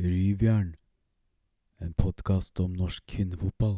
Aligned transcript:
Ryvjern, 0.00 0.76
en 1.84 1.92
podkast 1.92 2.60
om 2.60 2.72
norsk 2.72 3.02
kvinnefotball. 3.12 3.74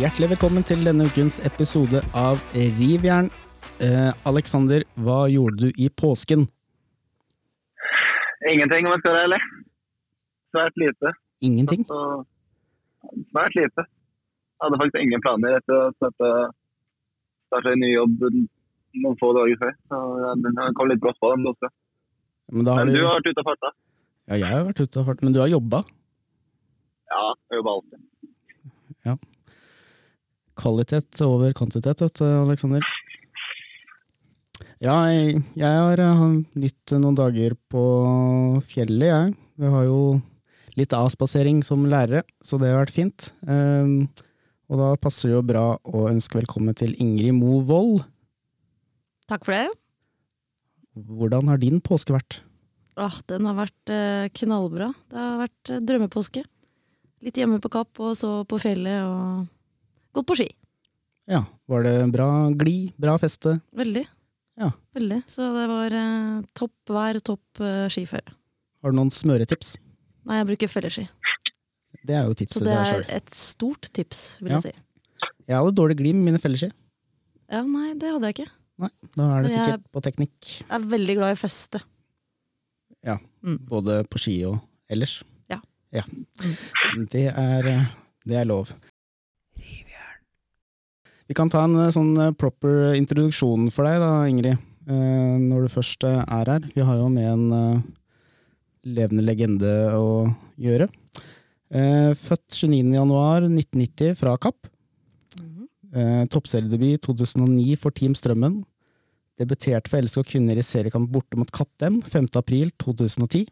Hjertelig 0.00 0.30
velkommen 0.32 0.66
til 0.66 0.82
denne 0.88 1.06
ukens 1.06 1.38
episode 1.46 2.02
av 2.10 2.42
Rivjern. 2.56 3.30
Eh, 3.78 4.10
Alexander, 4.26 4.82
hva 4.98 5.20
gjorde 5.30 5.68
du 5.68 5.78
i 5.78 5.86
påsken? 6.02 6.48
Ingenting, 8.50 8.82
om 8.88 8.96
jeg 8.96 9.04
skal 9.04 9.14
være 9.14 9.28
ærlig. 9.28 9.40
Svært 10.50 10.82
lite. 10.82 11.14
Ingenting? 11.50 11.86
Så, 11.86 12.02
svært 13.30 13.54
lite. 13.60 13.86
Jeg 13.86 14.66
hadde 14.66 14.82
faktisk 14.82 15.00
ingen 15.06 15.22
planer 15.22 15.60
etter 15.60 15.78
å 15.78 15.88
starte, 16.00 16.34
starte 17.46 17.78
en 17.78 17.84
ny 17.86 17.94
jobb 17.94 18.30
noen 19.02 19.18
få 19.20 19.32
dager 19.36 19.60
før. 19.60 19.74
Så 19.90 20.00
Den 20.44 20.60
kom 20.78 20.90
litt 20.90 21.02
brått 21.02 21.18
på, 21.22 21.30
dem 21.34 21.46
også. 21.52 21.70
Men, 22.52 22.66
da 22.66 22.76
har 22.76 22.84
Men 22.86 22.94
du, 22.94 23.00
du 23.00 23.06
har 23.06 23.18
vært 23.18 23.30
ute 23.32 23.42
og 23.42 23.48
farta? 23.50 23.72
ja, 24.26 24.36
jeg 24.40 24.50
har 24.50 24.66
vært 24.66 24.82
ute 24.82 25.00
av 25.00 25.08
fart, 25.10 25.22
men 25.22 25.34
du 25.34 25.40
har 25.42 25.50
jobba? 25.50 25.82
Ja, 27.10 27.24
jeg 27.50 27.60
jobber 27.60 27.76
alltid. 27.76 28.04
Ja. 29.06 29.16
Kvalitet 30.58 31.20
over 31.26 31.52
kvantitet, 31.54 32.00
vet 32.02 32.20
du, 32.22 32.24
Alexander. 32.26 32.86
Ja, 34.82 34.96
jeg, 35.08 35.42
jeg 35.56 35.82
har 35.82 36.00
eh, 36.04 36.22
nytt 36.58 36.94
noen 36.96 37.16
dager 37.16 37.54
på 37.72 37.82
fjellet, 38.68 39.06
jeg. 39.08 39.36
Vi 39.56 39.70
har 39.72 39.86
jo 39.88 40.00
litt 40.76 40.92
avspasering 40.92 41.62
som 41.64 41.86
lærere, 41.88 42.24
så 42.44 42.58
det 42.60 42.68
har 42.72 42.82
vært 42.82 42.92
fint. 42.92 43.30
Um, 43.48 44.04
og 44.68 44.80
da 44.82 44.90
passer 45.00 45.30
det 45.30 45.38
jo 45.38 45.46
bra 45.48 45.64
å 45.80 46.02
ønske 46.10 46.36
velkommen 46.40 46.76
til 46.76 46.92
Ingrid 47.00 47.32
Mo 47.38 47.62
Wold. 47.64 48.02
Takk 49.26 49.44
for 49.46 49.56
det. 49.56 49.68
Hvordan 50.96 51.48
har 51.50 51.58
din 51.60 51.80
påske 51.84 52.14
vært? 52.14 52.40
Åh, 52.96 53.16
den 53.28 53.44
har 53.44 53.56
vært 53.58 53.92
eh, 53.92 54.28
knallbra. 54.38 54.90
Det 55.12 55.18
har 55.20 55.40
vært 55.42 55.72
eh, 55.74 55.80
drømmepåske. 55.84 56.44
Litt 57.26 57.36
hjemme 57.40 57.58
på 57.60 57.68
Kapp, 57.72 57.98
og 58.00 58.14
så 58.16 58.30
på 58.48 58.58
fjellet, 58.62 59.02
og 59.04 59.48
gått 60.16 60.28
på 60.30 60.36
ski. 60.38 60.46
Ja, 61.28 61.42
var 61.68 61.82
det 61.84 61.96
bra 62.14 62.28
glid, 62.56 62.94
bra 63.02 63.16
feste? 63.20 63.56
Veldig. 63.76 64.04
Ja. 64.62 64.70
Veldig. 64.96 65.18
Så 65.28 65.50
det 65.58 65.66
var 65.68 65.96
eh, 65.98 66.40
topp 66.56 66.94
vær, 66.96 67.18
topp 67.26 67.62
skiføre. 67.92 68.32
Har 68.84 68.94
du 68.94 68.96
noen 69.00 69.12
smøretips? 69.12 69.74
Nei, 70.26 70.40
jeg 70.40 70.48
bruker 70.52 70.70
felleski. 70.72 71.04
Det 72.06 72.14
er 72.14 72.28
jo 72.30 72.36
tipset 72.38 72.60
Så 72.62 72.64
det 72.66 72.74
er 72.78 72.88
sjøl. 72.94 73.04
et 73.18 73.34
stort 73.34 73.88
tips, 73.96 74.24
vil 74.40 74.54
Ja. 74.54 74.60
jeg 74.62 74.70
si. 74.72 74.82
Jeg 75.46 75.58
hadde 75.60 75.76
dårlig 75.78 75.96
glid 76.00 76.14
med 76.16 76.30
mine 76.30 76.40
felleski. 76.42 76.70
Ja, 77.50 77.60
nei, 77.66 77.92
det 77.98 78.08
hadde 78.14 78.30
jeg 78.30 78.34
ikke. 78.40 78.48
Nei, 78.82 78.90
da 79.16 79.26
er 79.38 79.46
det 79.46 79.52
sikkert 79.54 79.84
på 79.94 80.02
teknikk. 80.04 80.36
Jeg 80.60 80.72
er 80.76 80.88
veldig 80.92 81.14
glad 81.16 81.36
i 81.36 81.40
feste. 81.40 81.80
Ja, 83.06 83.18
Mm. 83.46 83.60
både 83.68 84.00
på 84.10 84.18
ski 84.18 84.32
og 84.48 84.56
ellers. 84.90 85.20
Ja. 85.48 85.60
ja. 85.94 86.02
Det, 87.12 87.26
er, 87.30 87.66
eh, 87.70 87.84
det 88.26 88.36
er 88.40 88.44
lov. 88.48 88.72
Vi 91.26 91.34
kan 91.34 91.48
ta 91.50 91.64
en 91.66 91.76
eh, 91.78 91.92
sånn 91.94 92.12
eh, 92.22 92.32
proper 92.38 92.94
introduksjon 92.98 93.68
for 93.74 93.86
deg 93.88 94.00
da, 94.02 94.10
Ingrid, 94.30 94.58
når 94.86 95.66
du 95.66 95.68
først 95.72 96.04
er 96.06 96.22
her. 96.30 96.66
Vi 96.74 96.82
har 96.86 96.98
jo 97.00 97.08
med 97.10 97.26
en 97.26 97.80
levende 98.86 99.24
legende 99.26 99.72
å 99.98 100.28
gjøre. 100.62 100.86
Født 102.14 102.54
29. 102.54 102.92
januar 102.94 103.42
1990 103.48 104.14
fra 104.20 104.36
Kapp. 104.38 104.68
Eh, 105.94 106.24
Toppseriedebut 106.32 107.04
2009 107.06 107.76
for 107.78 107.94
Team 107.94 108.14
Strømmen. 108.18 108.62
Debuterte 109.38 109.90
for 109.92 110.00
LSK 110.02 110.24
kvinner 110.32 110.58
i 110.58 110.64
seriekamp 110.64 111.10
borte 111.12 111.38
mot 111.38 111.50
Kattem 111.52 112.00
5. 112.02 112.30
april 112.40 112.72
2010. 112.82 113.46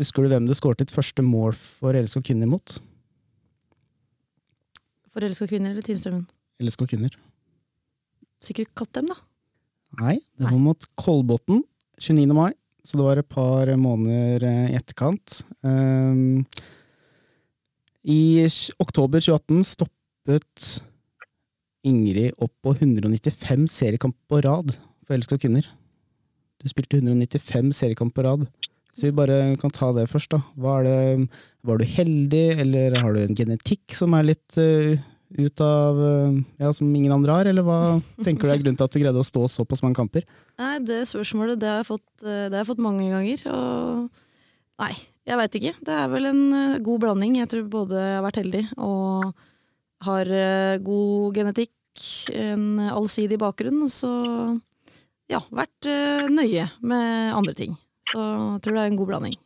Husker 0.00 0.24
du 0.24 0.32
hvem 0.32 0.48
du 0.48 0.54
skåret 0.58 0.82
ditt 0.82 0.94
første 0.94 1.22
mål 1.22 1.54
for 1.54 1.94
LSK 1.94 2.24
kvinner 2.26 2.50
mot? 2.50 2.76
For 5.14 5.22
LSK 5.22 5.46
kvinner 5.52 5.70
eller 5.70 5.86
Team 5.86 6.00
Strømmen? 6.02 6.26
LSK 6.60 6.88
kvinner. 6.90 7.14
Sikkert 8.42 8.74
Kattem, 8.76 9.06
da. 9.08 9.16
Nei, 10.02 10.18
det 10.36 10.50
var 10.50 10.58
mot 10.58 10.88
Kolbotn 10.98 11.62
29. 12.02 12.26
mai, 12.34 12.50
så 12.82 12.98
det 12.98 13.06
var 13.06 13.20
et 13.20 13.30
par 13.30 13.70
måneder 13.78 14.42
eh, 14.42 14.72
i 14.72 14.78
etterkant. 14.78 15.38
Um, 15.62 16.42
I 18.02 18.42
oktober 18.82 19.22
2018 19.22 19.62
stoppet 19.70 20.66
Ingrid 21.84 22.32
opp 22.42 22.52
på 22.64 22.74
195 22.78 23.68
seriekamp 23.70 24.16
på 24.30 24.40
rad 24.44 24.74
for 25.04 25.16
LSK 25.18 25.36
kvinner. 25.42 25.66
Du 26.62 26.70
spilte 26.70 26.96
195 26.96 27.72
seriekamp 27.76 28.14
på 28.16 28.24
rad. 28.24 28.46
Så 28.94 29.08
vi 29.08 29.16
bare 29.16 29.56
kan 29.58 29.72
ta 29.74 29.90
det 29.92 30.06
først, 30.10 30.32
da. 30.32 30.40
Det, 30.86 31.26
var 31.66 31.80
du 31.80 31.84
heldig, 31.84 32.44
eller 32.62 32.94
har 33.02 33.14
du 33.14 33.24
en 33.24 33.36
genetikk 33.36 33.96
som 33.96 34.14
er 34.14 34.28
litt 34.28 34.58
uh, 34.60 34.94
ut 35.34 35.62
av 35.64 35.98
uh, 35.98 36.36
Ja, 36.62 36.70
som 36.72 36.92
ingen 36.94 37.12
andre 37.12 37.40
har, 37.40 37.50
eller 37.50 37.66
hva 37.66 37.78
tenker 38.22 38.46
du 38.46 38.54
er 38.54 38.62
grunnen 38.62 38.78
til 38.78 38.86
at 38.86 38.94
du 38.94 39.00
greide 39.02 39.18
å 39.18 39.26
stå 39.26 39.48
såpass 39.50 39.82
mange 39.82 39.98
kamper? 39.98 40.22
Nei, 40.62 40.76
det 40.86 41.02
spørsmålet 41.10 41.58
det 41.58 41.72
har 41.72 41.82
jeg 41.82 41.90
fått, 41.90 42.06
eh, 42.22 42.46
har 42.46 42.60
jeg 42.60 42.68
fått 42.68 42.84
mange 42.84 43.08
ganger. 43.10 43.42
Og 43.50 44.84
nei, 44.84 44.92
jeg 45.26 45.40
veit 45.40 45.58
ikke. 45.58 45.74
Det 45.88 45.96
er 45.98 46.12
vel 46.12 46.30
en 46.30 46.44
god 46.86 47.02
blanding. 47.02 47.40
Jeg 47.40 47.50
tror 47.50 47.66
både 47.72 47.98
jeg 47.98 48.20
har 48.20 48.24
vært 48.28 48.38
heldig 48.44 48.62
og 48.78 49.34
har 50.06 50.30
eh, 50.30 50.76
god 50.84 51.38
genetikk, 51.38 51.72
en 52.34 52.80
allsidig 52.90 53.38
bakgrunn, 53.38 53.84
så 53.92 54.10
ja, 55.30 55.40
vært 55.54 55.88
eh, 55.88 56.26
nøye 56.32 56.68
med 56.82 57.34
andre 57.38 57.54
ting. 57.56 57.76
Så 58.10 58.20
jeg 58.20 58.62
tror 58.64 58.76
det 58.76 58.84
er 58.84 58.92
en 58.92 59.00
god 59.00 59.12
blanding. 59.12 59.38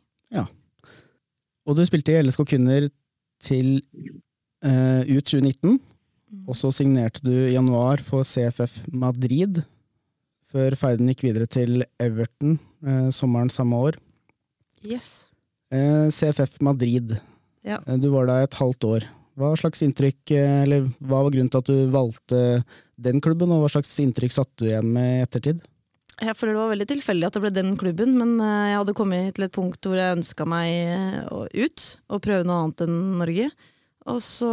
Og 1.69 1.77
du 1.77 1.83
spilte 1.85 2.15
i 2.15 2.21
LSK 2.25 2.47
kvinner 2.49 2.87
til 3.45 3.75
eh, 4.65 5.03
ut 5.05 5.25
2019, 5.29 5.77
og 6.49 6.57
så 6.57 6.71
signerte 6.73 7.21
du 7.25 7.33
i 7.33 7.53
januar 7.53 8.01
for 8.05 8.25
CFF 8.25 8.79
Madrid, 8.89 9.61
før 10.49 10.73
ferden 10.79 11.11
gikk 11.11 11.27
videre 11.27 11.45
til 11.49 11.83
Everton 12.01 12.57
eh, 12.81 13.09
sommeren 13.13 13.51
samme 13.53 13.77
år. 13.77 13.99
Yes. 14.81 15.27
Eh, 15.69 16.09
CFF 16.09 16.57
Madrid, 16.65 17.19
Ja. 17.61 17.81
Eh, 17.85 17.99
du 18.01 18.09
var 18.09 18.25
der 18.25 18.47
et 18.47 18.57
halvt 18.57 18.89
år. 18.89 19.05
Hva 19.39 19.53
slags 19.55 19.81
inntrykk, 19.85 20.31
eh, 20.35 20.61
eller 20.65 20.89
hva 20.99 21.23
var 21.23 21.31
grunnen 21.31 21.49
til 21.53 21.61
at 21.63 21.69
du 21.71 21.91
valgte 21.93 22.39
den 22.99 23.21
klubben, 23.23 23.51
og 23.55 23.63
hva 23.63 23.69
slags 23.71 23.93
inntrykk 24.03 24.35
satt 24.35 24.51
du 24.59 24.65
igjen 24.67 24.89
med 24.91 25.13
i 25.13 25.23
ettertid? 25.23 25.61
Jeg 26.19 26.35
føler 26.35 26.51
det 26.57 26.59
var 26.59 26.71
veldig 26.73 26.87
tilfeldig 26.89 27.27
at 27.29 27.35
det 27.37 27.41
ble 27.45 27.51
den 27.55 27.77
klubben, 27.79 28.17
men 28.19 28.33
eh, 28.43 28.69
jeg 28.73 28.79
hadde 28.81 28.95
kommet 28.99 29.33
til 29.37 29.45
et 29.47 29.55
punkt 29.55 29.87
hvor 29.87 29.95
jeg 29.95 30.17
ønska 30.17 30.47
meg 30.51 30.67
eh, 30.75 31.63
ut 31.63 31.85
og 32.11 32.23
prøve 32.25 32.43
noe 32.49 32.65
annet 32.65 32.83
enn 32.89 32.97
Norge. 33.21 33.47
Og 34.09 34.17
så 34.25 34.49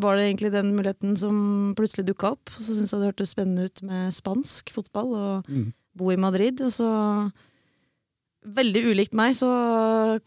var 0.00 0.16
det 0.16 0.26
egentlig 0.28 0.52
den 0.54 0.72
muligheten 0.76 1.16
som 1.18 1.74
plutselig 1.76 2.06
dukka 2.06 2.34
opp. 2.36 2.52
Og 2.54 2.62
så 2.62 2.76
syntes 2.76 2.92
jeg 2.94 3.02
det 3.02 3.08
hørtes 3.10 3.32
spennende 3.34 3.66
ut 3.66 3.82
med 3.82 4.14
spansk 4.14 4.70
fotball 4.76 5.14
og 5.18 5.48
Mm. 5.50 5.72
bo 5.96 6.10
i 6.12 6.16
Madrid. 6.20 6.60
Og 6.62 6.70
så, 6.72 6.88
veldig 8.56 8.82
ulikt 8.92 9.16
meg, 9.18 9.34
så 9.38 9.48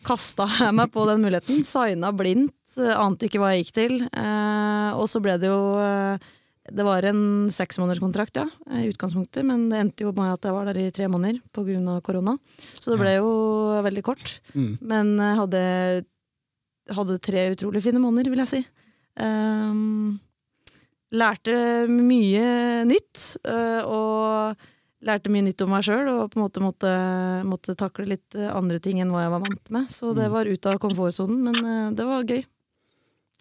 kasta 0.05 0.47
jeg 0.59 0.75
meg 0.75 0.91
på 0.93 1.05
den 1.09 1.23
muligheten. 1.23 1.63
Signa 1.67 2.11
blindt, 2.15 2.75
eh, 2.77 2.95
ante 2.95 3.29
ikke 3.29 3.41
hva 3.41 3.53
jeg 3.53 3.65
gikk 3.65 3.73
til. 3.77 3.95
Eh, 4.09 4.91
og 4.95 5.07
så 5.11 5.21
ble 5.23 5.37
det 5.41 5.49
jo 5.51 5.61
eh, 5.83 6.27
det 6.69 6.85
var 6.85 7.05
en 7.09 7.49
seksmånederskontrakt, 7.49 8.37
ja, 8.37 8.45
i 8.77 8.89
utgangspunktet, 8.91 9.41
men 9.47 9.69
det 9.71 9.79
endte 9.81 10.05
jo 10.05 10.13
med 10.13 10.35
at 10.35 10.45
jeg 10.45 10.53
var 10.53 10.69
der 10.69 10.77
i 10.83 10.91
tre 10.93 11.07
måneder 11.09 11.39
pga. 11.49 11.95
korona. 12.05 12.35
Så 12.77 12.93
det 12.93 12.99
ble 13.01 13.15
jo 13.15 13.31
veldig 13.81 14.03
kort. 14.05 14.35
Mm. 14.53 14.75
Men 14.77 15.15
jeg 15.17 15.39
hadde, 15.39 15.63
hadde 16.93 17.21
tre 17.25 17.47
utrolig 17.55 17.81
fine 17.81 18.03
måneder, 18.03 18.29
vil 18.29 18.43
jeg 18.45 18.51
si. 18.53 18.61
Lærte 21.09 21.87
mye 21.89 22.49
nytt, 22.85 23.23
eh, 23.49 23.81
og 23.81 24.67
lærte 25.05 25.31
mye 25.31 25.45
nytt 25.47 25.61
om 25.63 25.69
meg 25.71 25.83
sjøl, 25.87 26.07
og 26.11 26.31
på 26.33 26.39
en 26.39 26.43
måte 26.45 26.61
måtte, 26.63 26.89
måtte 27.47 27.75
takle 27.79 28.05
litt 28.11 28.35
andre 28.35 28.79
ting 28.83 28.99
enn 28.99 29.11
hva 29.13 29.21
jeg 29.25 29.31
var 29.31 29.43
vant 29.45 29.71
med. 29.71 29.87
Så 29.93 30.13
det 30.15 30.27
Mm. 30.27 30.33
var 30.33 30.45
ut 30.51 30.65
av 30.65 30.79
komfortsonen, 30.79 31.39
men 31.43 31.55
eh, 31.65 31.91
det 31.95 32.05
var 32.05 32.23
gøy. 32.27 32.43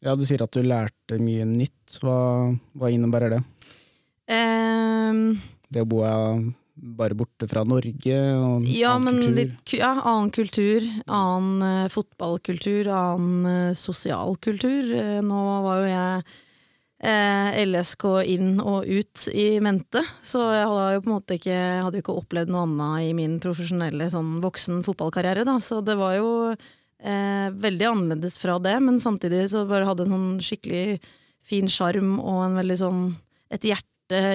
Ja, 0.03 0.15
du 0.15 0.23
sier 0.25 0.43
at 0.45 0.53
du 0.55 0.63
lærte 0.63 1.19
mye 1.19 1.45
nytt. 1.45 1.99
Hva, 2.01 2.55
hva 2.79 2.91
innebærer 2.95 3.31
det? 3.35 3.43
Um, 4.31 5.41
Det 5.73 5.83
å 5.83 5.89
bo 5.89 6.03
bare 6.79 7.17
borte 7.19 7.49
fra 7.51 7.65
Norge 7.67 8.19
og 8.39 8.63
Ja, 8.71 8.93
annen 8.95 9.05
men 9.05 9.17
kultur. 9.19 9.35
litt, 9.35 9.73
ja, 9.81 9.91
annen 9.99 10.31
kultur, 10.31 10.85
annen 11.11 11.63
uh, 11.85 11.89
fotballkultur, 11.91 12.87
annen 12.87 13.47
uh, 13.71 13.75
sosial 13.75 14.37
kultur. 14.39 14.87
Uh, 14.95 15.19
nå 15.27 15.41
var 15.65 15.83
jo 15.83 15.89
jeg 15.91 16.23
eh, 17.05 17.59
LSK 17.65 18.05
inn 18.27 18.57
og 18.63 18.89
ut 18.89 19.29
i 19.33 19.61
mente, 19.65 20.03
så 20.23 20.49
jeg 20.55 20.67
hadde 20.71 20.89
jo 20.97 21.05
på 21.05 21.11
en 21.11 21.17
måte 21.17 21.39
ikke, 21.39 21.61
hadde 21.87 22.03
ikke 22.03 22.17
opplevd 22.19 22.53
noe 22.55 22.65
annet 22.67 23.11
i 23.11 23.15
min 23.19 23.39
profesjonelle 23.43 24.11
sånn 24.13 24.39
voksen 24.45 24.83
fotballkarriere, 24.87 25.47
da. 25.49 25.59
Så 25.63 25.81
det 25.87 25.99
var 26.01 26.17
jo 26.19 26.31
eh, 26.55 27.49
veldig 27.55 27.91
annerledes 27.93 28.39
fra 28.43 28.59
det, 28.63 28.77
men 28.85 29.01
samtidig 29.03 29.47
så 29.53 29.67
bare 29.69 29.89
hadde 29.89 30.09
en 30.09 30.17
sånn 30.17 30.31
skikkelig 30.51 30.99
fin 31.49 31.71
sjarm 31.71 32.19
og 32.19 32.43
en 32.45 32.59
veldig 32.61 32.79
sånn 32.83 33.05
et 33.55 33.65
hjerte 33.65 33.85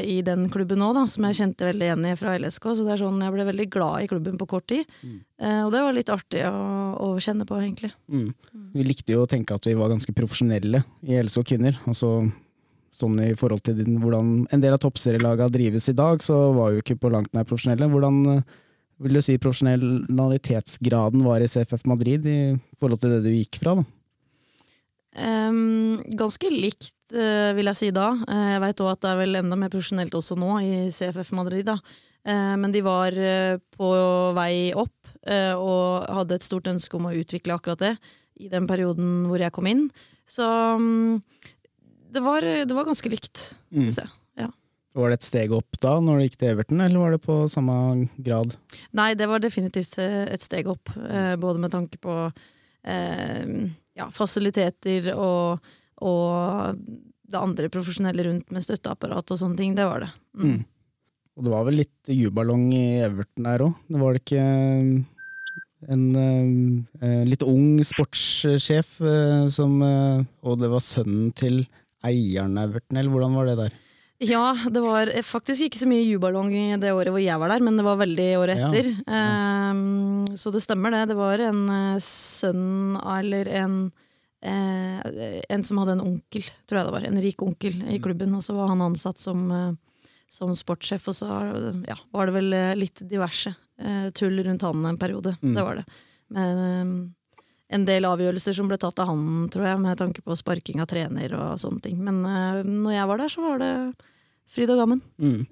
i 0.06 0.20
den 0.26 0.46
klubben 0.54 0.82
òg, 0.86 1.00
som 1.10 1.26
jeg 1.26 1.38
kjente 1.40 1.66
veldig 1.66 1.88
igjen 1.88 2.06
i 2.06 2.14
fra 2.18 2.36
LSK. 2.38 2.68
Så 2.78 2.86
det 2.86 2.94
er 2.94 3.02
sånn, 3.02 3.22
jeg 3.26 3.34
ble 3.34 3.46
veldig 3.48 3.66
glad 3.74 4.04
i 4.04 4.10
klubben 4.10 4.38
på 4.38 4.48
kort 4.50 4.68
tid. 4.70 4.86
Mm. 5.02 5.16
Eh, 5.42 5.62
og 5.66 5.72
det 5.74 5.82
var 5.82 5.96
litt 5.98 6.12
artig 6.14 6.44
å, 6.46 6.60
å 7.02 7.08
kjenne 7.22 7.48
på, 7.50 7.58
egentlig. 7.58 7.90
Mm. 8.06 8.30
Vi 8.74 8.86
likte 8.86 9.16
jo 9.16 9.24
å 9.26 9.30
tenke 9.30 9.58
at 9.58 9.66
vi 9.66 9.74
var 9.78 9.90
ganske 9.90 10.14
profesjonelle 10.14 10.84
i 11.10 11.18
LSK 11.18 11.42
Kvinner. 11.54 11.80
Altså, 11.90 12.20
sånn 12.94 13.18
i 13.26 13.34
forhold 13.38 13.64
til 13.66 13.80
din, 13.80 13.98
hvordan 14.02 14.44
en 14.54 14.64
del 14.64 14.76
av 14.76 14.82
toppserielagene 14.84 15.54
drives 15.54 15.90
i 15.90 15.98
dag, 15.98 16.22
så 16.24 16.38
var 16.56 16.74
jo 16.74 16.84
ikke 16.84 17.00
på 17.02 17.12
langt 17.14 17.34
nær 17.34 17.48
profesjonelle. 17.50 17.90
Hvordan 17.90 18.20
eh, 18.36 18.56
vil 19.04 19.18
du 19.18 19.24
si 19.26 19.40
profesjonalitetsgraden 19.42 21.26
var 21.26 21.44
i 21.44 21.50
CFF 21.50 21.88
Madrid 21.90 22.28
i 22.30 22.40
forhold 22.80 23.02
til 23.02 23.16
det 23.16 23.24
du 23.26 23.32
gikk 23.34 23.60
fra? 23.64 23.76
da? 23.80 23.86
Um, 25.14 26.00
ganske 26.18 26.50
likt, 26.50 26.96
uh, 27.14 27.52
vil 27.58 27.70
jeg 27.70 27.80
si 27.80 27.92
da. 27.94 28.12
Uh, 28.26 28.48
jeg 28.56 28.64
veit 28.64 28.82
òg 28.82 28.94
at 28.96 29.04
det 29.04 29.12
er 29.12 29.22
vel 29.22 29.40
enda 29.42 29.58
mer 29.60 29.74
profesjonelt 29.74 30.16
også 30.18 30.38
nå, 30.40 30.56
i 30.62 30.74
CFF 30.94 31.34
Madrid. 31.38 31.68
da. 31.70 31.78
Uh, 32.24 32.56
men 32.58 32.74
de 32.74 32.82
var 32.86 33.18
på 33.78 33.90
vei 34.38 34.74
opp, 34.78 34.96
og 35.24 36.04
hadde 36.12 36.36
et 36.36 36.44
stort 36.44 36.66
ønske 36.68 36.98
om 36.98 37.06
å 37.08 37.14
utvikle 37.16 37.56
akkurat 37.56 37.80
det 37.80 37.92
i 38.44 38.50
den 38.52 38.66
perioden 38.68 39.22
hvor 39.30 39.40
jeg 39.40 39.54
kom 39.56 39.70
inn. 39.70 39.86
Så 40.28 40.44
mm, 40.44 41.22
det, 42.14 42.22
var, 42.24 42.46
det 42.46 42.76
var 42.78 42.86
ganske 42.90 43.10
likt, 43.12 43.50
Mm. 43.74 43.88
syns 43.88 44.04
jeg. 44.04 44.12
Var 44.94 45.10
det 45.10 45.16
et 45.18 45.26
steg 45.26 45.54
opp 45.58 45.80
da, 45.82 45.96
når 45.98 46.20
du 46.20 46.24
gikk 46.28 46.36
til 46.38 46.52
Everton, 46.54 46.82
eller 46.86 47.02
var 47.02 47.14
det 47.16 47.22
på 47.24 47.36
samme 47.50 47.76
grad? 48.22 48.52
Nei, 48.94 49.16
det 49.18 49.26
var 49.26 49.42
definitivt 49.42 49.96
eh, 49.98 50.28
et 50.30 50.44
steg 50.46 50.68
opp, 50.70 50.92
eh, 51.10 51.34
både 51.42 51.64
med 51.64 51.74
tanke 51.74 51.98
på 51.98 52.18
eh, 52.86 53.56
ja, 53.98 54.06
fasiliteter 54.14 55.10
og, 55.16 55.66
og 56.06 56.78
det 56.78 57.42
andre 57.42 57.72
profesjonelle 57.74 58.28
rundt 58.28 58.54
med 58.54 58.62
støtteapparat 58.68 59.34
og 59.34 59.42
sånne 59.42 59.58
ting. 59.58 59.74
Det 59.74 59.88
var 59.90 60.06
det. 60.06 60.12
Mm. 60.38 60.52
Mm. 60.52 60.62
Og 61.34 61.48
det 61.48 61.56
var 61.56 61.66
vel 61.66 61.80
litt 61.82 62.14
juballong 62.14 62.68
i 62.78 62.86
Everton 63.08 63.50
der 63.50 63.66
òg? 63.66 63.74
Det 63.90 64.04
var 64.04 64.14
det 64.14 64.22
ikke 64.22 64.46
en 65.90 66.04
eh, 67.02 67.24
litt 67.28 67.42
ung 67.50 67.82
sportssjef 67.84 69.00
eh, 69.02 69.48
som 69.52 69.82
eh, 69.84 70.22
Og 70.46 70.62
det 70.62 70.70
var 70.72 70.84
sønnen 70.86 71.34
til 71.36 71.64
Everton, 72.04 72.98
eller 73.00 73.12
hvordan 73.14 73.36
var 73.38 73.46
det 73.50 73.58
der? 73.58 73.74
Ja, 74.24 74.54
det 74.72 74.80
var 74.84 75.10
faktisk 75.26 75.66
ikke 75.66 75.80
så 75.82 75.88
mye 75.90 76.06
juballong 76.06 76.52
det 76.80 76.94
året 76.96 77.12
hvor 77.12 77.20
jeg 77.24 77.40
var 77.42 77.52
der, 77.52 77.64
men 77.66 77.76
det 77.80 77.84
var 77.84 77.98
veldig 78.00 78.28
året 78.40 78.60
Ja. 78.62 78.70
etter. 78.70 78.92
Um, 79.08 80.26
så 80.40 80.52
det 80.54 80.62
stemmer 80.64 80.92
det. 80.94 81.10
Det 81.12 81.18
var 81.18 81.40
en 81.44 81.64
uh, 81.70 82.00
sønn 82.00 82.96
eller 83.02 83.50
en 83.52 83.76
uh, 84.46 85.02
En 85.50 85.64
som 85.64 85.82
hadde 85.82 85.98
en 85.98 86.06
onkel, 86.06 86.46
tror 86.68 86.80
jeg 86.80 86.88
det 86.88 86.96
var. 86.96 87.08
En 87.10 87.22
rik 87.26 87.42
onkel 87.42 87.82
i 87.92 88.00
klubben, 88.00 88.36
og 88.36 88.44
så 88.46 88.56
var 88.56 88.72
han 88.72 88.82
ansatt 88.86 89.20
som, 89.20 89.44
uh, 89.52 89.74
som 90.32 90.54
sportssjef, 90.56 91.08
og 91.12 91.16
så 91.18 91.28
ja, 91.90 91.98
var 92.14 92.28
det 92.30 92.38
vel 92.38 92.56
litt 92.80 93.04
diverse 93.08 93.56
tull 94.16 94.38
rundt 94.46 94.62
han 94.64 94.86
en 94.86 94.98
periode. 95.02 95.36
Mm. 95.42 95.56
Det 95.58 95.64
var 95.66 95.80
det. 95.82 95.84
Men 96.34 96.60
eh, 96.64 96.92
en 97.74 97.86
del 97.88 98.06
avgjørelser 98.08 98.56
som 98.56 98.70
ble 98.70 98.78
tatt 98.82 99.02
av 99.02 99.10
han, 99.10 99.50
tror 99.54 99.68
jeg, 99.68 99.82
med 99.82 100.00
tanke 100.00 100.24
på 100.26 100.38
sparking 100.38 100.84
av 100.84 100.90
trener 100.92 101.34
og 101.38 101.60
sånne 101.62 101.84
ting. 101.84 102.00
Men 102.06 102.22
uh, 102.26 102.62
når 102.64 102.98
jeg 102.98 103.10
var 103.10 103.24
der, 103.24 103.34
så 103.34 103.46
var 103.46 103.64
det 103.64 103.74
fryd 104.54 104.74
og 104.74 104.82
gammen. 104.84 105.04
Mm. 105.18 105.44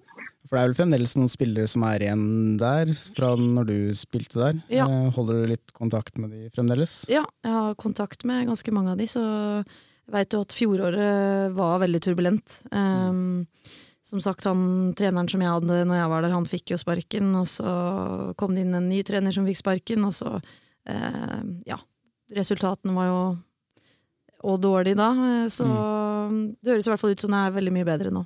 For 0.52 0.58
det 0.58 0.62
er 0.66 0.72
vel 0.72 0.80
fremdeles 0.82 1.14
noen 1.16 1.30
spillere 1.32 1.70
som 1.72 1.86
er 1.88 2.04
igjen 2.04 2.24
der, 2.60 2.90
fra 3.16 3.30
når 3.40 3.70
du 3.70 3.76
spilte 3.96 4.42
der. 4.42 4.58
Ja. 4.74 4.84
Eh, 4.84 5.06
Holder 5.16 5.38
du 5.40 5.52
litt 5.54 5.72
kontakt 5.78 6.18
med 6.20 6.34
de 6.36 6.50
fremdeles? 6.52 7.06
Ja, 7.08 7.22
jeg 7.46 7.54
har 7.56 7.78
kontakt 7.80 8.26
med 8.28 8.50
ganske 8.50 8.74
mange 8.76 8.92
av 8.92 9.00
de, 9.00 9.08
så 9.08 9.22
jeg 9.24 10.12
veit 10.12 10.36
jo 10.36 10.42
at 10.44 10.56
fjoråret 10.58 11.56
var 11.56 11.80
veldig 11.86 12.02
turbulent. 12.04 12.58
Um, 12.68 13.48
som 14.04 14.20
sagt, 14.20 14.44
han 14.50 14.92
treneren 15.00 15.30
som 15.32 15.40
jeg 15.40 15.54
hadde 15.54 15.86
når 15.88 16.02
jeg 16.02 16.12
var 16.12 16.26
der, 16.26 16.36
han 16.36 16.50
fikk 16.52 16.74
jo 16.74 16.82
sparken, 16.82 17.32
og 17.40 17.48
så 17.48 17.72
kom 18.36 18.58
det 18.58 18.66
inn 18.66 18.76
en 18.76 18.92
ny 18.92 19.00
trener 19.08 19.32
som 19.32 19.48
fikk 19.48 19.62
sparken, 19.62 20.04
og 20.10 20.18
så 20.20 20.36
uh, 20.36 21.40
Ja, 21.70 21.80
resultatene 22.36 22.94
var 22.96 23.08
jo 23.12 23.22
og 24.42 24.58
dårlig 24.64 24.96
da, 24.98 25.12
så 25.54 25.68
så 25.68 26.54
det 26.64 26.72
høres 26.72 26.88
i 26.88 26.90
hvert 26.90 27.00
fall 27.02 27.12
ut 27.14 27.20
som 27.22 27.30
det 27.34 27.42
er 27.46 27.52
veldig 27.60 27.74
mye 27.76 27.86
bedre 27.86 28.10
nå. 28.14 28.24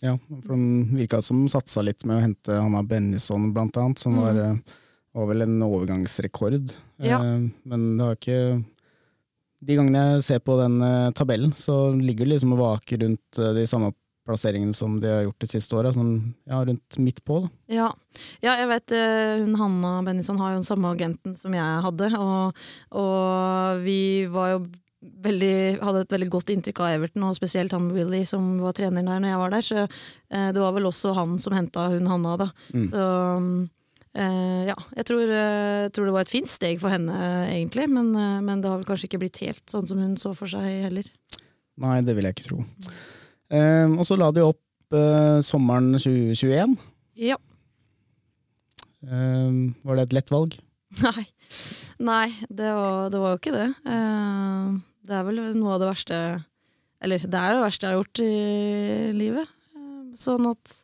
Ja, 0.00 0.14
for 0.46 0.54
de 0.54 0.96
virka 0.96 1.18
som 1.24 1.42
de 1.44 1.50
satsa 1.52 1.82
litt 1.84 2.04
med 2.06 2.16
å 2.16 2.22
hente 2.22 2.56
Hanna 2.62 2.80
Bennison, 2.86 3.50
blant 3.52 3.76
annet, 3.76 3.98
som 3.98 4.14
Mm. 4.14 4.20
var, 4.22 4.38
eh, 4.38 4.56
var 5.14 5.26
vel 5.26 5.42
en 5.42 5.60
overgangsrekord. 5.62 6.72
Ja. 7.02 7.18
Eh, 7.20 7.50
Men 7.66 7.96
det 7.98 8.04
har 8.06 8.16
ikke 8.16 8.64
De 9.60 9.74
gangene 9.74 10.14
jeg 10.14 10.22
ser 10.22 10.38
på 10.38 10.56
den 10.56 10.80
eh, 10.80 11.10
tabellen, 11.10 11.50
så 11.52 11.90
ligger 11.92 12.24
det 12.24 12.38
liksom 12.38 12.52
og 12.54 12.60
vaker 12.60 12.98
rundt 13.02 13.38
eh, 13.38 13.52
de 13.54 13.66
samme 13.66 13.92
plasseringene 14.28 14.76
som 14.76 14.98
de 15.02 15.10
har 15.10 15.22
gjort 15.26 15.44
de 15.44 15.50
siste 15.50 15.76
åra, 15.78 15.92
sånn 15.96 16.12
ja, 16.48 16.60
rundt 16.68 16.98
midt 17.02 17.22
på. 17.26 17.40
Da. 17.44 17.52
Ja, 17.78 17.88
ja 18.44 18.58
jeg 18.60 18.68
vet 18.72 18.96
eh, 18.96 19.38
hun 19.44 19.56
Hanna 19.60 19.94
Bennison 20.06 20.40
har 20.40 20.52
jo 20.52 20.60
den 20.60 20.68
samme 20.68 20.92
agenten 20.92 21.36
som 21.38 21.56
jeg 21.56 21.86
hadde, 21.86 22.12
og, 22.18 22.68
og 22.98 23.82
vi 23.86 24.00
var 24.32 24.54
jo 24.56 24.60
veldig, 24.98 25.78
hadde 25.82 26.04
et 26.04 26.14
veldig 26.14 26.28
godt 26.32 26.52
inntrykk 26.52 26.82
av 26.82 26.96
Everton, 26.96 27.26
og 27.28 27.36
spesielt 27.38 27.74
han 27.74 27.90
Willy 27.94 28.24
som 28.28 28.56
var 28.62 28.76
treneren 28.76 29.08
der 29.08 29.22
når 29.22 29.32
jeg 29.32 29.42
var 29.42 29.54
der, 29.54 29.66
så 29.66 29.82
eh, 29.84 30.48
det 30.54 30.62
var 30.62 30.74
vel 30.76 30.88
også 30.90 31.14
han 31.16 31.36
som 31.42 31.56
henta 31.56 31.88
hun 31.94 32.08
Hanna, 32.10 32.36
da. 32.40 32.48
Mm. 32.74 32.86
Så 32.90 33.04
eh, 34.18 34.62
ja, 34.70 34.78
jeg 34.98 35.10
tror, 35.10 35.34
eh, 35.42 35.90
tror 35.94 36.08
det 36.08 36.16
var 36.16 36.26
et 36.26 36.34
fint 36.34 36.50
steg 36.50 36.82
for 36.82 36.94
henne, 36.94 37.18
egentlig, 37.46 37.86
men, 37.92 38.10
eh, 38.18 38.40
men 38.44 38.64
det 38.64 38.72
har 38.72 38.80
vel 38.80 38.88
kanskje 38.88 39.10
ikke 39.10 39.22
blitt 39.24 39.42
helt 39.44 39.64
sånn 39.70 39.86
som 39.90 40.02
hun 40.02 40.18
så 40.20 40.34
for 40.36 40.50
seg 40.50 40.66
heller. 40.88 41.06
Nei, 41.78 42.00
det 42.02 42.18
vil 42.18 42.26
jeg 42.26 42.34
ikke 42.34 42.48
tro. 42.48 42.64
Eh, 43.48 43.86
og 43.94 44.04
så 44.06 44.18
la 44.20 44.30
de 44.34 44.44
opp 44.44 44.96
eh, 44.96 45.38
sommeren 45.44 45.92
2021. 45.96 46.76
Ja. 47.18 47.38
Eh, 49.04 49.60
var 49.84 49.98
det 49.98 50.08
et 50.08 50.18
lett 50.18 50.34
valg? 50.34 50.58
Nei, 51.04 51.24
Nei 52.00 52.26
det, 52.48 52.70
var, 52.72 53.08
det 53.12 53.22
var 53.22 53.34
jo 53.34 53.40
ikke 53.40 53.56
det. 53.56 53.68
Eh, 53.88 54.76
det 55.08 55.16
er 55.16 55.26
vel 55.28 55.40
noe 55.56 55.76
av 55.76 55.82
det 55.82 55.88
verste 55.88 56.18
Eller 57.04 57.22
det 57.22 57.40
er 57.40 57.54
det 57.54 57.64
verste 57.64 57.86
jeg 57.86 57.94
har 57.94 58.00
gjort 58.02 58.22
i 58.24 59.16
livet. 59.16 59.56
Sånn 60.18 60.48
at 60.50 60.78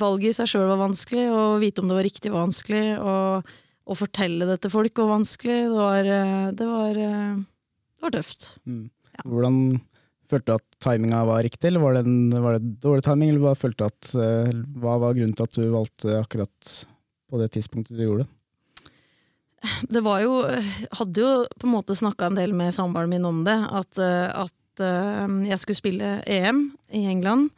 valget 0.00 0.32
i 0.32 0.36
seg 0.36 0.50
sjøl 0.50 0.68
var 0.70 0.80
vanskelig, 0.80 1.26
å 1.32 1.58
vite 1.60 1.82
om 1.82 1.90
det 1.90 1.98
var 1.98 2.06
riktig 2.06 2.32
var 2.32 2.46
vanskelig, 2.46 2.84
og 2.98 3.50
å 3.90 3.96
fortelle 3.98 4.48
det 4.48 4.60
til 4.62 4.72
folk 4.72 4.98
var 5.02 5.12
vanskelig. 5.16 5.58
Det 5.68 5.76
var, 5.76 6.08
eh, 6.08 6.50
det 6.56 6.66
var, 6.66 6.90
eh, 6.90 7.36
det 7.36 8.06
var 8.06 8.14
tøft. 8.16 8.58
Mm. 8.66 8.90
Ja. 9.16 9.22
Hvordan 9.26 9.80
følte 10.30 10.52
du 10.52 10.56
at 10.56 10.78
timinga 10.84 11.22
var 11.28 11.42
riktig, 11.44 11.68
eller 11.68 11.82
var 11.82 11.96
det, 11.96 12.04
en, 12.08 12.42
var 12.42 12.56
det 12.56 12.76
dårlig 12.82 13.04
timing? 13.06 13.32
Eller 13.34 13.58
følte 13.58 13.88
at, 13.90 14.12
eh, 14.14 14.52
hva 14.80 14.98
var 15.02 15.16
grunnen 15.16 15.36
til 15.36 15.48
at 15.48 15.58
du 15.58 15.66
valgte 15.72 16.20
akkurat 16.20 16.74
på 17.30 17.40
det 17.40 17.50
tidspunktet 17.56 17.98
du 17.98 18.04
gjorde 18.04 18.26
det? 18.26 18.30
det 19.92 20.00
var 20.00 20.22
jo 20.24 20.38
Hadde 20.96 21.20
jo 21.20 21.32
på 21.60 21.68
en 21.68 21.74
måte 21.74 21.96
snakka 21.98 22.30
en 22.30 22.38
del 22.38 22.54
med 22.56 22.72
samboeren 22.74 23.12
min 23.12 23.28
om 23.28 23.42
det. 23.46 23.58
At, 23.68 24.00
eh, 24.00 24.30
at 24.46 24.84
eh, 24.86 25.36
jeg 25.50 25.62
skulle 25.62 25.82
spille 25.82 26.16
EM 26.26 26.70
i 26.96 27.06
England, 27.10 27.50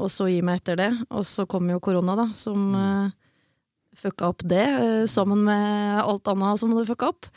og 0.00 0.06
så 0.08 0.24
gi 0.30 0.38
meg 0.40 0.62
etter 0.62 0.78
det. 0.80 0.88
Og 1.12 1.26
så 1.28 1.44
kom 1.44 1.68
jo 1.68 1.80
korona, 1.84 2.14
da, 2.16 2.24
som 2.32 2.70
uh, 2.72 3.10
fucka 3.92 4.30
opp 4.32 4.40
det, 4.48 4.64
sammen 5.12 5.42
med 5.44 5.98
alt 6.00 6.30
annet 6.32 6.56
som 6.62 6.72
hadde 6.72 6.88
fucka 6.88 7.10
opp. 7.12 7.28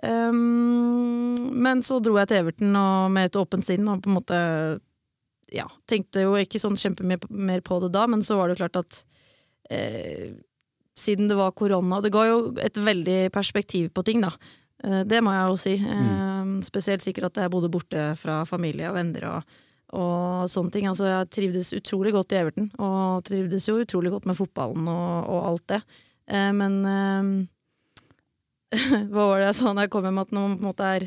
Um, 0.00 1.34
men 1.60 1.82
så 1.84 1.98
dro 2.00 2.14
jeg 2.16 2.30
til 2.30 2.40
Everton 2.40 2.76
og 2.80 3.10
med 3.12 3.28
et 3.28 3.36
åpent 3.36 3.66
sinn 3.66 3.88
og 3.90 4.00
på 4.00 4.08
en 4.08 4.16
måte 4.16 4.38
ja, 5.52 5.66
tenkte 5.90 6.24
jo 6.24 6.36
ikke 6.38 6.60
sånn 6.62 6.78
kjempemye 6.78 7.20
mer 7.28 7.60
på 7.66 7.80
det 7.82 7.90
da, 7.94 8.06
men 8.10 8.22
så 8.24 8.38
var 8.38 8.48
det 8.48 8.56
jo 8.56 8.62
klart 8.62 8.80
at 8.80 9.00
eh, 9.70 10.30
siden 10.98 11.30
det 11.30 11.38
var 11.38 11.56
korona 11.58 12.00
Det 12.04 12.12
ga 12.14 12.26
jo 12.28 12.38
et 12.60 12.76
veldig 12.76 13.30
perspektiv 13.34 13.90
på 13.94 14.04
ting, 14.06 14.22
da. 14.24 14.32
Eh, 14.84 15.02
det 15.08 15.22
må 15.24 15.34
jeg 15.34 15.48
jo 15.48 15.58
si. 15.60 15.74
Eh, 15.80 16.52
spesielt 16.66 17.04
sikkert 17.04 17.30
at 17.30 17.42
jeg 17.44 17.52
bodde 17.52 17.72
borte 17.72 18.10
fra 18.20 18.42
familie 18.48 18.90
og 18.90 18.98
venner 18.98 19.26
og, 19.32 19.54
og 19.96 20.50
sånne 20.50 20.74
ting. 20.74 20.88
Altså, 20.90 21.08
jeg 21.10 21.30
trivdes 21.36 21.72
utrolig 21.76 22.14
godt 22.16 22.34
i 22.34 22.40
Everton, 22.42 22.70
og 22.78 23.24
trivdes 23.28 23.68
jo 23.70 23.80
utrolig 23.82 24.14
godt 24.14 24.28
med 24.30 24.38
fotballen 24.38 24.90
og, 24.90 25.30
og 25.30 25.48
alt 25.52 25.66
det. 25.74 25.80
Eh, 26.30 26.52
men 26.56 26.78
eh, 26.86 27.32
hva 29.12 29.26
var 29.26 29.40
det 29.40 29.50
jeg 29.50 29.58
sa 29.60 29.72
når 29.72 29.86
jeg 29.86 29.92
kom 29.94 30.06
hjem, 30.06 30.20
at 30.22 30.34
nå 30.34 30.46
måte 30.60 30.90
er 30.96 31.06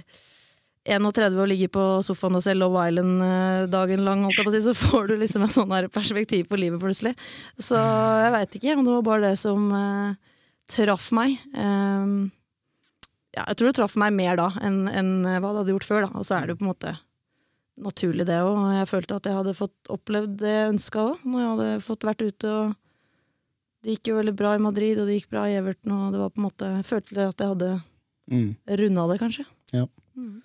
31 0.84 1.38
og 1.40 1.48
ligger 1.48 1.72
på 1.72 1.84
sofaen 2.04 2.36
og 2.36 2.44
ser 2.44 2.58
Love 2.60 2.82
Island 2.90 3.24
eh, 3.24 3.66
dagen 3.72 4.04
lang, 4.04 4.26
si, 4.28 4.62
så 4.66 4.74
får 4.76 5.14
du 5.14 5.16
liksom 5.22 5.46
et 5.46 5.56
sånn 5.56 5.76
perspektiv 5.94 6.50
på 6.50 6.60
livet 6.60 6.82
plutselig. 6.82 7.14
Så 7.56 7.80
jeg 7.80 8.34
veit 8.36 8.58
ikke 8.60 8.76
om 8.76 8.84
det 8.84 8.96
var 8.98 9.06
bare 9.08 9.30
det 9.30 9.38
som 9.40 9.70
uh, 9.72 10.12
traff 10.68 11.08
meg. 11.16 11.38
Um, 11.56 12.34
ja, 13.34 13.48
jeg 13.48 13.58
tror 13.58 13.72
det 13.72 13.78
traff 13.80 13.96
meg 14.00 14.12
mer 14.14 14.38
da 14.38 14.52
enn 14.62 14.84
enn 14.92 15.16
hva 15.24 15.54
det 15.54 15.64
hadde 15.64 15.74
gjort 15.78 15.88
før. 15.88 16.06
da, 16.06 16.20
Og 16.20 16.28
så 16.28 16.36
er 16.36 16.46
det 16.46 16.54
jo 16.54 16.60
på 16.60 16.68
en 16.68 16.74
måte 16.74 16.96
naturlig 17.84 18.28
det 18.28 18.42
òg. 18.44 18.60
Jeg 18.76 18.92
følte 18.92 19.18
at 19.18 19.28
jeg 19.30 19.40
hadde 19.40 19.58
fått 19.58 19.94
opplevd 19.94 20.36
det 20.44 20.52
jeg 20.52 20.72
ønska 20.76 21.08
òg, 21.08 21.24
når 21.26 21.40
jeg 21.40 21.52
hadde 21.54 21.84
fått 21.88 22.08
vært 22.12 22.28
ute 22.28 22.52
og 22.52 22.76
Det 23.84 23.98
gikk 23.98 24.10
jo 24.14 24.16
veldig 24.22 24.34
bra 24.40 24.54
i 24.56 24.62
Madrid, 24.64 25.00
og 25.02 25.10
det 25.10 25.18
gikk 25.20 25.30
bra 25.34 25.44
i 25.50 25.58
Everton, 25.60 25.92
og 25.92 26.14
det 26.16 26.22
var 26.22 26.30
på 26.32 26.40
en 26.40 26.46
måte 26.48 26.70
Jeg 26.78 26.86
følte 26.88 27.28
at 27.30 27.38
jeg 27.44 27.52
hadde 27.54 27.72
Mm. 28.32 28.56
runda 28.80 29.04
det, 29.12 29.20
kanskje. 29.20 29.44
Ja. 29.74 29.86
Mm. 30.16 30.42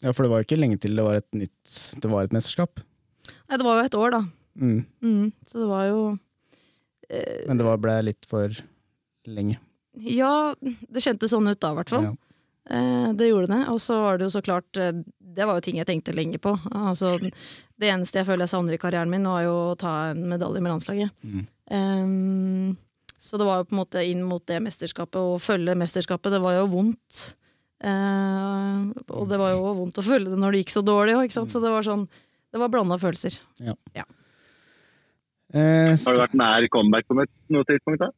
Ja, 0.00 0.12
for 0.16 0.24
det 0.24 0.30
var 0.32 0.40
jo 0.40 0.46
ikke 0.48 0.56
lenge 0.60 0.78
til 0.80 0.94
det 0.96 1.04
var 1.04 1.18
et 1.18 1.28
nytt 1.36 2.00
Det 2.00 2.08
var 2.08 2.24
et 2.24 2.32
mesterskap. 2.32 2.80
Nei, 3.50 3.58
det 3.60 3.66
var 3.66 3.76
jo 3.80 3.84
et 3.84 3.98
år, 4.00 4.10
da. 4.14 4.20
Mm. 4.56 4.86
Mm, 5.04 5.32
så 5.46 5.60
det 5.60 5.68
var 5.68 5.84
jo 5.90 6.00
eh, 7.10 7.44
Men 7.46 7.58
det 7.60 7.66
var, 7.66 7.76
ble 7.84 7.98
litt 8.08 8.24
for 8.30 8.48
lenge. 9.28 9.58
Ja, 10.00 10.54
det 10.62 11.02
kjentes 11.04 11.34
sånn 11.34 11.50
ut 11.50 11.60
da, 11.60 11.72
i 11.74 11.78
hvert 11.82 11.92
fall. 11.92 12.04
Ja. 12.08 12.14
Eh, 12.70 13.12
det 13.18 13.28
gjorde 13.28 13.50
det. 13.52 13.60
Og 13.68 13.80
så 13.82 14.00
var 14.00 14.16
det 14.18 14.28
jo 14.30 14.32
så 14.38 14.42
klart 14.46 14.80
eh, 14.80 14.92
Det 15.20 15.44
var 15.46 15.58
jo 15.58 15.64
ting 15.66 15.76
jeg 15.80 15.86
tenkte 15.90 16.14
lenge 16.16 16.38
på. 16.40 16.56
Altså, 16.72 17.18
det 17.80 17.90
eneste 17.90 18.20
jeg 18.20 18.28
føler 18.28 18.44
jeg 18.44 18.52
savner 18.52 18.76
i 18.76 18.80
karrieren 18.80 19.10
min, 19.12 19.26
var 19.28 19.44
jo 19.46 19.56
å 19.70 19.76
ta 19.78 20.12
en 20.12 20.22
medalje 20.28 20.62
med 20.62 20.74
landslaget. 20.74 21.12
Mm. 21.24 21.44
Um, 21.70 22.76
så 23.20 23.40
det 23.40 23.46
var 23.48 23.60
jo 23.60 23.68
på 23.68 23.76
en 23.76 23.80
måte 23.82 24.04
inn 24.04 24.22
mot 24.24 24.44
det 24.48 24.60
mesterskapet, 24.64 25.20
og 25.20 25.42
følge 25.44 25.76
mesterskapet, 25.78 26.32
det 26.34 26.42
var 26.44 26.58
jo 26.58 26.70
vondt. 26.72 27.20
Uh, 27.80 28.92
og 29.16 29.28
det 29.30 29.40
var 29.40 29.54
jo 29.54 29.74
vondt 29.78 30.00
å 30.00 30.04
følge 30.04 30.32
det 30.32 30.40
når 30.40 30.52
det 30.52 30.64
gikk 30.64 30.74
så 30.76 30.84
dårlig 30.84 31.16
òg, 31.16 31.26
ikke 31.28 31.38
sant. 31.40 31.52
Så 31.52 31.62
det 31.64 31.72
var 31.72 31.86
sånn 31.86 32.04
Det 32.50 32.58
var 32.58 32.72
blanda 32.72 32.98
følelser. 32.98 33.36
Eh, 35.54 35.94
Har 35.94 36.14
du 36.14 36.20
vært 36.20 36.34
nær 36.38 36.66
comeback 36.70 37.06
på 37.10 37.16
noe 37.16 37.66
tidspunkt? 37.66 38.02
da? 38.02 38.10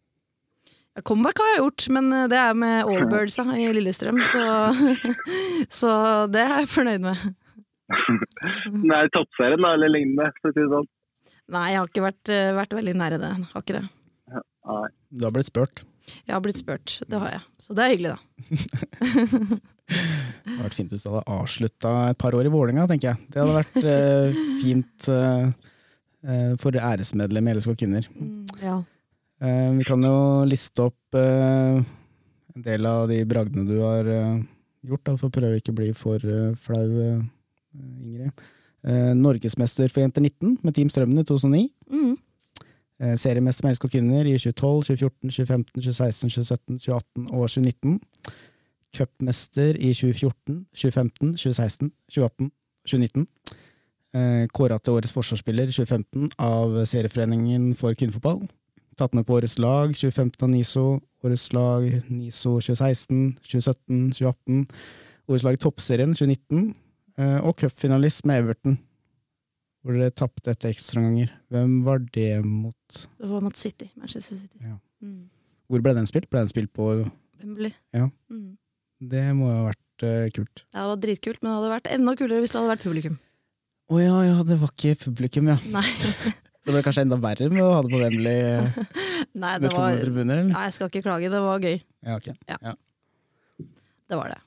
Ja, 0.97 1.03
Comeback 1.09 1.39
har 1.41 1.53
jeg 1.55 1.63
gjort, 1.63 1.87
men 1.97 2.13
eh, 2.13 2.27
det 2.29 2.41
er 2.41 2.57
med 2.57 2.85
Allbirds 2.85 3.39
i 3.41 3.69
Lillestrøm, 3.77 4.19
så, 4.29 4.43
så 5.81 5.93
det 6.33 6.43
er 6.45 6.59
jeg 6.63 6.73
fornøyd 6.73 7.07
med. 7.07 7.23
Det 7.93 8.99
er 8.99 9.11
toppserien 9.15 9.63
da, 9.63 9.75
eller 9.77 9.93
lignende? 9.93 10.31
for 10.41 10.51
å 10.51 10.55
si 10.57 10.61
det 10.63 10.71
sånn. 10.73 10.91
Nei, 11.53 11.65
jeg 11.73 11.81
har 11.81 11.91
ikke 11.91 12.05
vært, 12.07 12.33
eh, 12.33 12.51
vært 12.57 12.77
veldig 12.79 12.95
nære 13.01 13.19
det. 13.23 13.33
Har 13.53 13.65
ikke 13.65 13.79
det. 13.81 13.87
Nei. 14.33 14.87
du 15.11 15.25
har 15.27 15.35
blitt 15.35 15.51
spurt. 15.51 15.83
Jeg 16.27 16.35
har 16.35 16.43
blitt 16.43 16.59
spurt, 16.59 16.97
det 17.11 17.19
har 17.19 17.35
jeg. 17.35 17.43
Så 17.63 17.75
det 17.77 17.85
er 17.85 17.95
hyggelig, 17.95 18.15
da. 18.17 19.59
Det 19.93 19.99
hadde 20.55 20.63
vært 20.65 20.77
fint 20.79 20.93
hvis 20.95 21.03
du 21.05 21.11
hadde 21.11 21.35
avslutta 21.35 21.91
et 22.13 22.19
par 22.19 22.35
år 22.39 22.47
i 22.49 22.53
Vålinga, 22.53 22.87
tenker 22.89 23.11
jeg. 23.11 23.27
Det 23.29 23.43
hadde 23.43 23.57
vært 23.59 23.89
eh, 23.91 24.39
fint 24.63 25.09
eh, 25.13 25.45
eh, 26.25 26.53
for 26.63 26.79
æresmedlem 26.79 27.51
i 27.51 27.55
LSK 27.59 27.75
Kvinner. 27.83 28.09
Ja. 28.63 28.79
Eh, 29.43 29.69
vi 29.77 29.87
kan 29.87 30.07
jo 30.07 30.15
liste 30.49 30.87
opp 30.89 31.19
eh, 31.19 31.83
en 32.55 32.67
del 32.67 32.89
av 32.89 33.05
de 33.11 33.21
bragdene 33.29 33.67
du 33.69 33.77
har 33.83 34.09
eh, 34.09 34.41
gjort, 34.89 35.05
da, 35.07 35.17
for 35.19 35.29
å 35.29 35.35
prøve 35.35 35.61
ikke 35.61 35.75
å 35.75 35.79
bli 35.83 35.91
for 35.99 36.25
eh, 36.25 36.53
flau, 36.63 36.87
eh, 37.05 37.23
Ingrid. 37.75 38.45
Eh, 38.83 39.13
Norgesmester 39.15 39.89
for 39.89 40.03
jenter 40.03 40.25
19 40.25 40.59
med 40.63 40.75
Team 40.75 40.91
Strømmen 40.91 41.19
i 41.19 41.25
2009. 41.25 41.65
Mm. 41.91 42.17
Eh, 43.03 43.17
seriemester 43.19 43.67
med 43.67 43.79
og 43.83 43.91
Kvinner 43.91 44.27
i 44.27 44.39
2012, 44.39 44.83
2014, 44.83 45.31
2015, 45.31 45.83
2016, 45.83 46.31
2017, 46.31 46.79
2018 46.79 47.29
og 47.31 47.51
2019. 47.51 48.01
Cupmester 48.97 49.77
i 49.77 49.95
2014, 49.95 50.67
2015, 50.75 51.37
2016, 51.37 51.93
2018, 52.11 52.51
2019. 52.87 53.27
Eh, 54.15 54.47
Kåra 54.53 54.79
til 54.79 54.93
årets 54.93 55.13
forsvarsspiller 55.13 55.71
i 55.71 55.73
2015 55.73 56.31
av 56.39 56.85
Serieforeningen 56.85 57.75
for 57.75 57.95
kvinnefotball. 57.95 58.45
Tatt 58.99 59.15
med 59.15 59.25
på 59.25 59.39
årets 59.39 59.59
lag 59.59 59.95
2015 59.95 60.45
av 60.45 60.51
NISO, 60.53 61.01
årets 61.25 61.53
lag 61.57 61.87
NISO 62.11 62.59
2016, 62.61 63.39
2017, 63.41 64.13
2018. 64.13 64.67
Årets 65.31 65.47
lag 65.47 65.57
i 65.57 65.63
Toppserien 65.63 66.13
2019, 66.15 66.69
eh, 66.69 66.82
og 67.19 67.53
cupfinalist 67.61 68.25
med 68.29 68.41
Everton, 68.43 68.79
hvor 69.83 69.99
dere 69.99 70.15
tapte 70.15 70.55
etter 70.55 70.71
ekstraomganger. 70.73 71.33
Hvem 71.53 71.75
var 71.85 72.01
det 72.15 72.31
mot? 72.47 73.03
Det 73.19 73.29
var 73.29 73.43
mot 73.45 73.57
City. 73.59 73.91
Manchester 73.99 74.39
City. 74.39 74.63
Ja. 74.63 74.79
Mm. 75.03 75.27
Hvor 75.73 75.83
ble 75.85 75.95
den 75.97 76.09
spilt? 76.09 76.29
Ble 76.31 76.45
den 76.45 76.53
spilt 76.53 76.73
på 76.77 76.93
Wembley. 77.43 77.73
Ja. 77.97 78.07
Mm. 78.31 78.53
Det 79.13 79.25
må 79.35 79.49
ha 79.51 79.65
vært 79.71 80.07
eh, 80.07 80.29
kult. 80.35 80.63
Ja, 80.71 80.85
det 80.85 80.89
var 80.93 81.03
dritkult, 81.03 81.41
men 81.43 81.51
det 81.51 81.57
hadde 81.57 81.73
vært 81.73 81.91
enda 81.97 82.15
kulere 82.19 82.45
hvis 82.45 82.55
det 82.55 82.61
hadde 82.61 82.73
vært 82.75 82.87
publikum. 82.87 83.19
Å 83.93 83.99
ja, 83.99 84.21
ja, 84.29 84.37
det 84.47 84.59
var 84.61 84.71
ikke 84.73 84.95
publikum, 85.09 85.51
ja. 85.51 85.59
Nei, 85.75 85.89
Så 86.63 86.71
det 86.71 86.77
ble 86.77 86.85
kanskje 86.87 87.03
enda 87.03 87.19
verre 87.19 87.49
med 87.51 87.65
å 87.65 87.73
ha 87.75 87.81
det 87.83 87.91
på 87.91 87.99
Wembley 87.99 88.45
eh, 88.47 88.77
Nei 89.43 89.57
det 89.59 89.73
200 89.73 89.81
var 89.81 89.99
tribuner. 90.05 90.45
Nei, 90.53 90.65
jeg 90.69 90.77
skal 90.77 90.93
ikke 90.93 91.03
klage. 91.09 91.33
Det 91.33 91.43
var 91.43 91.67
gøy. 91.67 91.81
Ja, 92.07 92.21
ok. 92.21 92.29
Det 94.13 94.19
var 94.21 94.35
det. 94.37 94.41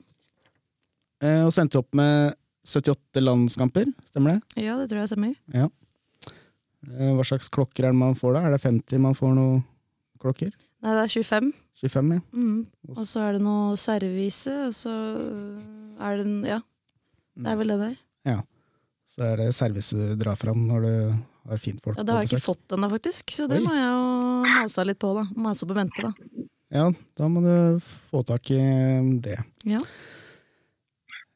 Eh, 1.26 1.42
og 1.44 1.52
sendte 1.52 1.82
opp 1.82 1.90
med 1.96 2.38
78 2.66 3.22
landskamper, 3.22 3.90
stemmer 4.08 4.36
det? 4.36 4.62
Ja, 4.66 4.76
det 4.80 4.88
tror 4.90 5.04
jeg 5.04 5.12
stemmer. 5.12 5.34
Ja. 5.54 5.68
hva 7.16 7.26
slags 7.26 7.50
klokker 7.52 7.86
er 7.86 7.94
det 7.94 8.00
man 8.00 8.18
får 8.18 8.36
da? 8.36 8.46
Er 8.46 8.56
det 8.56 8.62
50 8.64 9.02
man 9.02 9.14
får 9.18 9.36
noen 9.38 9.62
klokker? 10.22 10.50
Nei, 10.82 10.96
det 10.98 11.04
er 11.06 11.12
25. 11.14 11.52
25, 11.80 12.10
ja. 12.18 12.24
Mm. 12.36 12.58
Og 12.94 13.04
så 13.08 13.22
er 13.24 13.36
det 13.36 13.44
noe 13.44 13.78
servise, 13.80 14.56
og 14.66 14.74
så 14.76 14.96
er 16.02 16.20
det 16.20 16.26
Ja, 16.50 16.60
det 17.36 17.54
er 17.54 17.62
vel 17.62 17.72
det 17.74 17.80
der. 17.84 17.96
Så 19.16 19.24
er 19.24 19.40
det 19.40 19.54
service 19.56 19.96
du 19.96 20.12
drar 20.20 20.36
fram 20.36 20.66
når 20.68 20.82
du 20.84 20.94
har 21.48 21.60
fintfolk 21.62 21.96
Ja, 21.96 22.04
det 22.04 22.12
har 22.12 22.24
jeg 22.24 22.34
ikke 22.34 22.50
fått 22.50 22.74
ennå, 22.76 22.90
faktisk, 22.92 23.32
så 23.32 23.46
det 23.48 23.62
Oi. 23.62 23.64
må 23.64 23.72
jeg 23.72 23.86
jo 23.88 24.56
mase 24.58 24.84
litt 24.84 24.98
på, 25.00 25.12
da. 25.16 25.22
Mase 25.40 25.68
på 25.68 25.76
vente, 25.78 26.04
da. 26.04 26.10
Ja, 26.76 26.84
da 27.16 27.28
må 27.32 27.40
du 27.40 27.80
få 28.10 28.20
tak 28.28 28.50
i 28.52 28.58
det. 29.24 29.38
Ja. 29.64 29.80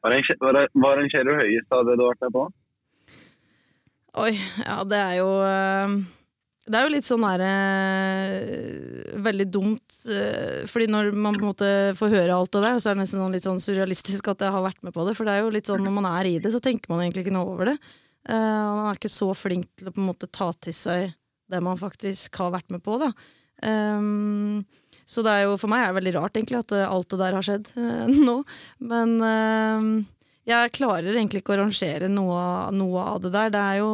Hva 0.01 0.09
arrangerer 0.09 1.27
du 1.29 1.35
høyest 1.37 1.75
av 1.75 1.85
det 1.87 1.97
du 1.99 2.03
har 2.05 2.15
vært 2.15 2.25
med 2.25 2.33
på? 2.37 2.47
Oi, 4.21 4.33
ja, 4.65 4.81
det 4.83 4.97
er 4.99 5.13
jo 5.21 5.27
eh, 5.47 5.93
Det 6.67 6.75
er 6.75 6.83
jo 6.87 6.91
litt 6.91 7.05
sånn 7.07 7.23
derre 7.23 7.51
eh, 8.35 9.13
Veldig 9.23 9.47
dumt. 9.53 9.99
eh, 10.11 10.65
Fordi 10.67 10.89
når 10.91 11.11
man 11.15 11.37
på 11.37 11.45
en 11.45 11.51
måte 11.53 11.69
får 11.99 12.11
høre 12.17 12.35
alt 12.35 12.51
det 12.57 12.63
der, 12.65 12.81
så 12.81 12.91
er 12.91 12.97
det 12.97 13.05
nesten 13.05 13.21
sånn 13.23 13.37
litt 13.37 13.47
sånn 13.47 13.61
surrealistisk 13.63 14.27
at 14.33 14.43
jeg 14.43 14.51
har 14.57 14.65
vært 14.65 14.81
med 14.83 14.95
på 14.97 15.05
det. 15.07 15.15
For 15.15 15.27
det 15.29 15.37
er 15.37 15.45
jo 15.45 15.53
litt 15.53 15.69
sånn 15.71 15.85
når 15.85 15.95
man 16.01 16.09
er 16.11 16.31
i 16.33 16.35
det, 16.43 16.51
så 16.51 16.59
tenker 16.63 16.91
man 16.91 17.05
egentlig 17.05 17.27
ikke 17.27 17.37
noe 17.37 17.53
over 17.53 17.71
det. 17.71 17.77
Man 18.27 18.83
er 18.89 18.99
ikke 18.99 19.09
så 19.09 19.31
flink 19.33 19.69
til 19.79 19.89
å 19.89 19.93
på 19.95 20.01
en 20.03 20.09
måte 20.11 20.27
ta 20.29 20.51
til 20.61 20.75
seg 20.75 21.13
det 21.51 21.61
man 21.63 21.79
faktisk 21.79 22.35
har 22.41 22.51
vært 22.53 22.69
med 22.71 22.83
på, 22.85 22.99
da. 23.01 23.09
Ehm, 23.65 24.61
så 25.05 25.23
det 25.25 25.31
er 25.33 25.43
jo, 25.47 25.57
for 25.59 25.71
meg 25.71 25.83
er 25.85 25.91
det 25.93 25.99
veldig 25.99 26.13
rart 26.19 26.37
egentlig 26.39 26.59
at 26.61 26.71
eh, 26.77 26.87
alt 26.87 27.09
det 27.13 27.19
der 27.21 27.37
har 27.37 27.45
skjedd 27.47 27.71
eh, 27.77 28.11
nå. 28.27 28.35
Men 28.91 29.15
ehm, 29.27 29.89
jeg 30.47 30.73
klarer 30.77 31.11
egentlig 31.15 31.41
ikke 31.43 31.55
å 31.55 31.61
rangere 31.63 32.09
noe, 32.11 32.35
av- 32.37 32.73
noe 32.75 33.07
av 33.15 33.21
det 33.25 33.31
der. 33.35 33.51
Det 33.53 33.63
er 33.71 33.79
jo 33.81 33.91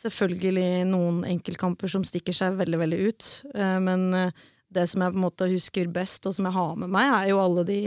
selvfølgelig 0.00 0.86
noen 0.90 1.22
enkeltkamper 1.28 1.90
som 1.90 2.04
stikker 2.06 2.36
seg 2.36 2.56
veldig, 2.60 2.78
veldig 2.84 3.00
ut. 3.10 3.28
Eh, 3.54 3.78
men 3.84 4.08
eh, 4.16 4.34
det 4.70 4.84
som 4.90 5.02
jeg 5.02 5.14
på 5.14 5.18
en 5.18 5.24
måte 5.26 5.48
husker 5.50 5.88
best, 5.90 6.26
og 6.30 6.36
som 6.36 6.46
jeg 6.46 6.54
har 6.56 6.76
med 6.78 6.92
meg, 6.94 7.10
er 7.16 7.32
jo 7.32 7.40
alle 7.42 7.64
de 7.68 7.80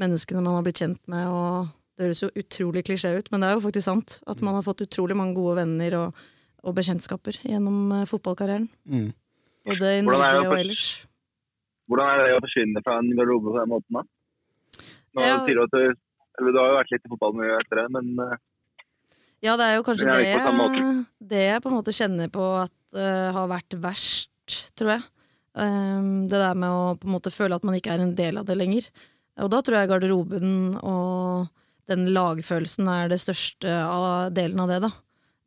menneskene 0.00 0.42
man 0.42 0.56
har 0.58 0.64
blitt 0.66 0.80
kjent 0.82 1.00
med. 1.10 1.28
og 1.30 1.70
Det 1.96 2.08
høres 2.08 2.22
jo 2.24 2.32
utrolig 2.42 2.82
klisjé 2.88 3.12
ut, 3.18 3.30
men 3.30 3.42
det 3.44 3.50
er 3.50 3.56
jo 3.58 3.64
faktisk 3.66 3.86
sant. 3.86 4.18
At 4.30 4.42
man 4.46 4.56
har 4.58 4.66
fått 4.66 4.82
utrolig 4.86 5.16
mange 5.18 5.36
gode 5.38 5.58
venner 5.60 5.96
og, 6.00 6.24
og 6.64 6.74
bekjentskaper 6.78 7.38
gjennom 7.46 7.92
eh, 8.00 8.06
fotballkarrieren. 8.10 8.66
Mm. 8.90 9.10
Både 9.70 9.94
i 9.94 10.00
er 10.00 10.06
Norge 10.08 10.42
og 10.48 10.56
ellers. 10.58 10.84
Hvordan 11.90 12.10
er 12.12 12.22
det 12.22 12.36
å 12.38 12.42
forsvinne 12.44 12.82
fra 12.86 13.00
en 13.00 13.10
garderobe 13.18 13.50
på 13.50 13.58
den 13.58 13.72
måten? 13.72 13.98
da? 13.98 14.04
Nå 15.16 15.26
Ja. 15.26 15.38
sier 15.42 15.58
du, 15.58 15.62
at 15.66 15.74
du, 15.74 15.96
eller, 16.38 16.52
du 16.54 16.58
har 16.60 16.68
jo 16.70 16.78
vært 16.78 16.92
litt 16.94 17.06
i 17.06 17.10
fotballmiljøet 17.10 17.64
etter 17.64 17.80
det, 17.82 17.86
men 17.96 18.10
eh, 18.24 18.36
Ja, 19.42 19.56
det 19.58 19.66
er 19.66 19.78
jo 19.78 19.86
kanskje 19.86 20.06
det 20.06 20.26
jeg 20.28 20.36
det 21.32 21.46
jeg 21.46 21.62
på 21.64 21.70
en 21.70 21.78
måte 21.78 21.96
kjenner 21.96 22.28
på 22.30 22.44
at 22.60 22.76
uh, 22.94 23.30
har 23.34 23.48
vært 23.50 23.74
verst, 23.80 24.58
tror 24.78 24.94
jeg. 24.94 25.06
Um, 25.54 26.28
det 26.30 26.38
der 26.38 26.54
med 26.54 26.70
å 26.70 26.82
på 27.00 27.08
en 27.08 27.14
måte 27.16 27.32
føle 27.34 27.56
at 27.56 27.64
man 27.66 27.74
ikke 27.74 27.94
er 27.96 28.04
en 28.04 28.14
del 28.14 28.38
av 28.38 28.46
det 28.46 28.58
lenger. 28.58 28.86
Og 29.40 29.50
da 29.50 29.62
tror 29.64 29.80
jeg 29.80 29.90
garderoben 29.90 30.76
og 30.84 31.48
den 31.90 32.10
lagfølelsen 32.14 32.86
er 32.92 33.10
det 33.10 33.18
største 33.22 33.72
av 33.82 34.30
delen 34.36 34.60
av 34.62 34.70
det, 34.70 34.78
da. 34.84 34.92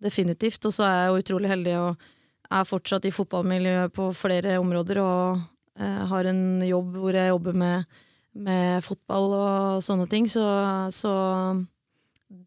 Definitivt. 0.03 0.65
Og 0.67 0.73
så 0.75 0.87
er 0.87 0.97
jeg 0.97 1.11
jo 1.11 1.21
utrolig 1.21 1.51
heldig 1.53 1.75
og 1.79 2.07
er 2.53 2.67
fortsatt 2.67 3.05
i 3.07 3.13
fotballmiljøet 3.13 3.93
på 3.95 4.09
flere 4.17 4.57
områder 4.59 4.99
og 5.03 5.43
eh, 5.79 6.01
har 6.09 6.29
en 6.29 6.43
jobb 6.67 6.97
hvor 7.01 7.17
jeg 7.17 7.31
jobber 7.31 7.57
med, 7.63 7.99
med 8.33 8.85
fotball 8.85 9.29
og 9.37 9.83
sånne 9.85 10.07
ting, 10.11 10.29
så, 10.31 10.45
så 10.93 11.13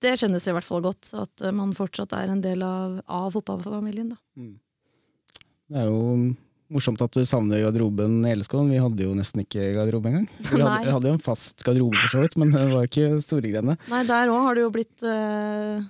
det 0.03 0.17
kjennes 0.21 0.47
i 0.47 0.55
hvert 0.57 0.67
fall 0.67 0.83
godt, 0.85 1.13
at 1.15 1.47
man 1.55 1.75
fortsatt 1.77 2.15
er 2.19 2.33
en 2.33 2.43
del 2.45 2.65
av, 2.67 2.99
av 3.07 3.31
fotballfamilien. 3.37 4.15
Da. 4.15 4.19
Mm. 4.39 4.57
Det 5.67 5.81
er 5.83 5.89
jo 5.91 6.03
morsomt 6.73 7.03
at 7.05 7.15
du 7.15 7.23
savner 7.27 7.63
garderoben 7.63 8.19
i 8.27 8.35
LSK. 8.35 8.57
Vi 8.71 8.81
hadde 8.83 9.07
jo 9.07 9.15
nesten 9.17 9.43
ikke 9.45 9.73
garderobe 9.77 10.11
engang. 10.11 10.29
Vi 10.51 10.63
hadde, 10.63 10.95
hadde 10.95 11.11
jo 11.11 11.19
en 11.19 11.23
fast 11.23 11.63
garderobe 11.67 11.99
for 12.03 12.17
så 12.17 12.25
vidt, 12.25 12.39
men 12.41 12.55
det 12.55 12.65
var 12.73 12.89
ikke 12.89 13.21
store 13.25 13.53
greiene. 13.53 13.77
Nei, 13.93 14.03
der 14.09 14.33
òg 14.33 14.49
har 14.49 14.59
det 14.59 14.65
jo 14.65 14.73
blitt 14.75 15.07
eh, 15.07 15.85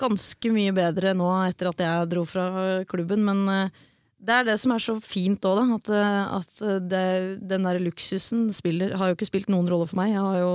ganske 0.00 0.52
mye 0.54 0.74
bedre 0.76 1.14
nå 1.16 1.28
etter 1.46 1.70
at 1.70 1.84
jeg 1.86 2.10
dro 2.12 2.24
fra 2.28 2.48
klubben, 2.90 3.22
men 3.28 3.44
eh, 3.52 3.84
det 4.18 4.32
er 4.32 4.46
det 4.48 4.56
som 4.60 4.72
er 4.72 4.82
så 4.82 4.96
fint 5.04 5.44
òg, 5.44 5.58
da. 5.60 5.76
At, 5.76 5.90
eh, 5.92 6.34
at 6.38 6.82
det, 6.88 7.06
den 7.48 7.66
der 7.68 7.80
luksusen 7.82 8.46
spiller, 8.54 8.96
har 8.96 9.10
jo 9.10 9.16
ikke 9.18 9.28
spilt 9.28 9.50
noen 9.52 9.68
rolle 9.70 9.88
for 9.90 10.00
meg. 10.00 10.14
Jeg 10.14 10.24
har 10.24 10.38
jo 10.40 10.52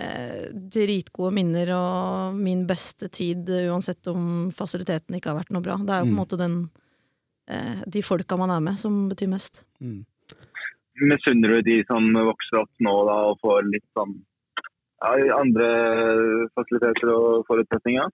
eh, 0.00 0.50
dritgode 0.74 1.32
minner 1.36 1.72
og 1.76 2.38
min 2.38 2.66
beste 2.68 3.08
tid, 3.12 3.48
uansett 3.70 4.06
om 4.10 4.50
fasilitetene 4.54 5.20
ikke 5.20 5.32
har 5.32 5.40
vært 5.42 5.52
noe 5.54 5.64
bra. 5.64 5.78
Det 5.78 5.94
er 5.94 6.02
jo 6.02 6.08
på 6.08 6.12
en 6.12 6.16
Mm. 6.16 6.22
måte 6.22 6.40
den 6.40 6.56
eh, 7.50 7.82
de 7.86 8.02
folka 8.02 8.36
man 8.38 8.50
er 8.50 8.60
med, 8.60 8.78
som 8.78 9.08
betyr 9.08 9.28
mest. 9.28 9.64
Mm. 9.80 10.04
misunner 11.00 11.48
du 11.48 11.62
de 11.62 11.84
som 11.88 12.04
vokser 12.12 12.60
opp 12.60 12.70
nå 12.84 12.92
da, 13.08 13.14
og 13.30 13.38
får 13.40 13.70
litt 13.72 13.86
sånn 13.96 14.18
ja, 15.00 15.38
andre 15.38 15.68
fasiliteter 16.52 17.08
og 17.14 17.46
forutsetninger? 17.48 18.10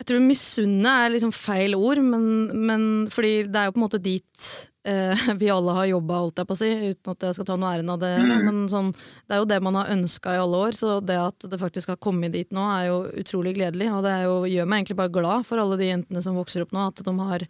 Jeg 0.00 0.08
tror 0.08 0.22
misunne 0.24 0.96
er 1.04 1.12
liksom 1.12 1.32
feil 1.36 1.76
ord, 1.76 2.00
men, 2.00 2.24
men 2.56 2.84
fordi 3.12 3.44
det 3.52 3.60
er 3.60 3.68
jo 3.68 3.74
på 3.74 3.80
en 3.82 3.84
måte 3.84 4.00
dit 4.00 4.46
eh, 4.88 5.24
vi 5.42 5.50
alle 5.52 5.74
har 5.76 5.90
jobba, 5.90 6.22
holdt 6.24 6.40
jeg 6.40 6.48
på 6.48 6.56
å 6.56 6.60
si, 6.60 6.70
uten 6.88 7.12
at 7.12 7.26
jeg 7.26 7.36
skal 7.36 7.48
ta 7.50 7.56
noe 7.60 7.72
æren 7.74 7.92
av 7.92 8.00
det. 8.00 8.14
Mm. 8.24 8.32
Men 8.46 8.62
sånn, 8.72 8.88
det 9.28 9.36
er 9.36 9.42
jo 9.42 9.50
det 9.50 9.60
man 9.66 9.76
har 9.76 9.92
ønska 9.92 10.34
i 10.34 10.40
alle 10.40 10.62
år, 10.68 10.78
så 10.78 10.96
det 11.04 11.18
at 11.20 11.48
det 11.52 11.60
faktisk 11.60 11.92
har 11.92 12.00
kommet 12.00 12.32
dit 12.32 12.48
nå, 12.56 12.64
er 12.78 12.88
jo 12.88 13.02
utrolig 13.20 13.52
gledelig. 13.58 13.90
Og 13.92 14.00
det 14.06 14.14
er 14.14 14.24
jo, 14.24 14.38
gjør 14.48 14.70
meg 14.72 14.80
egentlig 14.80 15.00
bare 15.02 15.14
glad 15.18 15.48
for 15.50 15.60
alle 15.60 15.76
de 15.80 15.90
jentene 15.90 16.24
som 16.24 16.40
vokser 16.40 16.64
opp 16.64 16.72
nå, 16.76 16.86
at 16.88 17.04
de 17.04 17.16
har, 17.20 17.46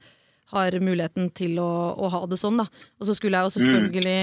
har 0.56 0.80
muligheten 0.82 1.30
til 1.38 1.62
å, 1.62 1.70
å 1.94 2.10
ha 2.16 2.24
det 2.26 2.40
sånn. 2.40 2.58
da. 2.64 2.66
Og 2.98 3.06
så 3.06 3.14
skulle 3.14 3.38
jeg 3.38 3.46
jo 3.46 3.56
selvfølgelig 3.60 4.18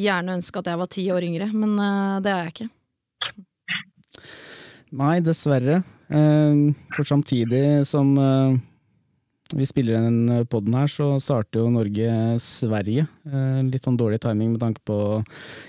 gjerne 0.00 0.40
ønske 0.40 0.64
at 0.64 0.72
jeg 0.72 0.80
var 0.80 0.94
ti 0.96 1.06
år 1.12 1.28
yngre, 1.28 1.52
men 1.52 1.76
eh, 1.76 2.18
det 2.24 2.32
er 2.32 2.44
jeg 2.46 2.56
ikke. 2.56 2.72
Nei, 4.90 5.20
dessverre. 5.22 5.82
Eh, 6.10 6.74
For 6.96 7.06
samtidig 7.06 7.86
som 7.86 8.10
eh, 8.18 8.56
vi 9.54 9.66
spiller 9.66 10.02
den 10.02 10.46
podden 10.50 10.74
her, 10.78 10.90
så 10.90 11.12
starter 11.22 11.62
jo 11.62 11.70
Norge-Sverige. 11.74 13.06
Eh, 13.30 13.60
Litt 13.70 13.86
sånn 13.86 13.98
dårlig 14.00 14.20
timing 14.24 14.54
med 14.56 14.62
tanke 14.62 14.82
på 14.86 14.96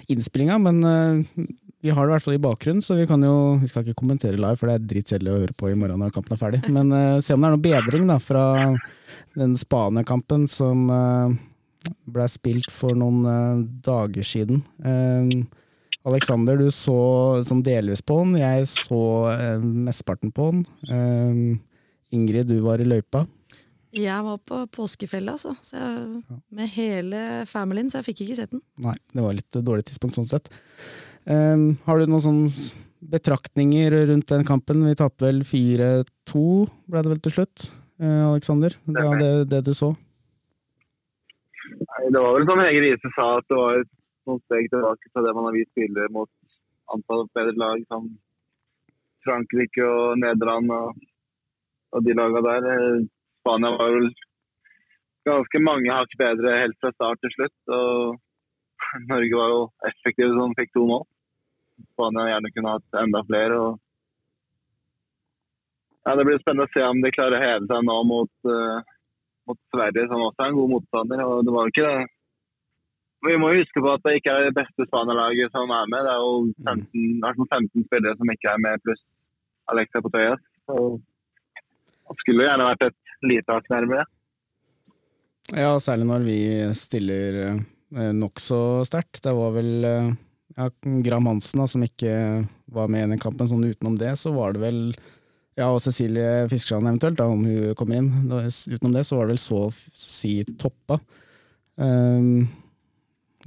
innspillinga, 0.10 0.58
men 0.62 0.82
eh, 0.86 1.46
vi 1.82 1.94
har 1.94 2.06
det 2.06 2.12
i 2.12 2.16
hvert 2.16 2.26
fall 2.26 2.38
i 2.38 2.42
bakgrunnen, 2.42 2.82
så 2.86 2.98
vi 2.98 3.08
kan 3.10 3.22
jo 3.26 3.58
Vi 3.62 3.70
skal 3.70 3.86
ikke 3.86 3.98
kommentere 4.04 4.38
live, 4.38 4.58
for 4.58 4.70
det 4.70 4.76
er 4.80 4.90
dritkjedelig 4.90 5.32
å 5.32 5.40
høre 5.40 5.58
på 5.58 5.70
i 5.72 5.78
morgen 5.78 6.02
når 6.02 6.14
kampen 6.14 6.36
er 6.38 6.42
ferdig. 6.42 6.60
Men 6.70 6.94
se 7.26 7.34
om 7.34 7.42
det 7.42 7.50
er 7.50 7.56
noe 7.56 7.66
bedring 7.66 8.06
da, 8.10 8.20
fra 8.22 8.44
den 9.38 9.56
Spania-kampen 9.58 10.46
som 10.50 10.86
blei 10.90 11.40
ble 12.06 12.28
spilt 12.30 12.70
for 12.70 12.94
noen 12.94 13.64
dager 13.82 14.22
siden. 14.22 14.62
Alexander, 16.08 16.58
du 16.58 16.72
så 16.74 16.96
sånn 17.46 17.62
delvis 17.66 18.02
på 18.02 18.18
den. 18.24 18.40
Jeg 18.42 18.66
så 18.72 19.02
eh, 19.36 19.62
mesteparten 19.62 20.34
på 20.34 20.50
den. 20.50 20.64
Eh, 20.90 22.16
Ingrid, 22.18 22.50
du 22.50 22.58
var 22.66 22.82
i 22.82 22.88
løypa. 22.88 23.28
Jeg 23.94 24.24
var 24.24 24.40
på 24.48 24.62
påskefjellet, 24.72 25.36
altså. 25.36 25.54
Så 25.62 25.78
jeg, 25.78 26.40
med 26.58 26.72
hele 26.74 27.22
familien, 27.50 27.92
så 27.92 28.00
jeg 28.00 28.12
fikk 28.12 28.24
ikke 28.26 28.40
sett 28.40 28.54
den. 28.54 28.64
Nei, 28.82 28.96
det 29.14 29.26
var 29.26 29.36
litt 29.38 29.60
dårlig 29.60 29.86
tidspunkt 29.90 30.18
sånn 30.18 30.30
sett. 30.30 30.50
Eh, 31.30 31.68
har 31.86 32.02
du 32.02 32.10
noen 32.10 32.26
sånne 32.26 32.72
betraktninger 33.12 33.94
rundt 34.10 34.32
den 34.32 34.48
kampen? 34.48 34.82
Vi 34.88 34.98
tapte 34.98 35.28
vel 35.28 35.44
4-2, 35.46 36.46
ble 36.90 37.06
det 37.06 37.14
vel 37.14 37.24
til 37.28 37.38
slutt, 37.38 37.70
eh, 38.02 38.24
Alexander? 38.26 38.74
Det 38.88 39.08
det, 39.22 39.34
det 39.54 39.64
du 39.70 39.74
så? 39.78 39.94
Nei, 41.82 42.06
det 42.10 42.18
var 42.18 42.40
vel 42.40 42.48
som 42.50 42.62
Hege 42.66 42.86
Riise 42.88 43.12
sa, 43.14 43.34
at 43.38 43.52
det 43.52 43.58
var 43.60 43.84
noen 44.28 44.42
steg 44.46 44.70
tilbake 44.72 45.12
fra 45.12 45.24
det 45.26 45.34
man 45.38 45.48
har 45.50 45.56
vist 45.58 45.74
tidligere 45.78 46.14
mot 46.14 46.30
antall 46.94 47.28
bedre 47.36 47.56
lag 47.58 47.84
som 47.88 48.10
Frankrike 49.26 49.86
og 49.86 50.20
Nederland 50.22 50.74
og, 50.74 50.98
og 51.96 52.06
de 52.06 52.16
lagene 52.18 52.42
der. 52.48 53.06
Spania 53.42 53.72
var 53.78 53.96
vel 53.96 54.10
ganske 55.28 55.62
mange 55.62 55.94
hakk 55.94 56.14
bedre 56.20 56.58
helt 56.64 56.78
fra 56.82 56.92
start 56.96 57.22
til 57.24 57.34
slutt. 57.36 57.60
og 57.78 58.20
Norge 59.12 59.40
var 59.40 59.54
jo 59.56 59.62
effektive 59.90 60.34
som 60.38 60.58
fikk 60.58 60.74
to 60.76 60.86
mål. 60.90 61.06
Spania 61.94 62.28
gjerne 62.34 62.54
kunne 62.56 62.76
hatt 62.76 63.02
enda 63.04 63.24
flere. 63.30 63.60
og 63.60 63.80
ja, 66.06 66.16
Det 66.16 66.26
blir 66.26 66.42
spennende 66.42 66.68
å 66.70 66.74
se 66.74 66.88
om 66.88 67.04
de 67.04 67.14
klarer 67.14 67.38
å 67.38 67.46
heve 67.46 67.70
seg 67.70 67.86
nå 67.88 67.98
mot, 68.10 68.34
uh, 68.50 68.82
mot 69.50 69.60
Sverige, 69.74 70.08
som 70.10 70.26
også 70.28 70.46
er 70.46 70.52
en 70.52 70.60
god 70.60 70.74
motstander. 70.76 71.24
og 71.26 71.46
det 71.46 71.56
var 71.56 71.68
jo 71.68 71.74
ikke 71.76 71.88
det. 71.90 72.10
Vi 73.22 73.38
må 73.38 73.52
huske 73.54 73.84
på 73.84 73.92
at 73.94 74.02
det 74.06 74.16
ikke 74.18 74.34
er 74.34 74.48
det 74.48 74.56
beste 74.58 74.88
Spania-laget 74.88 75.54
som 75.54 75.70
er 75.70 75.90
med. 75.92 76.08
Det 76.08 76.14
er 76.14 76.24
jo 76.24 76.32
15, 76.66 76.88
i 77.02 77.20
hvert 77.22 77.38
fall 77.38 77.50
15 77.60 77.86
spillere 77.86 78.18
som 78.18 78.34
ikke 78.34 78.50
er 78.50 78.64
med, 78.64 78.82
pluss 78.86 79.04
Alexia 79.72 80.02
på 80.02 80.12
Så 80.12 80.78
det 82.10 82.18
skulle 82.24 82.48
gjerne 82.48 82.72
vært 82.72 82.88
et 82.90 83.14
lite 83.30 83.54
hakk 83.54 83.70
nærmere. 83.72 84.08
Ja, 85.54 85.76
særlig 85.84 86.08
når 86.10 86.26
vi 86.26 86.40
stiller 86.78 87.40
eh, 87.46 88.12
nokså 88.16 88.60
sterkt. 88.88 89.22
Det 89.24 89.34
var 89.38 89.54
vel 89.56 89.72
eh, 89.86 90.12
ja, 90.58 90.68
Gram 91.06 91.30
Hansen 91.30 91.62
da, 91.62 91.68
som 91.70 91.86
ikke 91.86 92.14
var 92.72 92.92
med 92.92 93.06
i 93.06 93.12
den 93.14 93.22
kampen. 93.22 93.50
Sånn 93.50 93.68
utenom 93.68 93.98
det 94.02 94.16
så 94.20 94.34
var 94.36 94.56
det 94.56 94.64
vel 94.64 94.82
ja, 95.60 95.68
og 95.68 95.82
Cecilie 95.84 96.48
Fiskersand 96.50 96.88
eventuelt, 96.88 97.20
da, 97.20 97.28
om 97.28 97.44
hun 97.46 97.76
kommer 97.78 98.00
inn. 98.00 98.12
Utenom 98.32 98.96
det 98.96 99.06
så 99.08 99.20
var 99.20 99.28
det 99.28 99.36
vel 99.36 99.44
så 99.44 99.66
å 99.68 99.74
si 99.76 100.40
toppa. 100.58 100.98
Um, 101.76 102.48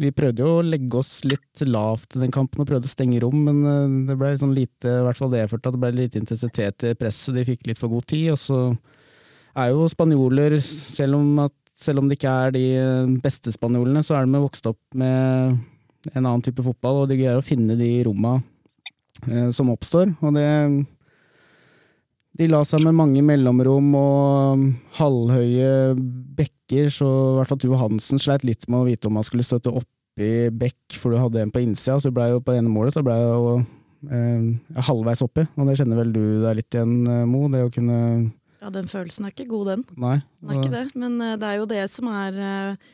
vi 0.00 0.10
prøvde 0.14 0.42
jo 0.42 0.58
å 0.58 0.64
legge 0.64 0.98
oss 0.98 1.22
litt 1.26 1.62
lavt 1.68 2.16
i 2.16 2.22
den 2.22 2.32
kampen 2.34 2.62
og 2.62 2.68
prøvde 2.68 2.88
å 2.88 2.92
stenge 2.92 3.20
rom, 3.22 3.44
men 3.46 3.60
eh, 3.68 3.98
det 4.10 4.16
ble 4.20 4.32
sånn 4.40 4.54
lite, 4.56 4.90
i 4.90 5.04
hvert 5.06 5.20
fall 5.20 5.32
det 5.32 5.44
jeg 5.44 5.52
følte, 5.52 5.74
det 5.74 5.82
ble 5.84 5.92
lite 5.94 6.20
intensitet 6.20 6.86
i 6.88 6.94
presset. 6.98 7.34
De 7.36 7.46
fikk 7.46 7.68
litt 7.70 7.80
for 7.80 7.92
god 7.92 8.08
tid. 8.10 8.32
Og 8.34 8.40
så 8.40 8.58
er 9.60 9.70
jo 9.70 9.86
spanjoler, 9.90 10.58
selv 10.62 11.20
om, 11.20 11.28
at, 11.46 11.54
selv 11.78 12.02
om 12.02 12.10
det 12.10 12.18
ikke 12.18 12.34
er 12.46 12.56
de 12.56 12.66
beste 13.22 13.54
spanjolene, 13.54 14.02
så 14.06 14.18
er 14.18 14.26
de 14.26 14.42
vokst 14.42 14.66
opp 14.70 14.98
med 14.98 15.60
en 16.12 16.24
annen 16.24 16.42
type 16.44 16.64
fotball, 16.64 17.04
og 17.04 17.08
de 17.10 17.20
greier 17.20 17.40
å 17.40 17.46
finne 17.46 17.78
de 17.78 17.90
romma 18.08 18.36
eh, 19.30 19.50
som 19.54 19.70
oppstår. 19.72 20.16
Og 20.20 20.36
det 20.36 20.48
de 22.34 22.48
la 22.50 22.64
seg 22.66 22.82
med 22.82 22.96
mange 22.98 23.22
mellomrom 23.22 23.92
og 23.94 24.62
halvhøye 24.98 25.94
bekker, 26.38 26.88
så 26.90 27.06
i 27.06 27.36
hvert 27.38 27.52
fall 27.52 27.60
Tuve 27.62 27.78
Hansen 27.78 28.18
sleit 28.22 28.44
litt 28.46 28.66
med 28.68 28.80
å 28.82 28.86
vite 28.88 29.06
om 29.10 29.20
han 29.20 29.26
skulle 29.26 29.46
støtte 29.46 29.70
oppi 29.74 30.30
bekk, 30.54 30.96
for 30.98 31.14
du 31.14 31.18
hadde 31.22 31.42
en 31.42 31.52
på 31.54 31.62
innsida, 31.62 31.98
så 32.02 32.10
ble 32.14 32.28
jo 32.32 32.40
på 32.42 32.54
det 32.54 32.62
ene 32.62 32.70
målet 32.72 32.94
så 32.96 33.02
ble 33.06 33.14
jo 33.18 33.52
eh, 34.10 34.80
halvveis 34.88 35.22
oppi, 35.26 35.46
og 35.58 35.68
det 35.70 35.76
kjenner 35.80 36.00
vel 36.02 36.12
du 36.14 36.22
deg 36.44 36.58
litt 36.60 36.74
igjen, 36.78 36.96
eh, 37.10 37.24
Mo, 37.30 37.44
det 37.52 37.64
å 37.68 37.72
kunne 37.74 38.00
Ja, 38.64 38.70
den 38.72 38.86
følelsen 38.90 39.26
er 39.28 39.34
ikke 39.34 39.48
god, 39.50 39.66
den. 39.72 39.82
Nei. 40.00 40.18
Den 40.40 40.50
er 40.54 40.60
ikke 40.62 40.74
det, 40.74 40.84
men 40.98 41.18
eh, 41.20 41.34
det 41.38 41.48
er 41.50 41.58
jo 41.60 41.66
det 41.70 41.82
som 41.92 42.08
er 42.14 42.38
eh, 42.40 42.92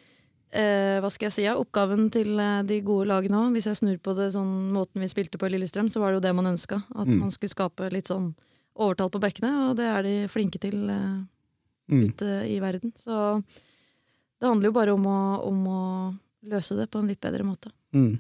eh, 0.59 0.97
hva 1.05 1.11
skal 1.15 1.29
jeg 1.31 1.37
si, 1.39 1.45
ja, 1.47 1.57
oppgaven 1.61 2.09
til 2.13 2.37
de 2.67 2.81
gode 2.83 3.07
lagene 3.13 3.39
òg. 3.45 3.53
Hvis 3.55 3.69
jeg 3.71 3.79
snur 3.79 3.99
på 4.03 4.17
det 4.19 4.33
sånn 4.35 4.73
måten 4.75 5.01
vi 5.05 5.09
spilte 5.13 5.39
på 5.39 5.47
i 5.47 5.53
Lillestrøm, 5.55 5.89
så 5.93 6.03
var 6.03 6.11
det 6.11 6.19
jo 6.21 6.25
det 6.29 6.33
man 6.41 6.51
ønska. 6.57 6.81
At 6.97 7.07
Mm. 7.07 7.21
man 7.23 7.31
skulle 7.31 7.55
skape 7.55 7.93
litt 7.95 8.09
sånn 8.11 8.33
overtall 8.81 9.13
på 9.13 9.21
bekkene, 9.23 9.53
og 9.69 9.77
det 9.79 9.87
er 9.87 10.07
de 10.07 10.15
flinke 10.33 10.61
til 10.63 10.89
Mm. 11.91 12.09
ute 12.09 12.25
i 12.47 12.61
verden. 12.63 12.93
Så 12.97 13.43
det 14.41 14.47
handler 14.47 14.71
jo 14.71 14.77
bare 14.77 14.95
om 14.95 15.07
å, 15.11 15.21
om 15.49 15.61
å 15.67 15.83
løse 16.51 16.79
det 16.79 16.89
på 16.91 17.03
en 17.03 17.11
litt 17.11 17.21
bedre 17.21 17.45
måte. 17.45 17.73
Mm. 17.95 18.15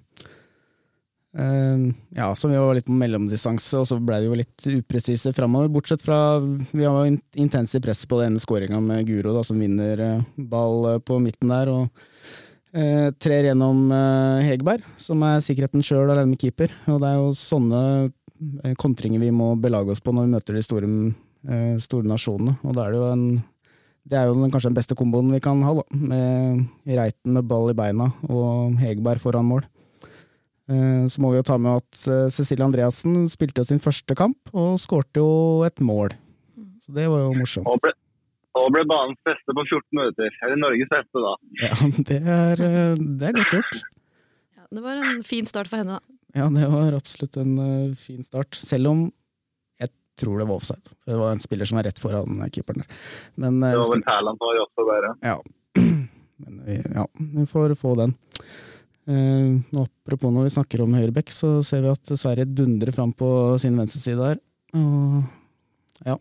Uh, 1.31 1.93
ja, 2.17 2.27
så 2.35 2.49
vi 2.51 2.59
var 2.59 2.75
litt 2.75 2.89
på 2.89 2.97
mellomdistanse, 2.99 3.79
og 3.79 3.87
så 3.87 4.01
ble 4.03 4.19
vi 4.19 4.27
jo 4.27 4.39
litt 4.41 4.67
upresise 4.67 5.31
framover. 5.37 5.71
Bortsett 5.71 6.03
fra 6.03 6.41
vi 6.43 6.83
har 6.83 7.07
jo 7.07 7.19
intense 7.39 7.81
press 7.81 8.03
på 8.11 8.19
den 8.19 8.33
ene 8.33 8.43
skåringa 8.43 8.83
med 8.83 9.07
Guro, 9.09 9.37
da, 9.37 9.45
som 9.47 9.63
vinner 9.63 10.03
eh, 10.03 10.25
ball 10.51 10.97
eh, 10.97 11.03
på 11.07 11.21
midten 11.23 11.55
der. 11.55 11.71
og 11.71 12.07
Trer 12.71 13.49
gjennom 13.49 13.89
eh, 13.91 14.45
Hegerberg, 14.47 14.85
som 15.01 15.23
er 15.27 15.41
sikkerheten 15.43 15.83
sjøl 15.83 16.11
alene 16.11 16.35
med 16.35 16.43
keeper. 16.43 16.71
Og 16.91 17.01
det 17.03 17.09
er 17.09 17.17
jo 17.19 17.33
sånne 17.35 17.81
kontringer 18.81 19.21
vi 19.23 19.31
må 19.35 19.53
belage 19.61 19.93
oss 19.95 20.01
på 20.05 20.13
når 20.15 20.27
vi 20.29 20.35
møter 20.35 20.57
de 20.59 20.63
store, 20.65 20.91
eh, 21.49 21.75
store 21.83 22.09
nasjonene. 22.09 22.59
Og 22.65 22.77
da 22.77 22.87
er 22.87 22.95
det 22.95 23.01
jo 23.03 23.11
en 23.13 23.27
det 24.11 24.17
er 24.17 24.31
jo 24.31 24.35
den, 24.35 24.51
kanskje 24.51 24.71
den 24.71 24.79
beste 24.79 24.97
komboen 24.97 25.29
vi 25.31 25.39
kan 25.45 25.61
ha, 25.63 25.75
da. 25.77 25.83
Med 25.93 26.97
Reiten 26.99 27.35
med 27.37 27.47
ball 27.47 27.69
i 27.71 27.77
beina 27.77 28.09
og 28.33 28.79
Hegerberg 28.81 29.21
foran 29.23 29.47
mål. 29.47 29.67
Eh, 30.71 31.05
Så 31.11 31.21
må 31.21 31.31
vi 31.31 31.39
jo 31.41 31.47
ta 31.47 31.59
med 31.61 31.83
at 31.83 32.05
eh, 32.09 32.29
Cecilie 32.33 32.65
Andreassen 32.65 33.27
spilte 33.31 33.61
jo 33.63 33.69
sin 33.69 33.83
første 33.83 34.17
kamp, 34.19 34.39
og 34.55 34.79
skårte 34.81 35.21
jo 35.21 35.63
et 35.69 35.79
mål. 35.85 36.15
Så 36.81 36.95
det 36.97 37.09
var 37.13 37.27
jo 37.27 37.35
morsomt. 37.37 37.69
Og 37.69 37.79
ble, 37.85 37.93
og 38.59 38.71
ble 38.75 38.87
banens 38.89 39.21
beste 39.29 39.55
på 39.55 39.67
14 39.69 40.01
minutter. 40.01 40.31
Eller 40.47 40.63
Norges 40.65 40.91
beste, 40.91 41.25
da. 41.27 41.35
Ja, 41.61 41.75
det 42.11 42.21
er, 42.25 42.65
eh, 42.67 42.95
det 43.21 43.29
er 43.31 43.37
godt 43.37 43.57
gjort. 43.59 43.83
Ja, 44.57 44.65
det 44.79 44.87
var 44.87 45.03
en 45.05 45.21
fin 45.29 45.47
start 45.51 45.69
for 45.71 45.83
henne, 45.83 46.01
da. 46.01 46.20
Ja, 46.37 46.47
det 46.55 46.67
var 46.71 46.97
absolutt 46.97 47.37
en 47.41 47.59
uh, 47.59 47.95
fin 47.99 48.23
start. 48.25 48.55
Selv 48.55 48.91
om 48.91 49.05
jeg 49.81 49.91
tror 50.21 50.39
det 50.41 50.49
var 50.51 50.61
offside. 50.61 50.95
Det 51.07 51.19
var 51.19 51.35
en 51.35 51.43
spiller 51.43 51.69
som 51.69 51.81
var 51.81 51.89
rett 51.89 52.03
foran 52.03 52.43
eh, 52.45 52.51
keeperen 52.55 52.85
der. 52.85 52.99
Men, 53.35 53.63
uh, 53.63 53.71
Det 53.71 53.83
var 53.83 53.95
vel 53.95 54.05
som 54.05 54.43
var 54.45 54.61
også 54.67 54.89
der. 54.91 55.09
ja. 55.33 55.39
Men 56.41 56.61
vi, 56.65 56.79
ja, 56.81 57.03
vi 57.15 57.43
får 57.47 57.75
få 57.77 57.95
den. 58.01 58.15
Uh, 59.11 59.61
apropos 59.83 60.33
når 60.33 60.47
vi 60.47 60.55
snakker 60.55 60.85
om 60.85 60.95
høyrebekk, 60.97 61.33
så 61.35 61.59
ser 61.67 61.83
vi 61.85 61.91
at 61.93 62.13
Sverige 62.17 62.49
dundrer 62.49 62.95
fram 62.97 63.13
på 63.13 63.29
sin 63.61 63.77
venstreside 63.77 64.31
her. 64.31 64.41
Og 64.79 65.21
ja. 66.07 66.17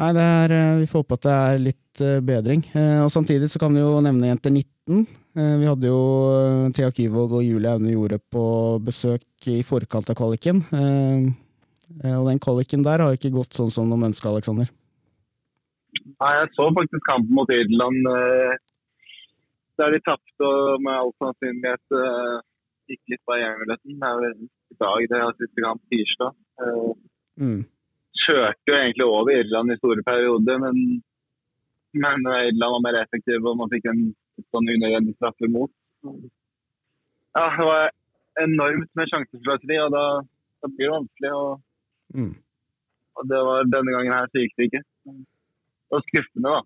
Nei, 0.00 0.12
det 0.16 0.22
er, 0.24 0.52
eh, 0.56 0.78
vi 0.80 0.88
får 0.88 1.04
håpe 1.04 1.18
at 1.18 1.26
det 1.26 1.32
er 1.32 1.58
litt 1.62 2.02
eh, 2.02 2.20
bedring. 2.24 2.62
Eh, 2.72 3.00
og 3.04 3.10
samtidig 3.12 3.50
så 3.52 3.60
kan 3.60 3.74
vi 3.76 3.82
jo 3.82 4.00
nevne 4.04 4.30
jenter 4.30 4.50
19. 4.54 5.04
Eh, 5.32 5.54
vi 5.60 5.64
hadde 5.64 5.88
jo 5.88 6.00
eh, 6.28 6.70
Thea 6.76 6.90
Kyvåg 6.92 7.38
og 7.38 7.46
Julie 7.46 7.70
Aune 7.72 7.94
Jorde 7.94 8.18
på 8.20 8.44
besøk 8.84 9.48
i 9.48 9.62
forkant 9.64 10.10
av 10.12 10.18
kvaliken. 10.18 10.60
Eh, 10.76 12.12
og 12.18 12.28
den 12.28 12.40
kvaliken 12.42 12.84
der 12.84 13.04
har 13.04 13.16
ikke 13.16 13.32
gått 13.32 13.56
sånn 13.56 13.72
som 13.72 13.88
de 13.88 13.96
ønska, 13.96 14.28
Aleksander. 14.28 14.68
Nei, 16.02 16.32
jeg 16.36 16.52
så 16.56 16.68
faktisk 16.76 17.04
kampen 17.08 17.34
mot 17.36 17.50
Irland 17.52 18.06
der 19.80 19.92
de 19.92 19.98
tapte 20.04 20.46
og 20.46 20.80
med 20.84 20.94
all 20.94 21.12
sannsynlighet 21.20 21.84
gikk 22.88 23.12
litt 23.12 23.32
er 23.34 23.58
vel 23.60 23.74
i 23.76 24.76
dag 24.80 25.04
det 25.10 25.18
er 25.18 25.36
siste 25.36 25.64
kamp, 25.64 25.82
tirsdag. 25.92 26.32
Mm. 27.40 27.60
kjørte 28.24 28.72
jo 28.72 28.78
egentlig 28.78 29.06
over 29.08 29.36
Irland 29.36 29.74
i 29.74 29.78
store 29.80 30.04
perioder, 30.06 30.60
men, 30.64 30.80
men 31.92 32.26
Irland 32.48 32.76
var 32.78 32.84
mer 32.86 33.00
effektiv 33.02 33.44
og 33.44 33.60
man 33.60 33.72
fikk 33.72 33.90
en 33.92 34.04
sånn 34.52 34.70
unødvendig 34.72 35.14
straffe 35.18 35.46
imot. 35.48 35.70
Ja, 37.36 37.44
det 37.56 37.66
var 37.66 37.90
enormt 38.42 38.90
med 38.98 39.08
sjansesløseri, 39.12 39.78
og 39.84 39.92
da, 39.94 40.04
da 40.62 40.70
blir 40.72 40.88
det 40.88 40.96
vanskelig. 40.98 41.32
Og, 41.42 41.60
Mm. 42.12 42.32
og 43.16 43.28
det 43.30 43.38
var 43.46 43.62
denne 43.72 43.92
gangen 43.94 44.12
her 44.12 44.26
så 44.28 44.40
gikk 44.42 44.52
det 44.58 44.66
ikke. 44.68 44.82
Og 45.92 46.02
skuffende, 46.10 46.50
da. 46.50 46.58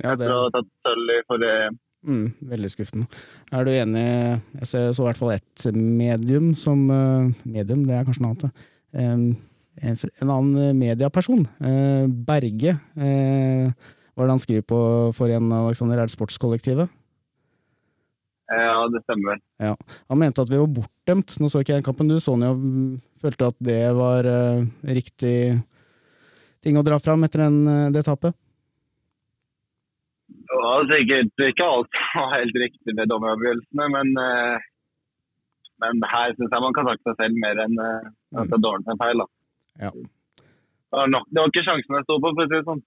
Ja, 0.00 0.14
det, 0.16 0.24
Etter 0.24 0.32
å 0.32 0.46
ha 0.46 0.52
tatt 0.54 0.70
sølv 0.86 1.10
i 1.12 1.18
forrige 1.28 1.58
EM. 1.66 1.76
mm, 2.08 2.26
veldig 2.52 2.70
skuffende. 2.72 3.06
Er 3.52 3.64
du 3.64 3.70
enig 3.74 4.04
Jeg 4.60 4.66
ser 4.70 4.92
så 4.96 5.02
i 5.02 5.08
hvert 5.10 5.20
fall 5.20 5.32
ett 5.34 5.66
medium 5.74 6.54
som 6.54 6.88
eh, 6.90 7.28
Medium, 7.44 7.84
det 7.84 7.94
er 7.98 8.04
kanskje 8.08 8.22
noe 8.24 8.32
annet. 8.32 8.64
En, 8.94 9.36
en 9.84 10.30
annen 10.38 10.78
medieperson, 10.78 11.44
eh, 11.60 12.06
Berge, 12.08 12.78
eh, 12.96 13.72
hva 14.18 14.24
er 14.24 14.32
det 14.32 14.34
han 14.34 14.42
skriver 14.42 14.64
på 14.66 14.78
for 15.14 15.30
en 15.30 15.52
Alexander? 15.54 16.00
Er 16.02 16.08
det 16.08 16.14
Sportskollektivet? 16.16 16.90
Ja, 18.50 18.88
det 18.90 19.04
stemmer 19.04 19.36
vel. 19.36 19.42
Ja. 19.62 19.76
Han 20.10 20.18
mente 20.18 20.42
at 20.42 20.50
vi 20.50 20.58
var 20.58 20.72
bortdømt. 20.72 21.36
Nå 21.38 21.50
så 21.52 21.62
ikke 21.62 21.76
jeg 21.76 21.84
kampen, 21.86 22.10
du 22.10 22.18
så 22.18 22.34
mm, 22.34 22.98
Følte 23.22 23.52
at 23.52 23.58
det 23.62 23.78
var 23.94 24.26
uh, 24.26 24.66
riktig 24.98 25.36
ting 26.66 26.78
å 26.78 26.82
dra 26.86 26.98
fram 26.98 27.22
etter 27.28 27.44
den, 27.44 27.60
uh, 27.70 27.92
det 27.94 28.02
tapet? 28.08 28.34
Var 30.50 30.90
sikkert 30.90 31.46
ikke 31.46 31.70
alt 31.70 32.02
var 32.18 32.34
helt 32.40 32.60
riktig 32.64 32.98
med 32.98 33.14
dommeravgjørelsene, 33.14 33.88
men, 33.94 34.12
uh, 34.18 34.68
men 35.86 36.06
her 36.10 36.34
syns 36.34 36.50
jeg 36.50 36.66
man 36.66 36.74
kan 36.74 36.90
takke 36.90 37.06
seg 37.06 37.22
selv 37.22 37.42
mer 37.46 37.64
enn 37.68 37.82
at 37.86 38.50
det 38.50 38.58
er 38.58 38.66
dårlig 38.66 38.90
med 38.90 39.02
feil. 39.06 39.22
Da. 39.22 39.30
Ja. 39.86 39.94
Det, 39.94 40.94
var 40.98 41.10
nok, 41.14 41.30
det 41.30 41.44
var 41.44 41.52
ikke 41.54 41.68
sjansen 41.70 42.00
jeg 42.00 42.08
sto 42.10 42.18
på, 42.18 42.32
for 42.32 42.46
å 42.46 42.48
si 42.48 42.56
det 42.58 42.66
sånn. 42.66 42.86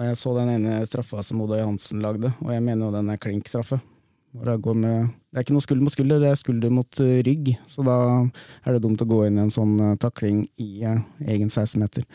Og 0.00 0.06
jeg 0.08 0.16
så 0.16 0.30
den 0.32 0.48
ene 0.54 0.78
straffa 0.88 1.20
som 1.20 1.42
Oda 1.44 1.58
Johansen 1.60 2.00
lagde, 2.00 2.30
og 2.40 2.52
jeg 2.54 2.64
mener 2.64 2.86
jo 2.86 2.94
den 2.94 3.10
er 3.12 3.20
klink 3.20 3.50
straffe. 3.50 3.76
Det 4.32 4.46
er 4.48 5.42
ikke 5.42 5.52
noe 5.52 5.64
skulder 5.64 5.82
mot 5.84 5.92
skulder, 5.92 6.22
det 6.22 6.30
er 6.30 6.38
skulder 6.38 6.72
mot 6.72 7.00
eh, 7.02 7.18
rygg, 7.26 7.50
så 7.68 7.82
da 7.84 7.96
er 8.62 8.76
det 8.76 8.80
dumt 8.84 9.02
å 9.02 9.08
gå 9.10 9.24
inn 9.26 9.36
i 9.36 9.42
en 9.42 9.52
sånn 9.52 9.74
eh, 9.82 9.96
takling 10.00 10.44
i 10.62 10.86
eh, 10.88 11.02
egen 11.34 11.50
16-meter. 11.50 12.06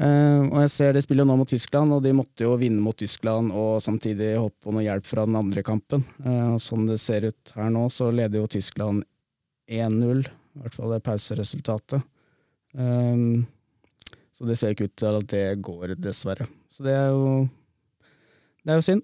Uh, 0.00 0.48
og 0.48 0.56
jeg 0.64 0.70
ser 0.72 0.96
de 0.96 1.02
spiller 1.04 1.26
nå 1.28 1.36
mot 1.38 1.46
Tyskland, 1.46 1.92
og 1.94 2.00
de 2.02 2.14
måtte 2.16 2.42
jo 2.42 2.56
vinne 2.58 2.80
mot 2.82 2.96
Tyskland 2.98 3.52
og 3.54 3.76
samtidig 3.84 4.32
håpe 4.40 4.64
på 4.64 4.72
noe 4.74 4.82
hjelp 4.82 5.06
fra 5.06 5.26
den 5.28 5.36
andre 5.38 5.62
kampen. 5.62 6.02
Uh, 6.24 6.56
og 6.56 6.88
det 6.88 6.96
ser 6.98 7.28
ut 7.28 7.52
her 7.54 7.68
nå, 7.70 7.84
så 7.92 8.08
leder 8.10 8.40
jo 8.40 8.48
Tyskland 8.50 9.04
1-0, 9.70 10.24
i 10.24 10.64
hvert 10.64 10.80
fall 10.80 10.96
det 10.96 11.02
pauseresultatet. 11.06 12.08
Uh, 12.74 13.44
så 14.32 14.48
det 14.48 14.58
ser 14.58 14.74
ikke 14.74 14.88
ut 14.88 14.96
til 15.04 15.20
at 15.20 15.30
det 15.30 15.46
går, 15.62 15.94
dessverre. 16.00 16.48
Så 16.72 16.84
det 16.86 16.94
er 16.96 17.10
jo 17.12 17.48
Det 18.62 18.72
er 18.72 18.78
jo 18.78 18.86
synd. 18.86 19.02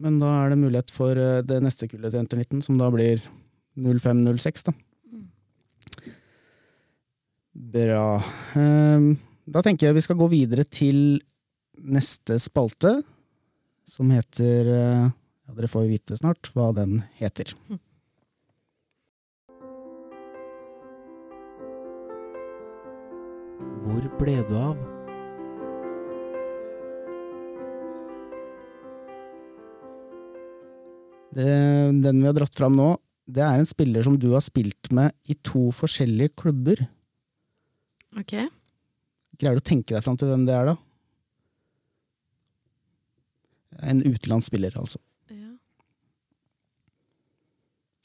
Men 0.00 0.18
da 0.20 0.28
er 0.42 0.52
det 0.52 0.60
mulighet 0.60 0.92
for 0.92 1.16
eh, 1.16 1.42
det 1.44 1.62
neste 1.64 1.88
kullet 1.88 2.12
til 2.12 2.20
Enter 2.20 2.40
19, 2.40 2.60
som 2.66 2.76
da 2.76 2.90
blir 2.92 3.22
05-06, 3.76 4.66
da. 4.68 4.74
Bra. 7.56 8.02
Ehm, 8.60 9.14
Da 9.48 9.62
tenker 9.62 9.86
jeg 9.86 9.96
vi 9.96 10.02
skal 10.04 10.18
gå 10.18 10.26
videre 10.28 10.64
til 10.66 11.20
neste 11.78 12.36
spalte, 12.42 12.98
som 13.88 14.10
heter 14.10 14.72
eh, 14.74 15.06
Ja, 15.46 15.54
dere 15.54 15.70
får 15.70 15.86
vite 15.88 16.16
snart 16.18 16.50
hva 16.52 16.72
den 16.74 16.98
heter. 17.20 17.54
Hvor 23.86 24.08
ble 24.18 24.40
du 24.50 24.56
av? 24.58 24.95
Den 31.44 32.22
vi 32.22 32.28
har 32.28 32.36
dratt 32.36 32.56
fram 32.56 32.78
nå, 32.78 32.94
det 33.26 33.42
er 33.42 33.58
en 33.58 33.68
spiller 33.68 34.04
som 34.06 34.16
du 34.18 34.30
har 34.32 34.44
spilt 34.44 34.92
med 34.94 35.12
i 35.28 35.34
to 35.44 35.68
forskjellige 35.74 36.36
klubber. 36.38 36.84
Ok. 38.16 38.36
Greier 39.36 39.58
du 39.58 39.62
å 39.64 39.66
tenke 39.66 39.92
deg 39.92 40.04
fram 40.04 40.16
til 40.16 40.30
hvem 40.30 40.46
det 40.48 40.54
er, 40.56 40.70
da? 40.70 40.76
En 43.90 44.00
utenlandsspiller, 44.00 44.76
altså. 44.80 45.02
Ja. 45.28 45.50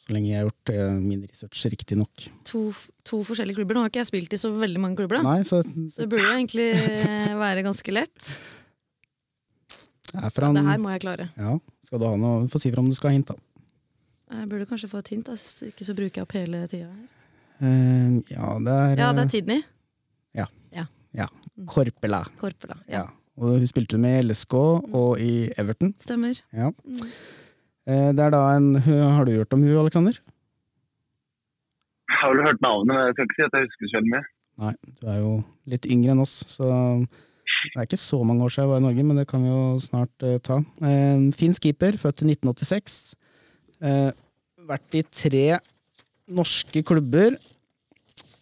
Så 0.01 0.11
lenge 0.11 0.31
jeg 0.33 0.41
har 0.41 0.49
gjort 0.49 0.73
uh, 0.73 0.97
min 0.99 1.21
research 1.23 1.61
riktig 1.71 1.99
nok. 2.01 2.25
To, 2.49 2.65
to 3.07 3.21
forskjellige 3.27 3.61
klubber. 3.61 3.77
Nå 3.77 3.85
har 3.85 3.93
ikke 3.93 4.01
jeg 4.01 4.09
spilt 4.09 4.35
i 4.35 4.41
så 4.41 4.51
veldig 4.57 4.81
mange 4.83 4.99
klubber, 4.99 5.21
da. 5.21 5.37
Nei, 5.37 5.45
så 5.47 5.61
så 5.63 6.03
det 6.03 6.09
burde 6.11 6.33
egentlig 6.33 6.71
eh, 6.75 7.37
være 7.39 7.63
ganske 7.69 7.95
lett. 7.95 8.33
Fra 10.11 10.51
Det 10.53 10.65
her 10.65 10.81
må 10.81 10.91
jeg 10.93 11.01
klare. 11.05 11.29
ja, 11.37 11.55
Skal 11.85 12.01
du 12.01 12.05
ha 12.09 12.15
noe 12.19 12.47
Få 12.51 12.59
si 12.59 12.71
fra 12.73 12.83
om 12.83 12.89
du 12.91 12.95
skal 12.97 13.11
ha 13.11 13.15
hint, 13.15 13.31
da. 13.31 13.35
Jeg 14.31 14.47
burde 14.51 14.67
kanskje 14.69 14.89
få 14.91 15.01
et 15.03 15.11
hint, 15.11 15.27
da. 15.27 15.35
ikke 15.67 15.85
så 15.87 15.95
bruker 15.95 16.21
jeg 16.21 16.27
opp 16.27 16.35
hele 16.37 16.61
tida 16.71 16.87
her. 16.87 17.07
Uh, 17.61 18.19
ja, 18.31 18.51
det 18.63 18.75
er, 18.75 19.01
Ja, 19.03 19.09
det 19.13 19.25
er 19.25 19.31
Tidny. 19.35 19.57
Ja. 20.37 20.45
ja. 20.73 20.85
ja. 21.13 21.27
Korpela. 21.67 22.23
Korpela. 22.39 22.77
Ja. 22.87 23.03
Ja. 23.03 23.07
Og 23.41 23.57
hun 23.57 23.67
spilte 23.67 23.99
med 24.01 24.19
i 24.19 24.23
LSK 24.29 24.53
og 24.55 25.19
i 25.19 25.49
Everton. 25.59 25.93
Stemmer. 25.99 26.39
Ja. 26.53 26.71
Mm. 26.85 27.11
Eh, 27.89 28.09
det 28.13 28.23
er 28.23 28.33
da 28.33 28.41
en 28.55 28.75
Har 28.77 29.25
du 29.25 29.31
hørt 29.33 29.53
om 29.53 29.63
hun, 29.63 29.77
Aleksander? 29.81 30.19
Jeg 32.11 32.19
har 32.21 32.33
vel 32.35 32.45
hørt 32.45 32.61
navnet, 32.61 32.87
men 32.91 33.05
jeg 33.07 33.15
skal 33.15 33.27
ikke 33.27 33.37
si 33.39 33.45
at 33.47 33.55
jeg 33.57 33.67
husker 33.67 33.89
så 33.89 33.97
veldig 33.97 34.13
mye. 34.13 34.23
Nei, 34.61 34.73
du 34.99 35.07
er 35.09 35.19
jo 35.21 35.31
litt 35.73 35.87
yngre 35.89 36.13
enn 36.13 36.21
oss, 36.21 36.33
så 36.51 36.67
det 37.61 37.75
er 37.75 37.87
ikke 37.87 38.01
så 38.01 38.21
mange 38.25 38.45
år 38.45 38.53
siden 38.53 38.65
jeg 38.65 38.71
var 38.71 38.81
i 38.81 38.85
Norge, 38.87 39.05
men 39.05 39.21
det 39.21 39.27
kan 39.29 39.43
vi 39.45 39.51
jo 39.51 39.61
snart 39.83 40.25
uh, 40.25 40.37
ta. 40.43 40.57
Uh, 40.81 41.29
finsk 41.37 41.67
keeper, 41.67 41.99
født 42.01 42.25
i 42.25 42.31
1986. 42.33 42.97
Uh, 43.81 44.09
vært 44.69 44.97
i 44.97 45.05
tre 45.07 45.45
norske 46.31 46.83
klubber. 46.87 47.37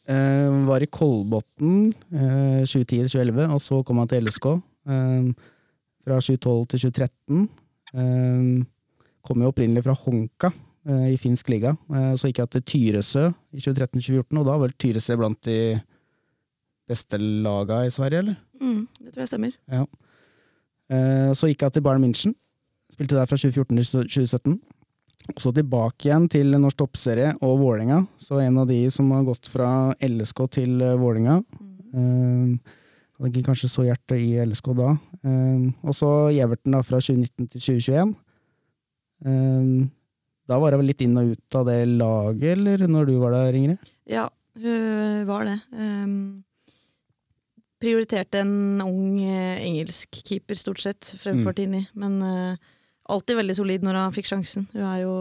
Uh, 0.10 0.66
var 0.66 0.82
i 0.82 0.90
Kolbotn 0.90 1.92
uh, 2.16 2.64
2010-2011, 2.66 3.46
og 3.54 3.62
så 3.62 3.84
kom 3.86 4.02
han 4.02 4.10
til 4.10 4.26
LSK. 4.26 4.50
Eh, 4.90 5.30
fra 6.06 6.18
2012 6.24 6.66
til 6.72 6.84
2013. 6.88 7.46
Eh, 7.94 8.66
kom 9.26 9.44
jo 9.44 9.52
opprinnelig 9.52 9.86
fra 9.86 9.98
Honka 10.06 10.52
eh, 10.88 11.14
i 11.14 11.18
finsk 11.22 11.52
liga. 11.54 11.76
Eh, 11.94 12.14
så 12.18 12.30
gikk 12.30 12.44
jeg 12.44 12.54
til 12.56 12.66
Tyresø 12.74 13.26
i 13.54 13.62
2013-2014, 13.62 14.40
og 14.40 14.46
da 14.46 14.52
var 14.56 14.64
vel 14.66 14.76
Tyresø 14.80 15.18
blant 15.20 15.42
de 15.46 15.60
beste 16.90 17.20
laga 17.20 17.84
i 17.86 17.94
Sverige, 17.94 18.24
eller? 18.24 18.40
Mm, 18.62 18.82
det 19.00 19.14
tror 19.14 19.24
jeg 19.24 19.32
stemmer. 19.32 19.54
Ja. 19.72 19.86
Så 21.38 21.48
gikk 21.52 21.62
jeg 21.62 21.74
til 21.76 21.84
Bayern 21.86 22.02
München. 22.02 22.34
Spilte 22.90 23.16
der 23.16 23.28
fra 23.30 23.38
2014 23.38 23.78
til 23.78 24.08
2017. 24.10 24.60
Og 25.30 25.42
så 25.44 25.52
tilbake 25.54 26.08
igjen 26.08 26.26
til 26.32 26.56
norsk 26.58 26.80
toppserie 26.80 27.36
og 27.46 27.60
Vålerenga. 27.62 28.02
Så 28.22 28.40
en 28.42 28.58
av 28.62 28.70
de 28.70 28.80
som 28.94 29.10
har 29.14 29.28
gått 29.28 29.50
fra 29.52 29.92
LSK 30.02 30.42
til 30.56 30.82
eh, 30.82 30.96
Vålerenga. 30.98 31.38
Mm. 31.94 32.56
Hadde 33.20 33.30
ikke 33.34 33.50
kanskje 33.52 33.70
så 33.70 33.86
hjerte 33.86 34.18
i 34.18 34.32
LSK 34.46 34.72
da. 34.80 34.96
Eh, 35.22 35.70
Og 35.86 35.96
så 35.98 36.10
da, 36.34 36.82
fra 36.82 37.02
2019 37.02 37.48
til 37.54 37.62
2021. 37.62 38.16
Eh, 39.26 39.88
Da 40.50 40.58
var 40.58 40.74
jeg 40.74 40.82
vel 40.82 40.88
litt 40.90 41.02
inn 41.06 41.18
og 41.22 41.28
ut 41.36 41.56
av 41.60 41.68
det 41.68 41.78
laget, 41.86 42.58
eller 42.58 42.88
når 42.90 43.06
du 43.06 43.16
var 43.22 43.36
der, 43.36 43.54
Ingrid? 43.54 43.78
Ja, 44.10 44.24
hun 44.58 45.28
var 45.28 45.46
det. 45.46 45.60
Um, 45.78 46.44
prioriterte 47.80 48.42
en 48.44 48.82
ung 48.84 49.20
eh, 49.24 49.60
engelsk 49.64 50.20
keeper, 50.28 50.56
stort 50.60 50.80
sett, 50.84 51.14
fremfor 51.20 51.54
Mm. 51.54 51.56
Tini. 51.56 51.88
Men 51.94 52.22
eh, 52.22 52.58
alltid 53.10 53.38
veldig 53.40 53.56
solid 53.56 53.82
når 53.84 53.94
han 54.04 54.12
fikk 54.16 54.28
sjansen. 54.28 54.68
Hun 54.74 54.84
er 54.84 55.02
jo 55.04 55.14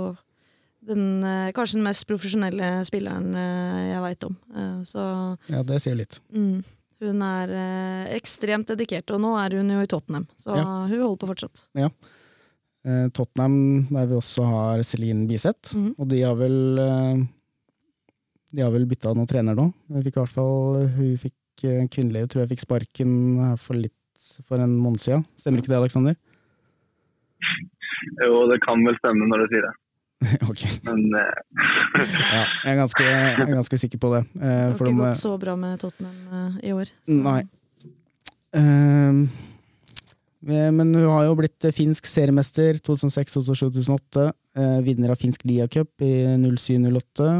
den, 0.88 1.22
eh, 1.24 1.52
kanskje 1.52 1.78
den 1.78 1.86
mest 1.86 2.06
profesjonelle 2.08 2.84
spilleren 2.88 3.30
eh, 3.34 3.92
jeg 3.94 4.02
veit 4.02 4.24
om. 4.24 4.36
Så 4.84 5.06
Ja, 5.48 5.62
det 5.62 5.80
sier 5.82 5.94
litt. 5.98 6.20
mm, 6.34 6.64
hun 7.00 7.22
er 7.22 7.48
ekstremt 8.16 8.66
dedikert, 8.66 9.10
og 9.14 9.20
nå 9.22 9.36
er 9.38 9.56
hun 9.56 9.70
jo 9.70 9.80
i 9.80 9.86
Tottenham. 9.86 10.26
Så 10.36 10.56
Ja. 10.56 10.64
hun 10.86 11.00
holder 11.00 11.16
på 11.22 11.28
fortsatt. 11.34 11.66
Eh, 11.76 13.08
Tottenham, 13.12 13.86
der 13.90 14.06
vi 14.06 14.14
også 14.14 14.44
har 14.46 14.82
Celine 14.82 15.26
Biseth. 15.28 15.74
Mhm. 15.76 15.94
Og 15.98 16.08
de 16.08 16.22
har 16.22 16.34
vel 16.34 17.28
De 18.50 18.62
har 18.62 18.70
vel 18.72 18.86
bytta 18.86 19.12
noen 19.14 19.26
trener 19.28 19.54
nå. 19.54 19.66
Hun 19.92 20.02
fikk 20.02 20.16
i 20.16 20.20
hvert 20.22 20.32
fall 20.32 20.86
Hun 20.88 21.16
fikk 21.20 21.34
eh, 21.64 21.84
kvinnelig, 21.90 22.28
tror 22.30 22.44
jeg 22.44 22.52
fikk 22.54 22.64
sparken 22.66 23.12
for 23.58 23.74
litt 23.78 23.94
for 24.46 24.60
en 24.62 24.76
måned 24.78 25.00
siden. 25.02 25.24
Stemmer 25.40 25.62
ikke 25.62 25.72
det, 25.72 25.78
Aleksander? 25.80 26.16
Jo, 28.22 28.46
det 28.50 28.60
kan 28.64 28.82
vel 28.86 28.96
stemme 29.00 29.26
når 29.30 29.44
du 29.44 29.52
sier 29.52 29.66
det. 29.66 29.74
ok. 30.50 30.62
Men 30.88 31.04
eh, 31.14 31.36
Ja, 32.34 32.40
jeg 32.64 32.72
er 32.72 32.78
ganske, 32.80 33.04
jeg 33.06 33.44
er 33.44 33.52
ganske 33.54 33.78
sikker 33.84 34.00
på 34.02 34.10
det. 34.16 34.24
Det 34.32 34.42
Eh, 34.42 34.64
har 34.64 34.74
ikke 34.74 34.88
de- 34.90 34.96
gått 35.02 35.20
så 35.22 35.34
bra 35.40 35.54
med 35.58 35.78
Tottenham 35.82 36.18
uh, 36.32 36.58
i 36.66 36.72
år. 36.74 36.90
Så. 37.06 37.14
Nei. 37.22 37.40
Ehm, 38.58 39.20
eh, 40.48 40.70
men 40.74 40.92
hun 40.94 41.06
har 41.12 41.26
jo 41.28 41.36
blitt 41.38 41.64
eh, 41.68 41.74
finsk 41.76 42.06
seriemester 42.10 42.78
2006-2007-2008. 42.86 44.28
Eh, 44.58 44.78
vinner 44.86 45.14
av 45.14 45.20
finsk 45.20 45.44
Lia 45.48 45.68
Cup 45.70 45.90
i 46.02 46.12
07-08. 46.48 47.30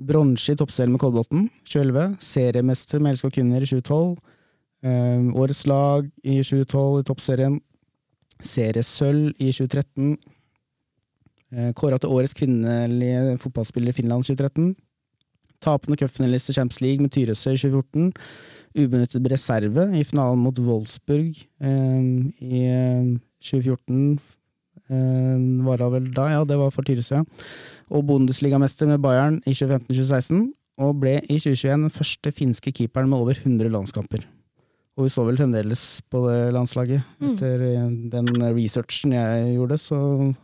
Bronse 0.00 0.54
i 0.54 0.56
toppserien 0.56 0.92
med 0.94 1.00
Kolbotn 1.02 1.48
2011. 1.68 2.16
Seriemester 2.24 3.02
med 3.02 3.16
LSK 3.16 3.34
kvinner 3.34 3.60
i 3.60 3.68
2012. 3.68 4.16
Eh, 4.80 5.26
årets 5.36 5.66
lag 5.68 6.06
i 6.24 6.38
2012 6.40 7.00
i 7.02 7.06
toppserien. 7.10 7.58
Seriesølv 8.40 9.34
i 9.36 9.50
2013. 9.52 10.14
Eh, 11.52 11.72
Kåra 11.76 11.98
til 12.00 12.14
årets 12.14 12.36
kvinnelige 12.38 13.36
fotballspiller 13.42 13.92
i 13.92 13.98
Finland 13.98 14.24
2013. 14.24 14.72
Tapende 15.60 15.98
cupfinalist 16.00 16.48
i 16.48 16.56
Champions 16.56 16.80
League 16.80 17.04
med 17.04 17.12
Tyresø 17.12 17.52
i 17.52 17.60
2014. 17.60 18.12
Ubenyttet 18.80 19.26
reserve 19.28 19.88
i 19.98 20.04
finalen 20.06 20.40
mot 20.40 20.58
Wolfsburg 20.64 21.34
eh, 21.60 22.00
i 22.40 22.62
eh, 22.70 23.10
2014. 23.44 24.20
Eh, 24.88 25.66
var 25.66 25.82
det 25.82 25.90
vel 25.98 26.08
da? 26.16 26.30
Ja, 26.38 26.46
det 26.48 26.56
var 26.56 26.72
for 26.72 26.88
Tyresø. 26.88 27.20
ja. 27.20 27.24
Og 27.90 28.06
Bundesligamester 28.06 28.86
med 28.86 29.02
Bayern 29.02 29.40
i 29.46 29.54
2015-2016. 29.54 30.50
Og 30.80 31.00
ble 31.02 31.16
i 31.26 31.36
2021 31.36 31.72
den 31.76 31.90
første 31.92 32.32
finske 32.32 32.72
keeperen 32.72 33.10
med 33.10 33.18
over 33.18 33.34
100 33.36 33.68
landskamper. 33.72 34.22
Og 34.96 35.06
vi 35.06 35.12
så 35.12 35.24
vel 35.26 35.38
fremdeles 35.40 35.82
på 36.12 36.22
det 36.28 36.52
landslaget, 36.54 37.02
Mm. 37.20 37.32
etter 37.32 37.64
mm. 37.88 38.10
den 38.10 38.28
researchen 38.56 39.12
jeg 39.12 39.54
gjorde, 39.56 39.78
så 39.78 40.34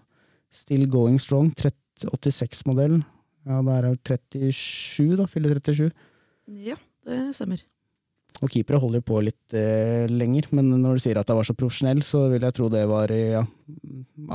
still 0.52 0.88
going 0.88 1.20
strong. 1.20 1.52
86-modellen. 1.56 3.04
Ja, 3.46 3.62
det 3.62 3.74
er 3.76 3.88
jo 3.88 4.50
37, 4.52 5.16
da. 5.16 5.26
Fyller 5.26 5.54
37. 5.60 5.90
Ja, 6.46 6.76
det 7.06 7.34
stemmer. 7.34 7.62
Og 8.44 8.52
keepere 8.52 8.80
holder 8.82 9.00
jo 9.00 9.06
på 9.08 9.20
litt 9.24 9.54
eh, 9.56 10.04
lenger, 10.12 10.50
men 10.56 10.68
når 10.82 10.98
du 10.98 11.04
sier 11.06 11.16
at 11.20 11.30
jeg 11.30 11.38
var 11.38 11.46
så 11.48 11.56
profesjonell, 11.56 12.02
så 12.04 12.26
vil 12.34 12.44
jeg 12.44 12.56
tro 12.56 12.68
det 12.72 12.82
var 12.90 13.12
ja, 13.16 13.40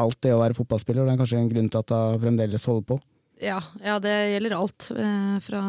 alt 0.01 0.21
det 0.25 0.33
å 0.33 0.39
være 0.41 0.57
fotballspiller. 0.57 1.05
Det 1.05 1.13
er 1.13 1.21
kanskje 1.21 1.41
en 1.41 1.51
grunn 1.51 1.69
til 1.69 1.83
at 1.83 1.93
jeg 1.93 2.21
fremdeles 2.23 2.65
holder 2.71 2.87
på. 2.93 2.97
Ja, 3.41 3.59
ja 3.85 3.99
det 4.01 4.15
gjelder 4.33 4.57
alt. 4.57 4.89
Eh, 4.95 5.37
fra 5.45 5.61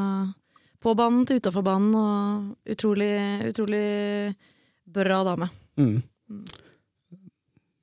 på 0.83 0.97
banen 0.99 1.23
til 1.29 1.39
utafor 1.39 1.63
banen, 1.63 1.95
og 1.95 2.73
utrolig, 2.75 3.13
utrolig 3.47 3.85
bra 4.93 5.23
dame. 5.29 5.49
Mm. 5.79 6.01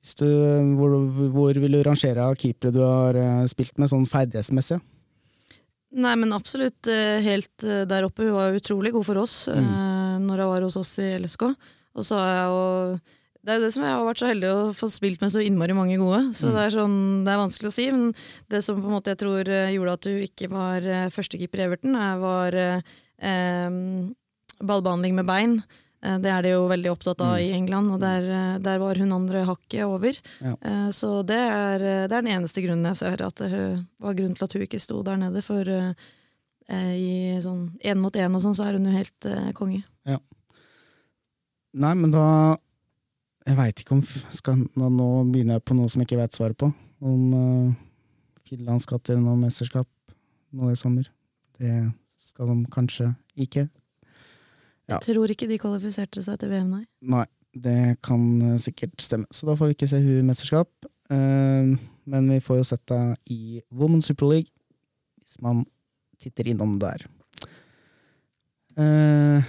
Hvis 0.00 0.16
du, 0.20 0.28
hvor, 0.76 0.96
hvor 1.32 1.60
vil 1.62 1.76
du 1.76 1.82
rangere 1.84 2.28
keepere 2.40 2.74
du 2.74 2.80
har 2.84 3.16
eh, 3.16 3.44
spilt 3.50 3.76
med, 3.80 3.90
sånn 3.92 4.08
ferdighetsmessig? 4.08 4.80
Nei, 5.90 6.12
men 6.20 6.32
absolutt 6.36 6.86
eh, 6.90 7.18
helt 7.24 7.64
eh, 7.66 7.82
der 7.88 8.06
oppe. 8.06 8.28
Hun 8.28 8.36
var 8.36 8.56
utrolig 8.56 8.92
god 8.94 9.08
for 9.08 9.22
oss 9.24 9.36
eh, 9.50 9.58
når 10.26 10.42
jeg 10.44 10.52
var 10.52 10.66
hos 10.68 10.76
oss 10.80 10.92
i 11.02 11.08
LSK. 11.18 11.42
Og 11.96 12.04
så 12.06 12.18
har 12.20 12.30
jeg 12.36 12.46
jo 12.52 13.00
Det 13.40 13.48
er 13.54 13.56
jo 13.56 13.64
det 13.64 13.72
som 13.72 13.82
jeg 13.86 13.94
har 13.96 14.04
vært 14.04 14.20
så 14.20 14.28
heldig 14.28 14.48
å 14.52 14.64
få 14.76 14.86
spilt 14.92 15.22
med 15.24 15.32
så 15.32 15.40
innmari 15.40 15.72
mange 15.72 15.96
gode. 15.96 16.18
Så 16.36 16.50
det 16.52 16.60
er 16.66 16.74
sånn, 16.76 16.96
det 17.24 17.32
er 17.32 17.38
vanskelig 17.40 17.70
å 17.70 17.72
si. 17.72 17.86
Men 17.90 18.10
det 18.52 18.60
som 18.66 18.76
på 18.82 18.90
en 18.90 18.92
måte 18.98 19.14
jeg 19.14 19.20
tror 19.22 19.48
eh, 19.48 19.70
gjorde 19.72 19.94
at 19.96 20.04
du 20.04 20.12
ikke 20.26 20.50
var 20.52 20.84
eh, 20.84 21.06
førstekeeper 21.14 21.62
i 21.62 21.64
Everton, 21.64 21.96
var 22.20 22.52
eh, 22.52 22.82
ballbehandling 24.60 25.14
med 25.16 25.26
bein. 25.28 25.54
Eh, 26.04 26.18
Det 26.20 26.28
er 26.32 26.42
de 26.44 26.52
jo 26.54 26.68
veldig 26.68 26.92
opptatt 26.92 27.20
av 27.24 27.38
i 27.40 27.50
England, 27.56 27.90
og 27.96 28.00
der, 28.04 28.28
der 28.60 28.78
var 28.78 29.00
hun 29.00 29.12
andre 29.16 29.44
hakket 29.48 29.84
over. 29.88 30.12
Ja. 30.44 30.54
Eh, 30.60 30.90
Så 30.92 31.22
det 31.24 31.40
er, 31.40 31.78
det 31.80 32.12
er 32.12 32.22
den 32.22 32.32
eneste 32.36 32.60
grunnen 32.64 32.92
jeg 32.92 33.00
ser 33.00 33.24
at 33.24 33.36
det 33.40 33.84
var 34.00 34.14
grunnen 34.20 34.36
til 34.36 34.44
at 34.44 34.52
hun 34.56 34.66
ikke 34.68 34.80
sto 34.84 35.00
der 35.06 35.16
nede. 35.16 35.40
For 35.42 35.64
eh, 35.64 35.94
i 36.70 37.40
sånn 37.42 37.70
én 37.82 37.98
mot 37.98 38.14
én 38.14 38.36
og 38.36 38.44
sånn, 38.44 38.54
så 38.54 38.68
er 38.68 38.76
hun 38.78 38.84
jo 38.86 38.92
helt 39.00 39.26
konge. 39.58 39.80
Nei, 41.78 41.94
men 41.94 42.10
da 42.10 42.58
Jeg 43.46 43.56
veit 43.56 43.80
ikke 43.80 43.96
om 43.96 44.02
skal, 44.34 44.58
nå, 44.76 44.88
nå 44.92 45.06
begynner 45.32 45.58
jeg 45.58 45.64
på 45.64 45.74
noe 45.74 45.88
som 45.90 46.02
jeg 46.02 46.10
ikke 46.10 46.18
veit 46.20 46.36
svaret 46.36 46.58
på. 46.60 46.68
Om 47.00 47.22
uh, 47.32 47.70
Finland 48.46 48.82
skal 48.84 49.00
til 49.00 49.18
noe 49.22 49.38
mesterskap 49.40 49.88
nå 50.52 50.68
i 50.70 50.76
sommer. 50.78 51.08
Det 51.56 51.72
skal 52.20 52.50
de 52.50 52.56
kanskje 52.70 53.08
ikke. 53.40 53.64
Ja. 54.90 54.98
Jeg 54.98 55.14
tror 55.14 55.32
ikke 55.32 55.48
de 55.48 55.58
kvalifiserte 55.62 56.22
seg 56.26 56.36
til 56.42 56.52
VM, 56.52 56.68
nei. 56.74 56.84
Nei, 57.14 57.24
det 57.54 57.96
kan 58.04 58.22
eh, 58.42 58.56
sikkert 58.60 59.00
stemme. 59.02 59.28
Så 59.32 59.46
da 59.48 59.54
får 59.58 59.70
vi 59.70 59.76
ikke 59.78 59.88
se 59.90 60.00
hun 60.02 60.18
i 60.18 60.26
mesterskap. 60.26 60.88
Uh, 61.10 61.78
men 62.10 62.28
vi 62.34 62.40
får 62.42 62.60
jo 62.60 62.66
sett 62.72 62.92
henne 62.92 63.16
i 63.30 63.62
Women's 63.70 64.10
Super 64.10 64.30
League, 64.32 64.50
hvis 65.22 65.38
man 65.42 65.64
titter 66.20 66.50
innom 66.50 66.76
der. 66.82 67.06
Eh, 68.80 69.44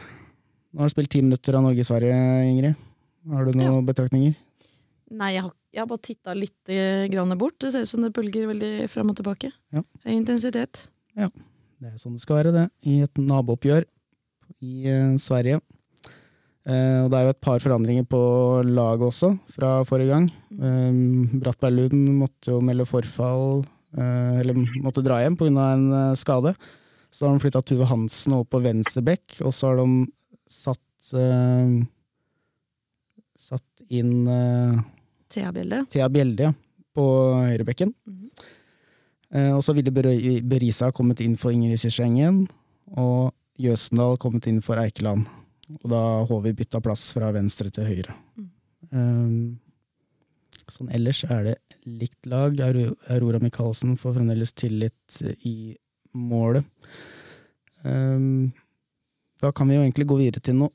nå 0.72 0.82
har 0.82 0.90
du 0.90 0.94
spilt 0.94 1.12
ti 1.12 1.22
minutter 1.24 1.58
av 1.58 1.66
Norge-Sverige, 1.68 2.18
Ingrid. 2.48 2.88
Har 3.32 3.46
du 3.46 3.58
noen 3.60 3.86
betraktninger? 3.86 4.34
Nei, 5.12 5.34
jeg 5.36 5.44
har, 5.44 5.52
jeg 5.76 5.82
har 5.84 5.90
bare 5.90 6.06
titta 6.08 6.36
litt 6.38 6.72
eh, 6.72 7.06
grann 7.12 7.36
bort. 7.40 7.58
Det 7.60 7.74
ser 7.74 7.84
ut 7.84 7.92
som 7.92 8.06
det 8.06 8.14
bølger 8.16 8.48
veldig 8.54 8.88
fram 8.92 9.12
og 9.12 9.18
tilbake. 9.20 9.52
Ja. 9.76 9.84
Høy 10.06 10.14
intensitet. 10.16 10.86
Det 11.12 11.90
er 11.90 11.98
sånn 12.00 12.16
det 12.16 12.24
skal 12.24 12.40
være, 12.40 12.54
det. 12.56 12.66
I 12.88 13.02
et 13.04 13.20
nabooppgjør 13.20 13.86
i 14.62 14.88
eh, 14.88 15.14
Sverige. 15.22 15.60
Eh, 16.62 17.00
og 17.02 17.10
det 17.10 17.18
er 17.18 17.26
jo 17.26 17.34
et 17.34 17.44
par 17.44 17.64
forandringer 17.64 18.06
på 18.10 18.22
laget 18.68 19.08
også, 19.10 19.34
fra 19.52 19.80
forrige 19.88 20.14
gang. 20.14 20.28
Um, 20.54 21.40
Brattberg-Luden 21.42 22.06
måtte 22.20 22.54
jo 22.54 22.62
melde 22.64 22.86
forfall, 22.86 23.64
eh, 23.98 24.42
eller 24.44 24.62
måtte 24.86 25.04
dra 25.06 25.20
hjem 25.24 25.40
pga. 25.40 25.72
en 25.74 26.16
skade. 26.16 26.54
Så 27.12 27.26
har 27.26 27.36
de 27.36 27.44
flytta 27.44 27.64
Tuve 27.66 27.90
Hansen 27.90 28.38
over 28.38 28.48
på 28.48 28.62
venstre 28.64 29.04
bekk, 29.04 29.42
og 29.42 29.52
så 29.52 29.72
har 29.72 29.82
de 29.82 30.06
satt 30.52 31.14
uh, 31.18 31.82
Satt 33.42 33.82
inn 33.90 34.28
uh, 34.30 34.78
Thea 35.32 35.50
Bjelde. 35.56 35.80
Thea 35.90 36.08
Bjelde 36.14 36.52
på 36.94 37.06
høyrebekken. 37.34 37.94
Mm 38.06 38.18
-hmm. 38.18 38.48
uh, 39.36 39.56
og 39.58 39.64
så 39.64 39.74
ville 39.74 39.92
Berisa 40.44 40.92
kommet 40.92 41.20
inn 41.22 41.38
for 41.38 41.52
Ingrid 41.52 41.80
Kirstengen, 41.80 42.48
og 42.98 43.32
Jøsendal 43.58 44.18
kommet 44.18 44.48
inn 44.48 44.62
for 44.62 44.78
Eikeland. 44.78 45.26
Og 45.80 45.90
da 45.92 46.02
har 46.28 46.42
vi 46.46 46.54
bytta 46.54 46.82
plass 46.84 47.12
fra 47.16 47.32
venstre 47.32 47.72
til 47.74 47.88
høyre. 47.88 48.16
Mm. 48.38 48.50
Eh, 48.92 50.72
sånn 50.72 50.92
ellers 50.96 51.24
er 51.28 51.46
det 51.48 51.56
likt 51.86 52.28
lag. 52.32 52.58
Aurora 52.60 53.40
Michaelsen 53.44 53.98
får 54.00 54.18
fremdeles 54.18 54.54
tillit 54.58 55.22
i 55.48 55.76
målet. 56.18 56.68
Eh, 57.84 58.20
da 59.42 59.52
kan 59.56 59.70
vi 59.70 59.78
jo 59.78 59.84
egentlig 59.84 60.08
gå 60.10 60.20
videre 60.20 60.44
til 60.44 60.60
noen 60.60 60.74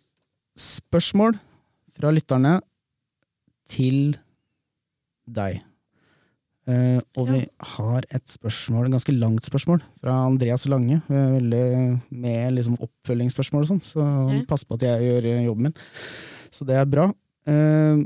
spørsmål 0.57 1.37
fra 1.97 2.13
lytterne 2.15 2.59
til 3.71 4.17
deg. 5.27 5.63
Uh, 6.67 6.99
og 7.15 7.29
vi 7.31 7.41
har 7.77 8.07
et 8.11 8.25
spørsmål, 8.27 8.89
et 8.89 8.97
ganske 8.97 9.15
langt 9.15 9.47
spørsmål, 9.47 9.85
fra 10.03 10.17
Andreas 10.27 10.65
Lange. 10.67 10.99
Veldig 11.07 11.67
med 12.11 12.57
liksom 12.57 12.79
oppfølgingsspørsmål 12.83 13.63
og 13.63 13.71
sånn, 13.71 13.85
så 13.87 14.03
okay. 14.03 14.43
pass 14.51 14.67
på 14.67 14.75
at 14.75 14.87
jeg 14.89 15.05
gjør 15.07 15.29
eh, 15.31 15.45
jobben 15.47 15.69
min. 15.69 15.77
Så 16.51 16.67
det 16.67 16.81
er 16.81 16.89
bra. 16.91 17.07
Uh, 17.47 18.03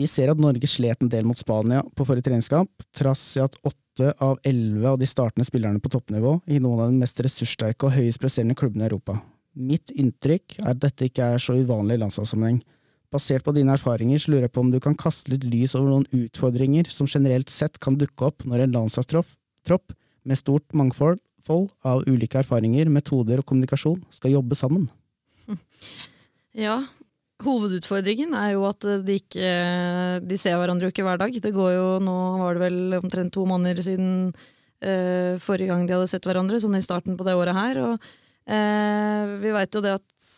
vi 0.00 0.08
ser 0.08 0.32
at 0.32 0.40
Norge 0.40 0.64
slet 0.70 1.04
en 1.04 1.12
del 1.12 1.28
mot 1.28 1.36
Spania 1.36 1.82
på 1.92 2.06
forrige 2.08 2.30
treningskamp, 2.30 2.72
trass 2.96 3.26
i 3.36 3.44
at 3.44 3.58
åtte 3.60 3.89
av 4.18 4.38
elleve 4.46 4.92
av 4.94 4.98
de 5.00 5.08
startende 5.08 5.46
spillerne 5.46 5.82
på 5.82 5.92
toppnivå 5.92 6.38
i 6.50 6.58
noen 6.62 6.84
av 6.84 6.90
de 6.92 7.00
mest 7.00 7.20
ressurssterke 7.24 7.88
og 7.88 7.94
høyest 7.96 8.20
presterende 8.22 8.56
klubbene 8.58 8.86
i 8.86 8.90
Europa. 8.90 9.18
Mitt 9.54 9.90
inntrykk 9.92 10.60
er 10.60 10.72
at 10.72 10.82
dette 10.82 11.08
ikke 11.08 11.32
er 11.34 11.42
så 11.42 11.56
uvanlig 11.58 11.98
i 11.98 12.02
landslagssammenheng. 12.04 12.60
Basert 13.10 13.42
på 13.46 13.54
dine 13.56 13.74
erfaringer 13.74 14.22
så 14.22 14.30
lurer 14.30 14.46
jeg 14.46 14.54
på 14.54 14.62
om 14.62 14.70
du 14.70 14.78
kan 14.82 14.94
kaste 14.98 15.32
litt 15.32 15.44
lys 15.48 15.74
over 15.78 15.90
noen 15.90 16.06
utfordringer 16.14 16.90
som 16.92 17.08
generelt 17.10 17.50
sett 17.50 17.80
kan 17.82 17.98
dukke 17.98 18.28
opp 18.28 18.46
når 18.46 18.64
en 18.64 18.76
landslagstropp 18.78 19.32
tropp 19.66 19.92
med 20.24 20.38
stort 20.38 20.70
mangfold 20.76 21.18
av 21.82 22.04
ulike 22.06 22.38
erfaringer, 22.38 22.86
metoder 22.92 23.40
og 23.40 23.48
kommunikasjon 23.48 24.04
skal 24.14 24.38
jobbe 24.38 24.58
sammen. 24.58 24.88
Ja. 26.50 26.80
Hovedutfordringen 27.40 28.34
er 28.36 28.54
jo 28.54 28.66
at 28.68 28.84
de 29.06 29.14
ikke 29.16 29.50
De 30.28 30.36
ser 30.40 30.58
hverandre 30.60 30.88
jo 30.88 30.92
ikke 30.92 31.04
hver 31.06 31.20
dag. 31.20 31.32
Det 31.32 31.52
går 31.54 31.70
jo, 31.76 31.86
Nå 32.04 32.16
var 32.42 32.56
det 32.56 32.64
vel 32.66 32.98
omtrent 33.00 33.32
to 33.36 33.46
måneder 33.48 33.80
siden 33.84 34.10
eh, 34.84 35.38
forrige 35.40 35.70
gang 35.72 35.86
de 35.86 35.96
hadde 35.96 36.10
sett 36.10 36.26
hverandre, 36.28 36.60
sånn 36.60 36.76
i 36.78 36.84
starten 36.84 37.16
på 37.16 37.26
det 37.26 37.36
året 37.38 37.56
her. 37.56 37.80
Og 37.86 38.10
eh, 38.50 39.36
vi 39.40 39.54
veit 39.56 39.76
jo 39.76 39.84
det 39.84 39.96
at 40.00 40.30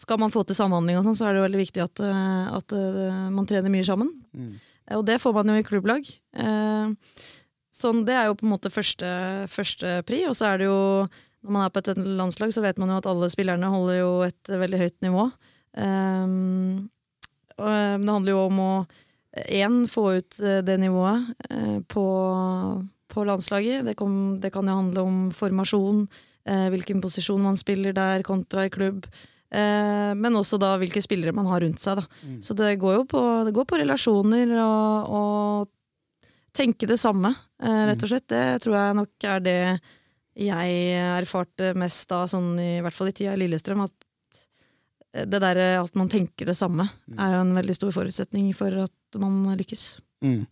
skal 0.00 0.20
man 0.22 0.32
få 0.32 0.42
til 0.48 0.56
samhandling 0.56 0.98
og 0.98 1.06
sånn, 1.06 1.18
så 1.18 1.28
er 1.28 1.34
det 1.34 1.42
jo 1.42 1.46
veldig 1.48 1.60
viktig 1.60 1.84
at, 1.84 2.02
eh, 2.02 2.44
at 2.56 2.76
eh, 2.76 3.24
man 3.34 3.48
trener 3.48 3.72
mye 3.72 3.86
sammen. 3.86 4.12
Og 4.96 5.04
det 5.06 5.20
får 5.22 5.34
man 5.36 5.52
jo 5.52 5.58
i 5.60 5.66
klubblag. 5.66 6.06
Eh, 6.34 7.18
sånn, 7.80 8.04
det 8.08 8.16
er 8.16 8.30
jo 8.30 8.38
på 8.38 8.46
en 8.46 8.54
måte 8.54 8.72
første, 8.72 9.10
første 9.52 10.00
pri, 10.08 10.24
og 10.30 10.38
så 10.38 10.52
er 10.52 10.62
det 10.62 10.70
jo 10.70 10.80
når 11.40 11.54
man 11.54 11.64
er 11.64 11.72
på 11.72 11.80
et 11.80 11.96
landslag, 11.96 12.52
så 12.52 12.60
vet 12.64 12.80
man 12.80 12.90
jo 12.92 12.98
at 13.00 13.08
alle 13.08 13.30
spillerne 13.32 13.70
holder 13.72 14.00
jo 14.02 14.10
et 14.26 14.50
veldig 14.60 14.80
høyt 14.82 14.98
nivå. 15.06 15.22
Um, 15.76 16.90
og 17.60 17.68
det 18.00 18.10
handler 18.10 18.32
jo 18.32 18.42
om 18.48 18.60
å 18.64 18.72
én 19.48 19.84
få 19.88 20.06
ut 20.18 20.40
eh, 20.42 20.60
det 20.66 20.76
nivået 20.82 21.30
eh, 21.50 21.78
på, 21.88 22.04
på 23.08 23.26
landslaget. 23.26 23.84
Det, 23.86 23.96
kom, 23.98 24.40
det 24.42 24.52
kan 24.54 24.68
jo 24.68 24.78
handle 24.80 25.04
om 25.06 25.20
formasjon, 25.34 26.06
eh, 26.48 26.68
hvilken 26.72 27.02
posisjon 27.04 27.42
man 27.44 27.60
spiller 27.60 27.94
der 27.96 28.24
kontra 28.26 28.66
i 28.66 28.72
klubb. 28.72 29.06
Men 29.50 30.36
også 30.38 30.60
da 30.62 30.76
hvilke 30.78 31.00
spillere 31.02 31.34
man 31.34 31.48
har 31.50 31.64
rundt 31.64 31.80
seg. 31.82 31.98
Da. 31.98 32.34
Så 32.38 32.54
det 32.54 32.76
går 32.78 33.00
jo 33.00 33.06
på, 33.10 33.22
det 33.42 33.50
går 33.56 33.64
på 33.66 33.80
relasjoner 33.80 34.52
og, 34.62 35.08
og 35.10 36.52
tenke 36.54 36.86
det 36.86 37.00
samme, 37.02 37.32
rett 37.58 38.04
og 38.06 38.12
slett. 38.12 38.28
Det 38.30 38.60
tror 38.62 38.76
jeg 38.76 38.98
nok 39.00 39.26
er 39.26 39.42
det 39.42 39.56
jeg 40.38 40.76
erfarte 41.16 41.72
mest 41.82 42.06
da, 42.14 42.20
sånn 42.30 42.52
i 42.62 42.78
hvert 42.78 42.94
fall 42.94 43.10
i 43.10 43.16
tida 43.18 43.34
i 43.34 43.42
Lillestrøm, 43.42 43.82
at 43.90 44.06
det 45.12 45.40
der 45.42 45.58
at 45.80 45.94
man 45.98 46.08
tenker 46.12 46.46
det 46.46 46.54
samme, 46.58 46.84
er 47.18 47.32
jo 47.34 47.40
en 47.42 47.54
veldig 47.56 47.74
stor 47.74 47.90
forutsetning 47.94 48.52
for 48.54 48.74
at 48.84 49.18
man 49.18 49.56
lykkes. 49.58 50.00
Mm. 50.22 50.44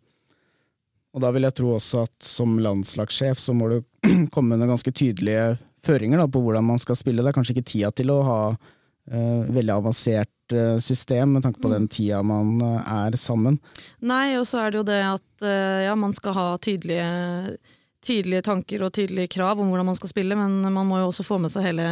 Og 1.14 1.22
da 1.24 1.30
vil 1.34 1.46
jeg 1.46 1.54
tro 1.60 1.70
også 1.76 2.02
at 2.04 2.26
som 2.26 2.56
landslagssjef 2.62 3.38
så 3.40 3.54
må 3.56 3.68
du 3.72 3.78
komme 4.34 4.58
med 4.58 4.68
ganske 4.70 4.92
tydelige 4.92 5.56
føringer 5.86 6.20
da, 6.20 6.26
på 6.28 6.42
hvordan 6.44 6.66
man 6.68 6.78
skal 6.82 6.98
spille. 6.98 7.22
Det 7.24 7.30
er 7.32 7.38
kanskje 7.38 7.56
ikke 7.56 7.70
tida 7.70 7.90
til 7.96 8.10
å 8.12 8.18
ha 8.26 8.40
eh, 8.52 9.46
veldig 9.56 9.72
avansert 9.78 10.52
eh, 10.54 10.76
system 10.84 11.36
med 11.38 11.46
tanke 11.46 11.62
på 11.62 11.70
Mm. 11.70 11.74
den 11.78 11.88
tida 11.88 12.20
man 12.22 12.60
eh, 12.60 12.92
er 13.08 13.16
sammen. 13.16 13.56
Nei, 14.00 14.36
og 14.38 14.46
så 14.50 14.66
er 14.66 14.70
det 14.74 14.82
jo 14.82 14.86
det 14.90 15.00
at 15.06 15.46
eh, 15.48 15.86
ja, 15.86 15.94
man 15.96 16.12
skal 16.16 16.36
ha 16.36 16.46
tydelige, 16.58 17.56
tydelige 18.04 18.44
tanker 18.46 18.84
og 18.86 18.92
tydelige 18.92 19.32
krav 19.38 19.58
om 19.60 19.72
hvordan 19.72 19.88
man 19.88 19.98
skal 19.98 20.12
spille, 20.12 20.36
men 20.38 20.60
man 20.66 20.86
må 20.86 21.00
jo 21.00 21.08
også 21.10 21.26
få 21.26 21.38
med 21.40 21.50
seg 21.54 21.70
hele, 21.70 21.88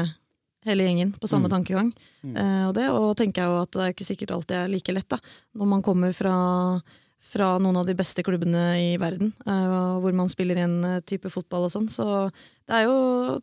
hele 0.66 0.84
gjengen 0.86 1.12
på 1.16 1.28
samme 1.30 1.46
Mm. 1.48 1.52
tankegang. 1.56 1.90
Mm. 2.26 2.36
Eh, 2.36 2.62
og 2.68 2.74
det 2.74 2.86
og 2.90 3.16
tenker 3.16 3.42
jeg 3.42 3.50
jo 3.52 3.62
at 3.62 3.70
det 3.76 3.82
er 3.86 3.92
ikke 3.94 4.06
sikkert 4.10 4.32
alltid 4.34 4.56
er 4.58 4.68
like 4.72 4.92
lett, 4.92 5.08
da. 5.08 5.18
Når 5.56 5.66
man 5.70 5.82
kommer 5.86 6.12
fra, 6.12 6.34
fra 7.22 7.58
noen 7.62 7.76
av 7.80 7.86
de 7.86 7.94
beste 7.94 8.22
klubbene 8.26 8.64
i 8.82 8.96
verden, 8.98 9.32
eh, 9.46 9.98
hvor 10.02 10.12
man 10.14 10.28
spiller 10.28 10.58
en 10.64 10.76
eh, 10.84 11.00
type 11.06 11.30
fotball 11.30 11.66
og 11.68 11.72
sånn. 11.72 11.88
Så 11.88 12.30
det 12.66 12.74
er 12.82 12.84
jo, 12.90 13.40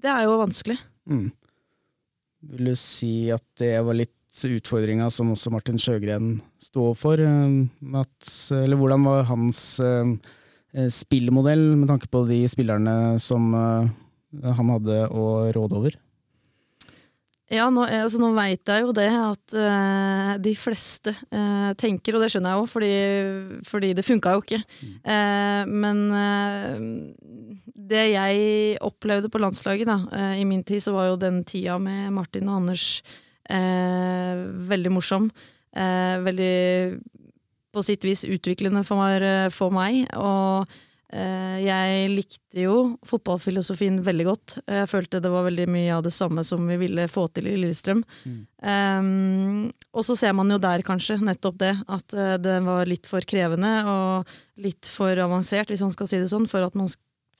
det 0.00 0.10
er 0.10 0.24
jo 0.24 0.38
vanskelig. 0.40 0.78
Mm. 1.10 1.30
Vil 2.54 2.70
du 2.70 2.74
si 2.78 3.30
at 3.34 3.44
det 3.60 3.74
var 3.84 3.94
litt 3.98 4.14
utfordringa 4.46 5.10
som 5.10 5.32
også 5.34 5.50
Martin 5.52 5.76
Sjøgren 5.82 6.36
sto 6.62 6.94
for? 6.94 7.18
eh, 7.20 7.96
At, 7.98 8.30
eller 8.54 8.78
hvordan 8.78 9.04
var 9.04 9.24
hans 9.28 9.80
eh, 9.80 10.14
spillmodell 10.88 11.74
med 11.80 11.88
tanke 11.90 12.06
på 12.08 12.22
de 12.28 12.44
spillerne 12.48 13.18
som 13.18 13.50
han 13.52 14.68
hadde 14.70 15.00
å 15.10 15.50
råde 15.52 15.74
over? 15.74 15.96
Ja, 17.50 17.64
nå, 17.66 17.82
eh, 17.88 18.04
altså, 18.04 18.20
nå 18.22 18.30
veit 18.36 18.70
jeg 18.70 18.84
jo 18.84 18.92
det 18.94 19.08
at 19.10 19.54
uh, 19.58 20.34
de 20.38 20.52
fleste 20.54 21.10
uh, 21.34 21.72
tenker, 21.78 22.14
og 22.14 22.22
det 22.22 22.28
skjønner 22.30 22.54
jeg 22.54 22.60
jo, 22.60 22.68
fordi, 22.70 22.90
fordi 23.66 23.90
det 23.98 24.04
funka 24.06 24.36
jo 24.36 24.44
ikke. 24.44 24.60
Eh, 24.86 25.62
men 25.66 26.04
eh, 26.14 26.84
det 27.90 28.04
jeg 28.12 28.76
opplevde 28.86 29.30
på 29.32 29.40
landslaget 29.42 29.88
da, 29.88 29.96
i 30.38 30.44
min 30.46 30.62
tid, 30.66 30.84
så 30.84 30.94
var 30.94 31.08
jo 31.08 31.18
den 31.18 31.42
tida 31.48 31.78
med 31.82 32.12
Martin 32.14 32.48
og 32.48 32.60
Anders 32.60 33.02
veldig 33.50 34.92
morsom. 34.94 35.24
Veldig 35.74 36.52
på 37.74 37.82
sitt 37.82 38.06
vis 38.06 38.22
utviklende 38.22 38.84
for, 38.86 39.26
for 39.50 39.74
meg. 39.74 40.04
Og 40.14 40.70
Jeg 41.10 42.10
likte 42.12 42.62
jo 42.62 42.74
fotballfilosofien 43.02 43.96
veldig 44.06 44.26
godt. 44.28 44.52
Jeg 44.62 44.86
følte 44.86 45.18
det 45.18 45.32
var 45.32 45.42
veldig 45.48 45.66
mye 45.74 45.96
av 45.96 46.04
det 46.06 46.12
samme 46.14 46.44
som 46.46 46.62
vi 46.70 46.76
ville 46.78 47.08
få 47.10 47.24
til 47.34 47.48
i 47.50 47.56
Lillestrøm. 47.58 48.04
Mm. 48.22 48.36
Um, 48.62 49.72
og 49.90 50.06
så 50.06 50.14
ser 50.18 50.36
man 50.38 50.50
jo 50.52 50.60
der 50.62 50.84
kanskje 50.86 51.18
nettopp 51.18 51.58
det, 51.60 51.72
at 51.90 52.14
eh, 52.14 52.36
det 52.42 52.60
var 52.62 52.86
litt 52.86 53.08
for 53.10 53.26
krevende 53.26 53.72
og 53.90 54.30
litt 54.62 54.86
for 54.86 55.18
avansert, 55.18 55.72
hvis 55.72 55.82
man 55.82 55.94
skal 55.94 56.10
si 56.10 56.20
det 56.20 56.30
sånn, 56.30 56.46
for 56.50 56.62
at 56.62 56.76
man 56.78 56.90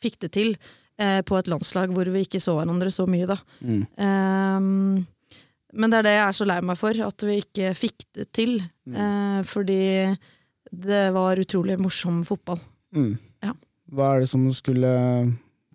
fikk 0.03 0.19
det 0.25 0.33
til 0.35 0.57
eh, 0.99 1.21
på 1.27 1.39
et 1.39 1.51
landslag 1.51 1.95
hvor 1.95 2.11
vi 2.11 2.25
ikke 2.27 2.43
så 2.43 2.57
hverandre 2.59 2.91
så 2.95 3.07
mye, 3.11 3.29
da. 3.31 3.39
Mm. 3.63 3.85
Um, 4.03 5.07
men 5.79 5.93
det 5.93 6.01
er 6.01 6.09
det 6.09 6.17
jeg 6.17 6.25
er 6.25 6.37
så 6.41 6.49
lei 6.49 6.59
meg 6.67 6.79
for, 6.81 7.03
at 7.07 7.27
vi 7.29 7.39
ikke 7.45 7.71
fikk 7.79 8.07
det 8.19 8.27
til. 8.35 8.59
Mm. 8.91 8.99
Eh, 9.05 9.41
fordi 9.47 9.83
det 10.71 11.05
var 11.15 11.39
utrolig 11.39 11.79
morsom 11.83 12.25
fotball. 12.27 12.59
Mm. 12.97 13.15
Ja. 13.45 13.55
Hva 13.93 14.15
er 14.17 14.21
det 14.25 14.29
som 14.33 14.49
skulle 14.55 14.91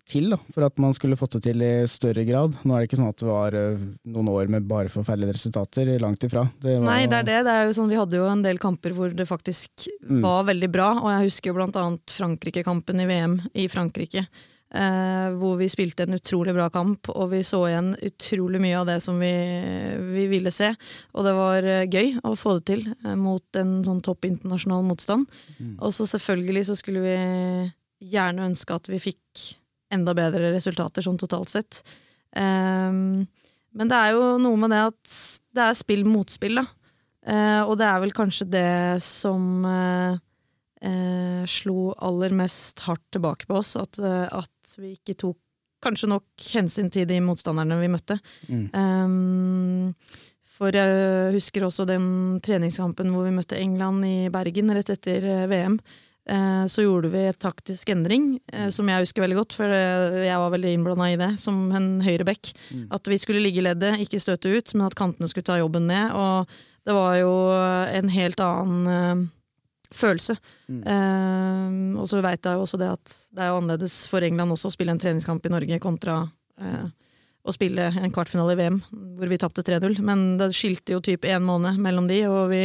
til 0.06 0.28
da, 0.30 0.36
for 0.54 0.62
at 0.62 0.76
man 0.78 0.92
skulle 0.94 1.16
fått 1.18 1.32
det 1.34 1.40
til 1.48 1.62
i 1.66 1.70
større 1.90 2.22
grad? 2.28 2.54
Nå 2.62 2.76
er 2.76 2.84
det 2.84 2.88
ikke 2.90 2.98
sånn 3.00 3.10
at 3.10 3.18
det 3.18 3.26
var 3.26 3.56
eh, 3.58 3.80
noen 4.06 4.28
år 4.30 4.46
med 4.54 4.68
bare 4.70 4.88
forferdelige 4.92 5.34
resultater, 5.34 5.90
langt 5.98 6.22
ifra. 6.28 6.44
Det 6.62 6.76
var, 6.78 6.84
Nei, 6.86 7.06
det 7.10 7.18
er 7.24 7.26
det. 7.26 7.40
det 7.48 7.54
er 7.64 7.72
sånn, 7.74 7.90
vi 7.90 7.98
hadde 7.98 8.20
jo 8.20 8.28
en 8.30 8.44
del 8.46 8.60
kamper 8.62 8.94
hvor 8.94 9.10
det 9.10 9.26
faktisk 9.26 9.88
Mm. 10.06 10.20
var 10.22 10.44
veldig 10.46 10.68
bra, 10.70 10.92
og 11.02 11.08
jeg 11.10 11.24
husker 11.26 11.50
jo 11.50 11.54
blant 11.58 11.74
annet 11.80 12.12
Frankrike-kampen 12.14 13.00
i 13.02 13.06
VM 13.10 13.40
i 13.58 13.64
Frankrike. 13.66 14.22
Eh, 14.76 15.28
hvor 15.40 15.54
vi 15.56 15.68
spilte 15.72 16.04
en 16.04 16.16
utrolig 16.18 16.52
bra 16.56 16.66
kamp, 16.72 17.08
og 17.14 17.30
vi 17.32 17.40
så 17.46 17.62
igjen 17.68 17.94
utrolig 18.04 18.60
mye 18.60 18.76
av 18.76 18.88
det 18.90 18.98
som 19.04 19.16
vi, 19.22 19.32
vi 20.12 20.26
ville 20.28 20.52
se. 20.52 20.72
Og 21.16 21.24
det 21.24 21.32
var 21.36 21.68
eh, 21.70 21.86
gøy 21.88 22.16
å 22.26 22.34
få 22.36 22.58
det 22.58 22.66
til 22.72 22.82
eh, 22.90 23.14
mot 23.16 23.60
en 23.60 23.78
sånn 23.86 24.02
topp 24.04 24.28
internasjonal 24.28 24.84
motstand. 24.84 25.30
Mm. 25.56 25.76
Og 25.78 25.94
så 25.96 26.08
selvfølgelig 26.10 26.66
så 26.68 26.76
skulle 26.76 27.04
vi 27.06 27.16
gjerne 28.12 28.50
ønske 28.50 28.76
at 28.76 28.90
vi 28.92 29.00
fikk 29.00 29.46
enda 29.94 30.12
bedre 30.18 30.50
resultater 30.52 31.04
sånn 31.06 31.20
totalt 31.20 31.54
sett. 31.54 31.80
Ehm, 32.36 33.24
men 33.76 33.92
det 33.92 33.96
er 33.96 34.16
jo 34.16 34.34
noe 34.42 34.60
med 34.60 34.74
det 34.74 34.82
at 34.90 35.16
det 35.56 35.70
er 35.70 35.78
spill 35.78 36.04
mot 36.08 36.28
spill, 36.32 36.60
da. 36.60 36.66
Eh, 37.26 37.62
og 37.62 37.78
det 37.80 37.88
er 37.88 38.02
vel 38.02 38.12
kanskje 38.14 38.50
det 38.50 38.68
som 39.06 39.64
eh, 40.84 41.42
slo 41.48 41.92
aller 42.02 42.34
mest 42.36 42.82
hardt 42.86 43.04
tilbake 43.14 43.48
på 43.48 43.58
oss. 43.60 43.74
At, 43.80 43.98
eh, 43.98 44.26
at 44.30 44.76
vi 44.80 44.94
ikke 44.96 45.16
tok 45.26 45.38
kanskje 45.84 46.10
nok 46.10 46.48
hensyn 46.56 46.88
til 46.92 47.06
de 47.08 47.20
motstanderne 47.22 47.78
vi 47.80 47.92
møtte. 47.92 48.16
Mm. 48.48 48.64
Um, 48.72 49.92
for 50.56 50.72
jeg 50.72 51.34
husker 51.34 51.66
også 51.66 51.84
den 51.88 52.40
treningskampen 52.44 53.12
hvor 53.12 53.26
vi 53.26 53.34
møtte 53.36 53.58
England 53.60 54.06
i 54.08 54.16
Bergen 54.32 54.72
rett 54.72 54.92
etter 54.94 55.24
eh, 55.24 55.48
VM. 55.52 55.78
Så 56.66 56.82
gjorde 56.82 57.06
vi 57.12 57.20
et 57.22 57.36
taktisk 57.38 57.92
endring, 57.92 58.40
eh, 58.50 58.64
som 58.74 58.88
jeg 58.90 59.04
husker 59.04 59.22
veldig 59.22 59.36
godt, 59.38 59.54
for 59.54 59.70
jeg 59.70 60.40
var 60.42 60.50
veldig 60.50 60.72
innblanda 60.74 61.06
i 61.12 61.18
det, 61.20 61.28
som 61.38 61.68
en 61.70 62.00
høyre 62.02 62.26
back. 62.26 62.50
Mm. 62.74 62.88
At 62.96 63.06
vi 63.06 63.20
skulle 63.22 63.44
ligge 63.44 63.62
i 63.62 63.66
leddet, 63.68 64.00
ikke 64.02 64.18
støte 64.18 64.50
ut, 64.50 64.74
men 64.74 64.88
at 64.88 64.96
kantene 64.98 65.30
skulle 65.30 65.46
ta 65.46 65.60
jobben 65.60 65.86
ned. 65.86 66.16
Og 66.18 66.50
det 66.82 66.96
var 66.98 67.14
jo 67.20 67.30
en 68.00 68.10
helt 68.10 68.42
annen 68.42 69.28
følelse. 69.96 70.36
Mm. 70.68 70.82
Uh, 70.86 72.02
og 72.02 72.10
så 72.10 72.20
veit 72.24 72.44
jeg 72.44 72.58
jo 72.58 72.66
også 72.66 72.80
det 72.80 72.92
at 72.92 73.16
det 73.32 73.44
er 73.44 73.52
jo 73.52 73.60
annerledes 73.62 73.98
for 74.10 74.24
England 74.26 74.54
også 74.54 74.70
å 74.70 74.76
spille 74.76 74.94
en 74.94 75.02
treningskamp 75.02 75.46
i 75.46 75.52
Norge 75.52 75.80
kontra 75.82 76.20
uh, 76.26 76.86
å 77.46 77.54
spille 77.54 77.88
en 77.94 78.12
kvartfinale 78.12 78.56
i 78.56 78.58
VM, 78.58 78.80
hvor 79.18 79.30
vi 79.30 79.38
tapte 79.40 79.64
3-0. 79.66 80.00
Men 80.04 80.26
det 80.40 80.50
skilte 80.56 80.96
jo 80.96 81.02
typ 81.04 81.26
én 81.28 81.44
måned 81.46 81.78
mellom 81.82 82.08
de, 82.10 82.20
og 82.28 82.50
vi 82.50 82.62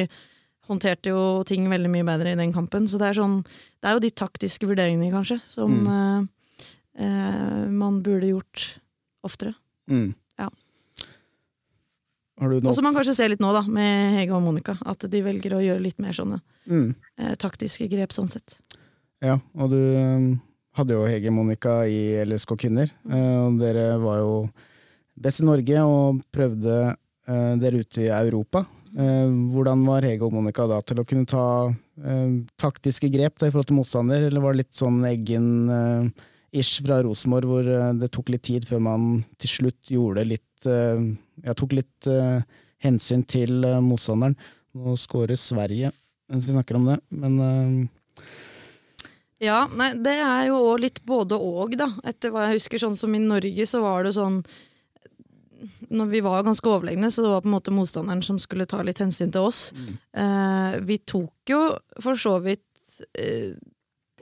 håndterte 0.70 1.12
jo 1.12 1.24
ting 1.48 1.68
veldig 1.70 1.92
mye 1.92 2.08
bedre 2.08 2.34
i 2.34 2.40
den 2.40 2.54
kampen. 2.56 2.88
Så 2.90 3.00
det 3.02 3.12
er, 3.12 3.20
sånn, 3.20 3.42
det 3.82 3.90
er 3.90 3.98
jo 3.98 4.04
de 4.04 4.14
taktiske 4.24 4.70
vurderingene, 4.70 5.12
kanskje, 5.14 5.38
som 5.46 5.76
eh, 5.86 6.66
uh, 7.04 7.66
man 7.70 8.02
burde 8.06 8.32
gjort 8.32 8.68
oftere. 9.28 9.54
Mm. 9.92 10.12
Og 12.42 12.78
som 12.78 12.86
man 12.88 12.96
kanskje 12.98 13.16
ser 13.18 13.30
litt 13.34 13.42
nå, 13.44 13.52
da, 13.54 13.62
med 13.70 14.16
Hege 14.18 14.34
og 14.34 14.42
Monica. 14.46 14.76
At 14.90 15.06
de 15.12 15.22
velger 15.26 15.54
å 15.58 15.62
gjøre 15.62 15.84
litt 15.84 16.00
mer 16.02 16.16
sånne 16.18 16.40
mm. 16.66 16.88
eh, 17.22 17.36
taktiske 17.42 17.86
grep, 17.92 18.16
sånn 18.16 18.32
sett. 18.32 18.58
Ja, 19.22 19.38
og 19.54 19.70
du 19.74 19.78
um, 19.78 20.28
hadde 20.78 20.98
jo 20.98 21.06
Hege 21.06 21.30
og 21.30 21.38
Monica 21.38 21.82
i 21.86 22.18
LSK 22.26 22.56
Kvinner, 22.64 22.90
eh, 23.12 23.38
og 23.44 23.62
dere 23.62 23.94
var 24.02 24.22
jo 24.24 24.36
best 25.22 25.44
i 25.44 25.48
Norge 25.48 25.86
og 25.86 26.22
prøvde 26.34 26.78
eh, 26.90 27.54
dere 27.62 27.84
ute 27.84 28.08
i 28.08 28.12
Europa. 28.16 28.64
Eh, 28.92 29.30
hvordan 29.54 29.86
var 29.88 30.08
Hege 30.08 30.26
og 30.26 30.36
Monica 30.36 30.66
da 30.70 30.82
til 30.82 31.04
å 31.04 31.08
kunne 31.08 31.30
ta 31.30 31.46
eh, 31.70 32.38
taktiske 32.62 33.12
grep 33.14 33.38
da, 33.38 33.48
i 33.48 33.54
forhold 33.54 33.70
til 33.70 33.80
motstander, 33.80 34.28
eller 34.30 34.44
var 34.44 34.56
det 34.56 34.64
litt 34.64 34.80
sånn 34.80 35.04
Eggen-ish 35.12 36.82
fra 36.82 37.02
Rosenborg, 37.06 37.52
hvor 37.52 37.74
det 38.02 38.12
tok 38.16 38.34
litt 38.34 38.48
tid 38.50 38.66
før 38.68 38.82
man 38.90 39.12
til 39.42 39.60
slutt 39.60 39.94
gjorde 39.94 40.26
litt 40.34 40.48
eh, 40.70 41.02
Jeg 41.46 41.58
tok 41.60 41.76
litt 41.78 42.10
eh, 42.10 42.44
hensyn 42.86 43.24
til 43.24 43.64
eh, 43.68 43.80
motstanderen. 43.84 44.38
Nå 44.78 44.96
skårer 45.00 45.40
Sverige 45.40 45.92
mens 46.32 46.46
vi 46.48 46.54
snakker 46.56 46.78
om 46.78 46.86
det, 46.88 46.94
men 47.12 47.90
Ja, 49.44 49.66
nei, 49.68 49.90
det 50.00 50.14
er 50.16 50.46
jo 50.48 50.62
òg 50.64 50.86
litt 50.86 51.02
både 51.04 51.36
og, 51.36 51.74
da. 51.76 51.90
Etter 52.08 52.32
hva 52.32 52.46
jeg 52.46 52.62
husker, 52.62 52.80
sånn 52.80 52.96
som 52.96 53.12
i 53.18 53.20
Norge, 53.20 53.66
så 53.68 53.82
var 53.84 54.08
det 54.08 54.14
sånn 54.16 54.40
når 55.92 56.06
Vi 56.06 56.22
var 56.24 56.44
ganske 56.44 56.70
overlegne, 56.70 57.12
så 57.12 57.22
det 57.22 57.30
var 57.30 57.44
på 57.44 57.50
en 57.50 57.56
måte 57.56 57.74
motstanderen 57.76 58.24
som 58.26 58.40
skulle 58.40 58.66
ta 58.70 58.82
litt 58.86 59.02
hensyn 59.02 59.32
til 59.34 59.50
oss. 59.50 59.74
Eh, 60.18 60.78
vi 60.88 60.98
tok 60.98 61.52
jo 61.52 61.60
for 62.02 62.18
så 62.18 62.38
vidt 62.44 63.02
eh, 63.20 63.54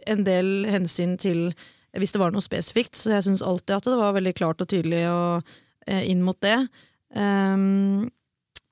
en 0.10 0.26
del 0.26 0.66
hensyn 0.70 1.18
til 1.22 1.52
hvis 1.98 2.14
det 2.14 2.22
var 2.22 2.34
noe 2.34 2.46
spesifikt, 2.46 2.98
så 2.98 3.16
jeg 3.16 3.26
syns 3.26 3.42
alltid 3.46 3.76
at 3.78 3.88
det 3.90 3.98
var 3.98 4.18
veldig 4.18 4.36
klart 4.38 4.62
og 4.62 4.70
tydelig 4.70 5.06
og, 5.10 5.56
inn 5.90 6.22
mot 6.26 6.38
det. 6.44 6.58
Ehm, 7.16 8.10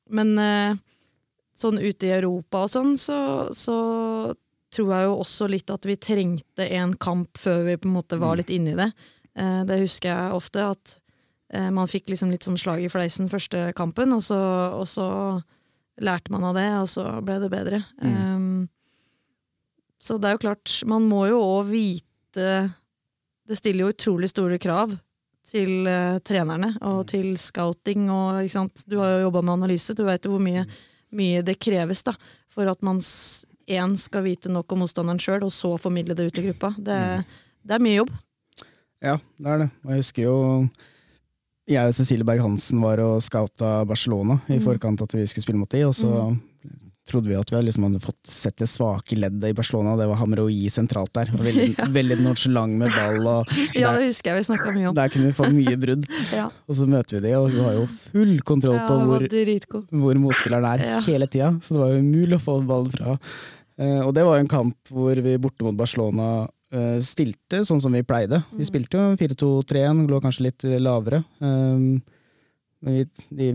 men 0.10 0.34
eh, 0.40 0.78
sånn 1.58 1.80
ute 1.82 2.10
i 2.10 2.14
Europa 2.18 2.66
og 2.66 2.72
sånn, 2.72 2.94
så, 3.00 3.20
så 3.56 3.78
tror 4.74 4.94
jeg 4.94 5.08
jo 5.08 5.18
også 5.24 5.50
litt 5.50 5.74
at 5.74 5.88
vi 5.88 5.98
trengte 6.00 6.68
en 6.78 6.94
kamp 7.00 7.40
før 7.40 7.66
vi 7.70 7.78
på 7.80 7.90
en 7.90 7.98
måte 7.98 8.20
var 8.22 8.38
litt 8.40 8.52
inne 8.54 8.76
i 8.76 8.80
det. 8.80 8.90
Eh, 9.40 9.62
det 9.68 9.82
husker 9.84 10.12
jeg 10.12 10.38
ofte, 10.38 10.66
at 10.76 10.98
eh, 11.54 11.70
man 11.74 11.90
fikk 11.90 12.12
liksom 12.14 12.34
litt 12.34 12.48
sånn 12.48 12.60
slag 12.60 12.84
i 12.84 12.92
fleisen 12.92 13.32
første 13.32 13.70
kampen, 13.78 14.16
og 14.16 14.24
så, 14.26 14.40
og 14.78 14.88
så 14.90 15.08
lærte 16.04 16.34
man 16.34 16.46
av 16.46 16.58
det, 16.58 16.70
og 16.84 16.90
så 16.92 17.08
ble 17.26 17.40
det 17.42 17.50
bedre. 17.50 17.82
Um, 18.06 18.68
så 19.98 20.20
det 20.22 20.30
er 20.30 20.36
jo 20.36 20.44
klart, 20.44 20.76
man 20.86 21.08
må 21.10 21.24
jo 21.26 21.40
òg 21.42 21.72
vite 21.72 22.04
Det 23.50 23.56
stiller 23.58 23.88
jo 23.88 23.94
utrolig 23.96 24.28
store 24.30 24.60
krav 24.62 24.92
til 25.48 25.88
uh, 25.88 26.20
trenerne 26.28 26.74
og 26.86 27.06
til 27.12 27.34
scouting 27.40 28.10
og 28.14 28.44
ikke 28.44 28.56
sant. 28.58 28.84
Du 28.88 29.00
har 29.02 29.16
jo 29.16 29.26
jobba 29.28 29.44
med 29.46 29.58
analyse, 29.62 29.96
du 29.96 30.04
veit 30.08 30.28
hvor 30.28 30.44
mye, 30.44 30.66
mye 31.16 31.44
det 31.46 31.58
kreves 31.64 32.04
da, 32.08 32.14
for 32.52 32.70
at 32.70 32.84
man 32.86 33.00
én 33.00 33.96
skal 34.00 34.24
vite 34.24 34.52
nok 34.52 34.72
om 34.72 34.84
motstanderen 34.84 35.20
sjøl, 35.20 35.44
og 35.48 35.52
så 35.52 35.74
formidle 35.82 36.16
det 36.16 36.30
ut 36.30 36.40
i 36.40 36.46
gruppa. 36.50 36.74
Det, 36.78 37.00
det 37.68 37.76
er 37.76 37.84
mye 37.84 37.98
jobb. 38.02 38.14
Ja, 39.04 39.18
det 39.38 39.50
er 39.54 39.66
det. 39.66 39.72
Og 39.84 39.92
jeg 39.92 40.04
husker 40.04 40.24
jo 40.24 40.38
jeg 41.68 41.90
og 41.90 41.96
Cecilie 41.98 42.24
Berg-Hansen 42.24 42.80
var 42.80 43.02
og 43.04 43.18
scouta 43.22 43.82
Barcelona 43.86 44.40
i 44.48 44.56
Mm. 44.56 44.64
forkant 44.64 45.02
at 45.04 45.14
vi 45.14 45.26
skulle 45.28 45.44
spille 45.44 45.60
mot 45.60 45.70
de, 45.70 45.84
og 45.84 45.94
så 45.94 46.08
trodde 47.08 47.32
vi 47.32 47.36
at 47.40 47.50
vi 47.52 47.62
liksom 47.66 47.86
hadde 47.88 48.02
fått 48.04 48.20
sett 48.28 48.58
det 48.62 48.68
svake 48.70 49.16
leddet 49.18 49.50
i 49.50 49.56
Barcelona, 49.58 49.96
det 50.00 50.08
var 50.10 50.20
Hamroi 50.22 50.68
sentralt 50.74 51.14
der. 51.18 51.32
Veldig, 51.34 51.68
Veldig, 51.78 51.94
veldig 51.98 52.18
nonchalant 52.26 52.78
med 52.82 52.92
ball, 52.96 53.20
og 53.28 53.54
Ja, 53.80 53.94
det 53.98 54.10
husker 54.10 54.32
jeg 54.34 54.42
vi 54.42 54.48
snakka 54.50 54.74
mye 54.76 54.90
om. 54.92 54.96
der 54.98 55.10
kunne 55.14 55.32
vi 55.32 55.38
få 55.40 55.50
mye 55.54 55.78
brudd. 55.80 56.06
Ja, 56.38 56.50
Og 56.68 56.76
så 56.80 56.88
møter 56.90 57.18
vi 57.20 57.28
de, 57.30 57.36
og 57.40 57.50
vi 57.54 57.64
har 57.64 57.74
jo 57.80 57.86
full 57.88 58.36
kontroll 58.48 58.78
ja 58.78 58.88
på 58.88 59.00
hvor, 59.08 59.28
hvor 60.04 60.20
motspilleren 60.28 60.68
er 60.76 60.86
Ja. 60.88 61.00
hele 61.08 61.28
tida, 61.28 61.54
så 61.64 61.74
det 61.76 61.82
var 61.84 61.96
jo 61.96 62.04
umulig 62.04 62.38
å 62.40 62.44
få 62.44 62.60
ballen 62.68 62.92
fra. 62.94 63.18
Eh, 63.78 64.02
og 64.02 64.14
det 64.18 64.24
var 64.26 64.38
jo 64.38 64.44
en 64.46 64.52
kamp 64.52 64.76
hvor 64.92 65.16
vi 65.22 65.38
borte 65.38 65.64
mot 65.66 65.76
Barcelona 65.78 66.48
eh, 66.74 66.98
stilte 67.06 67.62
sånn 67.64 67.80
som 67.80 67.94
vi 67.94 68.02
pleide. 68.04 68.42
Vi 68.52 68.64
Mm. 68.66 68.68
spilte 68.68 68.98
jo 68.98 69.16
4-2-3-1, 69.22 70.08
lå 70.10 70.18
kanskje 70.22 70.48
litt 70.50 70.66
lavere. 70.84 71.24
Um, 71.40 72.02
men 72.86 73.00
vi, 73.00 73.06
de, 73.40 73.48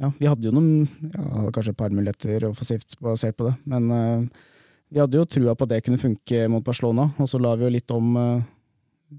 ja, 0.00 0.10
vi 0.18 0.28
hadde 0.30 0.48
jo 0.48 0.54
noen 0.56 0.86
ja, 1.12 1.44
kanskje 1.52 1.74
et 1.74 1.78
par 1.78 1.92
muligheter 1.92 2.48
offensivt 2.48 2.96
basert 3.02 3.36
på 3.38 3.50
det, 3.50 3.54
men 3.68 3.90
uh, 3.92 4.48
vi 4.92 5.00
hadde 5.00 5.18
jo 5.18 5.28
trua 5.28 5.54
på 5.56 5.66
at 5.66 5.74
det 5.74 5.82
kunne 5.86 6.00
funke 6.00 6.46
mot 6.52 6.64
Barcelona, 6.64 7.10
og 7.16 7.28
så 7.28 7.40
la 7.40 7.54
vi 7.56 7.66
jo 7.66 7.72
litt 7.72 7.94
om 7.94 8.16
uh, 8.16 8.42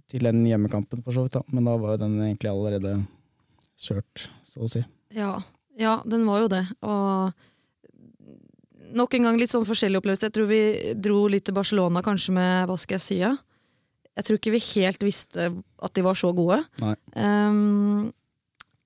til 0.10 0.26
den 0.26 0.44
hjemmekampen, 0.48 1.02
for 1.06 1.16
så 1.16 1.26
vidt. 1.26 1.38
da. 1.38 1.44
Men 1.54 1.70
da 1.70 1.78
var 1.82 1.96
jo 1.96 2.04
den 2.06 2.20
egentlig 2.22 2.52
allerede 2.52 2.98
kjørt, 3.82 4.28
så 4.48 4.66
å 4.66 4.70
si. 4.70 4.84
Ja, 5.14 5.36
ja, 5.80 6.00
den 6.10 6.26
var 6.30 6.44
jo 6.44 6.52
det. 6.54 6.64
Og 6.86 7.34
nok 8.94 9.18
en 9.18 9.28
gang 9.28 9.40
litt 9.40 9.54
sånn 9.54 9.68
forskjellig 9.68 10.02
opplevelse. 10.02 10.30
Jeg 10.30 10.36
tror 10.38 10.50
vi 10.50 10.62
dro 10.98 11.26
litt 11.32 11.46
til 11.48 11.58
Barcelona 11.58 12.04
kanskje 12.06 12.36
med 12.38 12.70
hva 12.70 12.78
skal 12.82 13.00
jeg 13.00 13.06
si, 13.06 13.20
ja? 13.24 13.34
Jeg 14.14 14.28
tror 14.28 14.38
ikke 14.38 14.54
vi 14.54 14.62
helt 14.76 15.02
visste 15.06 15.48
at 15.50 15.94
de 15.98 16.04
var 16.06 16.18
så 16.18 16.30
gode. 16.38 16.60
Nei. 16.84 16.94
Ehm, 17.18 18.12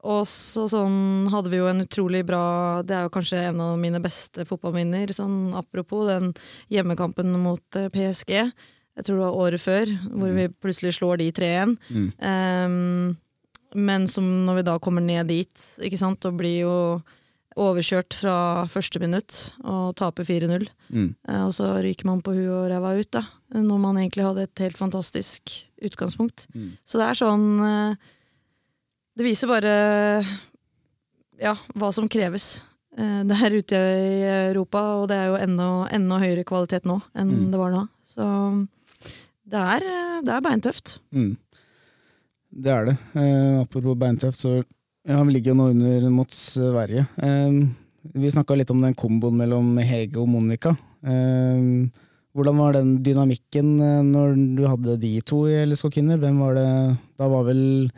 og 0.07 0.23
så 0.29 0.65
sånn 0.71 1.27
hadde 1.33 1.51
vi 1.51 1.59
jo 1.59 1.67
en 1.67 1.83
utrolig 1.83 2.23
bra 2.27 2.79
Det 2.85 2.95
er 2.95 3.05
jo 3.07 3.13
kanskje 3.17 3.41
en 3.49 3.61
av 3.65 3.75
mine 3.81 3.99
beste 4.03 4.45
fotballminner. 4.47 5.11
Sånn 5.15 5.51
apropos 5.57 6.07
den 6.07 6.31
hjemmekampen 6.73 7.35
mot 7.43 7.79
eh, 7.79 7.89
PSG. 7.91 8.33
Jeg 8.37 9.05
tror 9.05 9.17
det 9.19 9.25
var 9.25 9.39
året 9.43 9.61
før, 9.61 9.91
hvor 10.09 10.33
vi 10.33 10.47
plutselig 10.63 10.95
slår 10.97 11.19
de 11.21 11.27
3-1. 11.35 11.75
Mm. 11.93 12.07
Um, 12.17 13.17
men 13.77 14.07
som 14.09 14.25
når 14.47 14.61
vi 14.61 14.65
da 14.71 14.77
kommer 14.81 15.03
ned 15.05 15.29
dit, 15.29 15.65
ikke 15.85 15.99
sant, 15.99 16.25
og 16.25 16.39
blir 16.39 16.63
jo 16.63 16.75
overkjørt 17.57 18.15
fra 18.17 18.37
første 18.69 19.01
minutt 19.01 19.37
og 19.65 19.95
taper 19.99 20.25
4-0. 20.27 20.67
Mm. 20.93 21.09
Eh, 21.27 21.43
og 21.43 21.53
så 21.57 21.71
ryker 21.83 22.09
man 22.09 22.21
på 22.25 22.35
huet 22.37 22.53
og 22.53 22.67
ræva 22.71 22.93
ut, 22.97 23.09
da. 23.13 23.23
Når 23.57 23.81
man 23.81 23.99
egentlig 24.01 24.25
hadde 24.27 24.45
et 24.47 24.63
helt 24.65 24.77
fantastisk 24.79 25.53
utgangspunkt. 25.83 26.47
Mm. 26.53 26.75
Så 26.85 27.01
det 27.01 27.07
er 27.07 27.19
sånn 27.21 27.47
eh, 27.65 28.13
Det 29.17 29.25
viser 29.25 29.49
bare 29.49 29.71
ja, 31.41 31.53
hva 31.77 31.89
som 31.93 32.07
kreves 32.09 32.63
eh, 32.97 33.21
der 33.29 33.55
ute 33.57 33.77
i 33.77 34.21
Europa, 34.51 34.81
og 35.01 35.07
det 35.11 35.17
er 35.17 35.27
jo 35.31 35.39
enda, 35.41 35.67
enda 35.93 36.19
høyere 36.21 36.45
kvalitet 36.47 36.85
nå 36.89 36.99
enn 37.17 37.31
Mm. 37.33 37.51
det 37.53 37.59
var 37.61 37.71
da. 37.73 37.83
Så 38.05 38.27
det 39.47 39.59
er, 39.75 39.85
det 40.25 40.33
er 40.33 40.41
beintøft. 40.45 40.97
Mm. 41.13 41.35
Det 42.57 42.71
er 42.73 42.85
det. 42.91 42.97
Eh, 43.19 43.59
apropos 43.61 43.97
beintøft, 43.99 44.39
så 44.41 44.57
ja, 45.07 45.21
vi 45.23 45.33
ligger 45.37 45.53
jo 45.53 45.59
nå 45.61 45.69
under 45.75 46.09
mot 46.11 46.31
Sverige. 46.33 47.05
Eh, 47.17 47.61
vi 48.17 48.31
snakka 48.31 48.55
litt 48.57 48.71
om 48.73 48.81
den 48.81 48.95
komboen 48.97 49.37
mellom 49.39 49.77
Hege 49.83 50.19
og 50.21 50.29
Monica. 50.31 50.75
Eh, 51.05 51.87
hvordan 52.37 52.57
var 52.61 52.73
den 52.77 52.97
dynamikken 53.05 53.79
eh, 53.81 54.01
når 54.05 54.35
du 54.57 54.63
hadde 54.67 54.97
de 55.01 55.13
to 55.21 55.45
i 55.49 55.57
LSK 55.65 55.89
Kvinner? 55.97 56.17
Hvem 56.21 56.37
var 56.43 56.53
det 56.57 56.67
Da 57.17 57.27
var 57.31 57.43
vel 57.47 57.89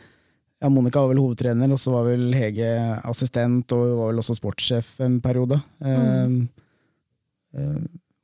ja, 0.60 0.68
Monica 0.68 1.00
var 1.00 1.08
vel 1.14 1.22
hovedtrener, 1.24 1.72
og 1.72 1.78
så 1.80 1.92
var 1.94 2.04
vel 2.10 2.32
Hege 2.36 2.70
assistent, 3.08 3.72
og 3.72 3.84
hun 3.86 3.98
var 3.98 4.10
vel 4.12 4.22
også 4.24 4.36
sportssjef 4.38 4.98
en 5.06 5.20
periode. 5.24 5.60
Mm. 5.80 6.48
eh, 7.56 7.78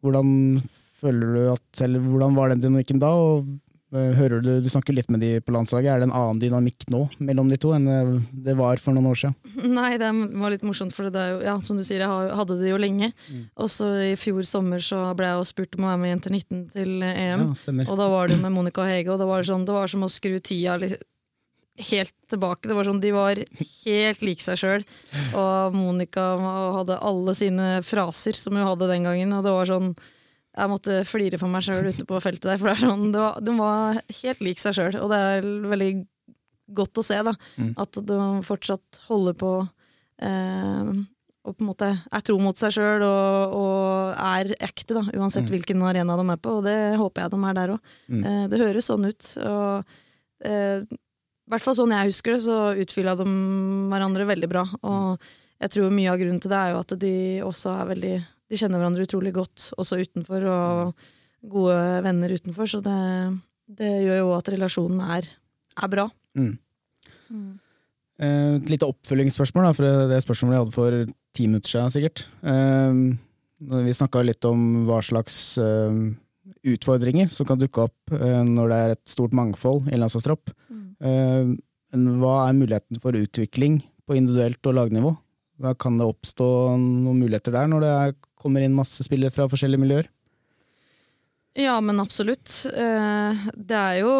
hvordan 0.04 0.62
føler 1.00 1.32
du 1.34 1.52
at 1.52 1.80
Eller 1.84 2.00
hvordan 2.00 2.34
var 2.36 2.48
den 2.52 2.60
dynamikken 2.64 3.00
da? 3.02 3.12
og 3.14 3.46
Eh, 3.94 4.12
Hører 4.18 4.40
du, 4.42 4.48
du 4.60 4.66
snakker 4.68 4.92
litt 4.92 5.06
med 5.14 5.20
de 5.22 5.28
på 5.40 5.52
landslaget, 5.54 5.86
er 5.86 6.00
det 6.02 6.08
en 6.08 6.12
annen 6.18 6.40
dynamikk 6.42 6.88
nå 6.90 7.04
mellom 7.22 7.46
de 7.48 7.56
to 7.56 7.70
enn 7.72 7.84
det- 7.86 8.42
det 8.44 8.56
var 8.58 8.76
for 8.82 8.92
noen 8.92 9.06
år 9.06 9.14
siden? 9.14 9.36
Nei, 9.78 9.92
det 9.96 10.10
var 10.34 10.50
litt 10.50 10.64
morsomt, 10.66 10.92
for 10.92 11.06
det 11.08 11.14
er 11.22 11.30
jo, 11.30 11.38
ja, 11.46 11.54
som 11.62 11.78
du 11.78 11.84
sier, 11.86 12.02
jeg 12.02 12.34
hadde 12.34 12.56
det 12.58 12.68
jo 12.72 12.80
lenge. 12.82 13.12
Mm. 13.30 13.44
Og 13.62 13.70
så 13.70 13.86
i 14.10 14.16
fjor 14.18 14.42
sommer 14.44 14.82
så 14.82 15.14
ble 15.16 15.30
jeg 15.30 15.38
jo 15.38 15.46
spurt 15.46 15.78
om 15.78 15.86
å 15.86 15.92
være 15.92 16.00
med 16.02 16.10
Jenter 16.16 16.34
19 16.34 16.64
til 16.74 16.96
EM. 17.06 17.46
Ja. 17.54 17.86
Og 17.86 17.96
da 18.02 18.08
var 18.10 18.26
det 18.34 18.40
med 18.42 18.52
Monica 18.58 18.82
og 18.82 18.90
Hege, 18.90 19.08
og 19.14 19.22
det 19.22 19.28
var, 19.30 19.46
sånn, 19.46 19.64
det 19.64 19.78
var 19.78 19.86
som 19.94 20.02
å 20.02 20.10
skru 20.10 20.34
tida 20.42 20.76
li- 20.82 20.98
helt 21.90 22.12
tilbake. 22.30 22.68
Det 22.68 22.74
var 22.76 22.84
sånn, 22.88 23.00
De 23.00 23.10
var 23.14 23.36
helt 23.36 24.22
like 24.24 24.42
seg 24.44 24.58
sjøl. 24.60 24.84
Og 25.36 25.74
Monica 25.76 26.24
hadde 26.78 26.98
alle 27.04 27.34
sine 27.36 27.68
fraser 27.86 28.32
som 28.38 28.56
hun 28.56 28.66
hadde 28.66 28.88
den 28.90 29.04
gangen. 29.08 29.32
Og 29.36 29.44
det 29.46 29.52
var 29.54 29.66
sånn 29.70 29.94
Jeg 30.56 30.70
måtte 30.72 31.02
flire 31.04 31.36
for 31.36 31.52
meg 31.52 31.62
sjøl 31.66 31.90
ute 31.92 32.06
på 32.08 32.16
feltet 32.24 32.48
der, 32.48 32.56
for 32.56 32.70
det 32.70 32.78
er 32.78 32.86
sånn, 32.88 33.10
det 33.12 33.20
var, 33.20 33.40
de 33.44 33.52
var 33.58 33.98
helt 34.22 34.40
lik 34.40 34.58
seg 34.62 34.72
sjøl. 34.78 34.94
Og 35.04 35.10
det 35.12 35.18
er 35.20 35.48
veldig 35.68 35.90
godt 36.80 36.96
å 36.96 37.04
se, 37.04 37.18
da. 37.28 37.34
Mm. 37.60 37.74
At 37.84 37.98
de 38.08 38.16
fortsatt 38.46 39.02
holder 39.10 39.36
på 39.36 39.50
eh, 40.24 40.94
og 41.46 41.54
på 41.54 41.62
en 41.62 41.68
måte 41.68 41.88
er 42.10 42.24
tro 42.26 42.38
mot 42.42 42.56
seg 42.58 42.72
sjøl 42.74 43.04
og, 43.06 43.52
og 43.54 44.16
er 44.18 44.48
ekte, 44.66 44.96
da, 44.96 45.04
uansett 45.14 45.44
Mm. 45.46 45.52
hvilken 45.52 45.82
arena 45.86 46.16
de 46.18 46.24
er 46.32 46.40
på. 46.42 46.56
Og 46.58 46.64
det 46.66 46.78
håper 46.98 47.22
jeg 47.22 47.30
de 47.36 47.38
er 47.46 47.54
der 47.60 47.74
òg. 47.76 47.92
Mm. 48.10 48.24
Eh, 48.26 48.46
det 48.50 48.58
høres 48.64 48.88
sånn 48.90 49.06
ut. 49.06 49.28
Og, 49.46 49.84
eh, 50.42 50.80
I 51.46 51.52
hvert 51.54 51.62
fall 51.62 51.76
sånn 51.78 51.92
jeg 51.94 52.10
husker 52.10 52.34
det, 52.34 52.40
så 52.42 52.56
utfylla 52.82 53.14
de 53.20 53.26
hverandre 53.92 54.26
veldig 54.26 54.48
bra. 54.50 54.64
Og 54.82 55.28
jeg 55.62 55.72
tror 55.72 55.92
mye 55.94 56.10
av 56.10 56.18
grunnen 56.20 56.40
til 56.42 56.50
det 56.52 56.58
er 56.58 56.72
jo 56.74 56.80
at 56.82 56.94
de 57.00 57.12
også 57.46 57.74
er 57.80 57.92
veldig 57.92 58.16
De 58.46 58.58
kjenner 58.60 58.78
hverandre 58.78 59.02
utrolig 59.06 59.32
godt, 59.34 59.72
også 59.74 59.96
utenfor, 59.98 60.44
og 60.46 61.06
gode 61.50 61.78
venner 62.04 62.30
utenfor. 62.30 62.68
Så 62.70 62.78
det, 62.84 62.98
det 63.78 63.88
gjør 64.04 64.20
jo 64.20 64.28
at 64.36 64.50
relasjonen 64.54 65.00
er, 65.16 65.26
er 65.82 65.90
bra. 65.90 66.04
Mm. 66.38 66.52
Mm. 67.30 67.48
Eh, 68.22 68.52
Et 68.60 68.70
lite 68.70 68.86
oppfølgingsspørsmål, 68.86 69.66
da, 69.66 69.72
for 69.74 70.10
det 70.12 70.20
spørsmålet 70.22 70.54
jeg 70.54 70.62
hadde 70.64 70.76
for 70.76 70.98
ti 71.34 71.48
minutter 71.50 71.72
siden, 71.74 71.90
sikkert. 71.94 72.26
Eh, 72.46 73.02
Vi 73.86 73.96
snakka 73.98 74.22
litt 74.22 74.46
om 74.46 74.84
hva 74.86 75.00
slags 75.02 75.58
eh, 75.58 75.98
utfordringer 76.70 77.30
som 77.32 77.46
kan 77.48 77.58
dukke 77.58 77.86
opp 77.88 78.12
når 78.12 78.70
det 78.70 78.78
er 78.78 78.94
et 78.94 79.04
stort 79.10 79.34
mangfold 79.34 79.88
i 79.90 79.98
landslagstropp. 79.98 80.52
Mm. 80.70 80.85
Eh, 81.00 81.54
Men 81.96 82.18
hva 82.20 82.48
er 82.48 82.56
muligheten 82.58 82.98
for 83.00 83.14
utvikling 83.16 83.78
på 84.06 84.16
individuelt 84.18 84.66
og 84.66 84.74
lagnivå? 84.74 85.12
Kan 85.80 85.96
det 85.96 86.04
oppstå 86.04 86.46
noen 86.76 87.20
muligheter 87.22 87.54
der, 87.54 87.68
når 87.70 87.80
det 87.84 87.92
er, 87.94 88.14
kommer 88.36 88.60
inn 88.60 88.74
masse 88.76 89.06
spillere 89.06 89.32
fra 89.32 89.46
forskjellige 89.48 89.80
miljøer? 89.80 90.08
Ja, 91.56 91.78
men 91.80 92.02
absolutt. 92.02 92.66
Eh, 92.68 93.46
Det 93.56 93.78
er 93.78 94.00
jo 94.02 94.12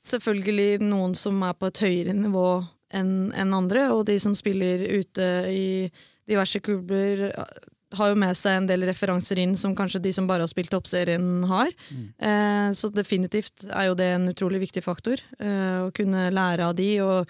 selvfølgelig 0.00 0.80
noen 0.86 1.14
som 1.18 1.42
er 1.44 1.56
på 1.58 1.68
et 1.68 1.82
høyere 1.84 2.14
nivå 2.16 2.46
enn 2.96 3.52
andre, 3.52 3.90
og 3.92 4.06
de 4.08 4.16
som 4.22 4.32
spiller 4.38 4.80
ute 4.80 5.26
i 5.52 5.90
diverse 6.28 6.60
klubber, 6.64 7.26
har 7.96 8.10
jo 8.10 8.16
med 8.20 8.36
seg 8.36 8.58
en 8.58 8.66
del 8.68 8.82
referanser 8.84 9.38
inn 9.40 9.54
som 9.56 9.74
kanskje 9.76 10.02
de 10.04 10.12
som 10.12 10.26
bare 10.28 10.44
har 10.44 10.50
spilt 10.50 10.70
toppserien 10.70 11.44
har. 11.48 11.70
Eh, 12.20 12.68
Så 12.76 12.90
definitivt 12.92 13.64
er 13.70 13.86
jo 13.88 13.94
det 13.94 14.08
en 14.14 14.28
utrolig 14.28 14.60
viktig 14.66 14.82
faktor. 14.84 15.16
eh, 15.40 15.86
Å 15.86 15.92
kunne 15.94 16.30
lære 16.30 16.66
av 16.68 16.74
de, 16.76 17.00
og 17.00 17.28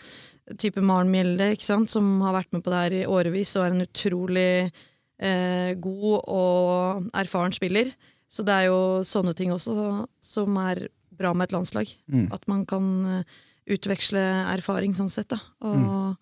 type 0.59 0.81
Maren 0.81 1.11
Mjelde, 1.13 1.53
ikke 1.55 1.65
sant, 1.69 1.91
som 1.91 2.21
har 2.23 2.33
vært 2.35 2.53
med 2.53 2.65
på 2.65 2.71
det 2.71 2.81
her 2.83 2.93
i 3.03 3.07
årevis 3.07 3.55
og 3.57 3.67
er 3.67 3.71
en 3.77 3.87
utrolig 3.87 4.73
eh, 5.21 5.75
god 5.75 6.23
og 6.27 7.11
erfaren 7.15 7.53
spiller. 7.53 7.93
Så 8.29 8.45
det 8.45 8.53
er 8.55 8.67
jo 8.69 9.03
sånne 9.05 9.35
ting 9.37 9.53
også 9.53 10.07
som 10.21 10.57
er 10.59 10.89
bra 11.13 11.33
med 11.35 11.49
et 11.49 11.53
landslag. 11.57 11.87
Mm. 12.11 12.33
At 12.33 12.49
man 12.49 12.65
kan 12.67 12.89
eh, 13.07 13.23
utveksle 13.69 14.19
erfaring 14.55 14.95
sånn 14.97 15.11
sett, 15.13 15.29
da. 15.29 15.39
Og, 15.61 16.17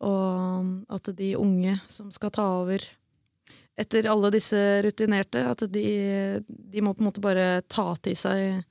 og 0.00 0.84
at 0.90 1.12
de 1.18 1.34
unge 1.36 1.76
som 1.90 2.10
skal 2.14 2.30
ta 2.30 2.46
over 2.62 2.82
etter 3.78 4.06
alle 4.10 4.30
disse 4.34 4.58
rutinerte, 4.84 5.42
at 5.48 5.64
de, 5.72 5.86
de 6.44 6.84
må 6.84 6.92
på 6.92 7.02
en 7.02 7.08
måte 7.08 7.24
bare 7.24 7.62
ta 7.72 7.92
til 8.04 8.16
seg 8.18 8.62